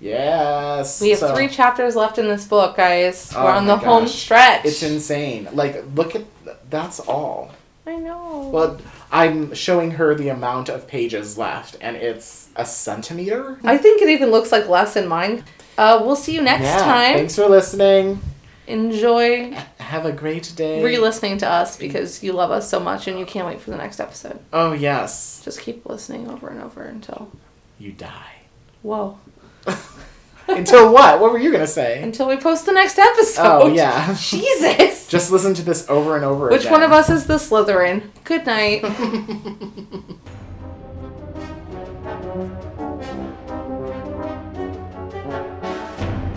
Yes. 0.00 1.00
We 1.00 1.10
have 1.10 1.18
so- 1.18 1.34
three 1.34 1.48
chapters 1.48 1.96
left 1.96 2.18
in 2.18 2.28
this 2.28 2.46
book, 2.46 2.76
guys. 2.76 3.32
Oh 3.34 3.44
We're 3.44 3.50
on 3.50 3.66
my 3.66 3.74
the 3.74 3.84
home 3.84 4.06
stretch. 4.06 4.64
It's 4.64 4.82
insane. 4.82 5.48
Like, 5.52 5.82
look 5.94 6.14
at 6.14 6.22
that's 6.70 7.00
all. 7.00 7.52
I 7.86 7.96
know. 7.96 8.50
Well, 8.52 8.78
I'm 9.10 9.54
showing 9.54 9.92
her 9.92 10.14
the 10.14 10.28
amount 10.28 10.68
of 10.68 10.86
pages 10.86 11.38
left, 11.38 11.76
and 11.80 11.96
it's 11.96 12.48
a 12.56 12.66
centimeter. 12.66 13.58
I 13.64 13.78
think 13.78 14.02
it 14.02 14.08
even 14.10 14.30
looks 14.30 14.52
like 14.52 14.68
less 14.68 14.94
in 14.96 15.08
mine. 15.08 15.44
Uh, 15.78 16.02
we'll 16.04 16.16
see 16.16 16.34
you 16.34 16.42
next 16.42 16.64
yeah. 16.64 16.78
time. 16.80 17.14
Thanks 17.14 17.34
for 17.36 17.46
listening. 17.48 18.20
Enjoy 18.66 19.50
Have 19.78 20.04
a 20.04 20.12
great 20.12 20.52
day. 20.54 20.84
re-listening 20.84 21.38
to 21.38 21.48
us 21.48 21.78
because 21.78 22.22
you 22.22 22.34
love 22.34 22.50
us 22.50 22.68
so 22.68 22.78
much 22.78 23.08
and 23.08 23.18
you 23.18 23.24
can't 23.24 23.46
wait 23.46 23.60
for 23.62 23.70
the 23.70 23.78
next 23.78 23.98
episode. 23.98 24.38
Oh 24.52 24.72
yes, 24.72 25.40
Just 25.42 25.60
keep 25.60 25.86
listening 25.86 26.28
over 26.28 26.48
and 26.48 26.60
over 26.62 26.82
until 26.82 27.30
you 27.78 27.92
die. 27.92 28.42
whoa. 28.82 29.18
Until 30.48 30.92
what? 30.92 31.20
What 31.20 31.30
were 31.32 31.38
you 31.38 31.52
gonna 31.52 31.66
say? 31.66 32.02
Until 32.02 32.26
we 32.26 32.36
post 32.36 32.64
the 32.66 32.72
next 32.72 32.98
episode. 32.98 33.42
Oh 33.62 33.68
yeah. 33.68 34.14
Jesus. 34.18 35.06
Just 35.08 35.30
listen 35.30 35.54
to 35.54 35.62
this 35.62 35.88
over 35.88 36.16
and 36.16 36.24
over 36.24 36.48
Which 36.48 36.62
again. 36.62 36.72
one 36.72 36.82
of 36.82 36.92
us 36.92 37.10
is 37.10 37.26
the 37.26 37.34
Slytherin? 37.34 38.02
Good 38.24 38.46
night. 38.46 38.82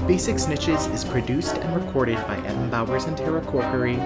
Basic 0.07 0.35
Snitches 0.35 0.91
is 0.93 1.05
produced 1.05 1.57
and 1.57 1.85
recorded 1.85 2.17
by 2.27 2.35
Adam 2.37 2.69
Bowers 2.69 3.05
and 3.05 3.15
Tara 3.15 3.39
Corkery, 3.41 3.97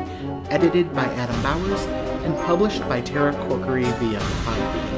edited 0.51 0.93
by 0.93 1.05
Adam 1.05 1.41
Bowers, 1.41 1.81
and 2.25 2.35
published 2.45 2.81
by 2.87 3.01
Tara 3.01 3.33
Corkery 3.33 3.85
via 3.97 4.19
Podbean, 4.19 4.94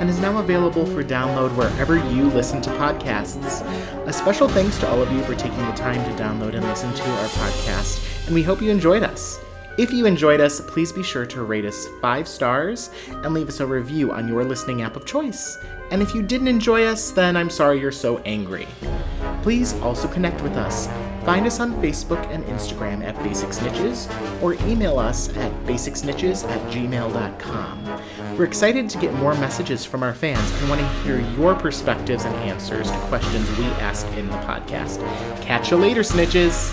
and 0.00 0.08
is 0.08 0.20
now 0.20 0.38
available 0.38 0.86
for 0.86 1.02
download 1.04 1.54
wherever 1.56 1.96
you 2.10 2.24
listen 2.30 2.60
to 2.62 2.70
podcasts. 2.70 3.62
A 4.06 4.12
special 4.12 4.48
thanks 4.48 4.78
to 4.78 4.88
all 4.88 5.02
of 5.02 5.12
you 5.12 5.22
for 5.24 5.34
taking 5.34 5.64
the 5.66 5.72
time 5.72 6.02
to 6.04 6.22
download 6.22 6.54
and 6.54 6.64
listen 6.64 6.92
to 6.94 7.02
our 7.02 7.26
podcast, 7.28 8.26
and 8.26 8.34
we 8.34 8.42
hope 8.42 8.62
you 8.62 8.70
enjoyed 8.70 9.02
us. 9.02 9.38
If 9.78 9.92
you 9.92 10.06
enjoyed 10.06 10.40
us, 10.40 10.60
please 10.60 10.92
be 10.92 11.02
sure 11.02 11.24
to 11.26 11.44
rate 11.44 11.64
us 11.64 11.86
five 12.00 12.26
stars 12.26 12.90
and 13.08 13.32
leave 13.32 13.48
us 13.48 13.60
a 13.60 13.66
review 13.66 14.10
on 14.10 14.26
your 14.26 14.44
listening 14.44 14.82
app 14.82 14.96
of 14.96 15.06
choice. 15.06 15.56
And 15.90 16.02
if 16.02 16.14
you 16.14 16.22
didn't 16.22 16.48
enjoy 16.48 16.84
us, 16.84 17.12
then 17.12 17.36
I'm 17.36 17.50
sorry 17.50 17.80
you're 17.80 17.92
so 17.92 18.18
angry. 18.18 18.66
Please 19.42 19.74
also 19.74 20.08
connect 20.08 20.42
with 20.42 20.56
us 20.56 20.88
Find 21.28 21.46
us 21.46 21.60
on 21.60 21.74
Facebook 21.82 22.26
and 22.30 22.42
Instagram 22.46 23.04
at 23.04 23.14
Basic 23.22 23.50
Snitches 23.50 24.08
or 24.42 24.54
email 24.66 24.98
us 24.98 25.28
at 25.36 25.52
basicsnitches 25.64 26.48
at 26.48 26.72
gmail.com. 26.72 27.84
We're 28.38 28.44
excited 28.44 28.88
to 28.90 28.98
get 28.98 29.12
more 29.14 29.34
messages 29.34 29.84
from 29.84 30.04
our 30.04 30.14
fans 30.14 30.48
and 30.60 30.68
want 30.68 30.80
to 30.80 30.86
hear 31.00 31.18
your 31.36 31.56
perspectives 31.56 32.24
and 32.24 32.32
answers 32.36 32.88
to 32.88 32.96
questions 33.08 33.58
we 33.58 33.64
ask 33.64 34.06
in 34.12 34.28
the 34.28 34.36
podcast. 34.36 35.00
Catch 35.42 35.72
you 35.72 35.76
later, 35.76 36.02
Snitches! 36.02 36.72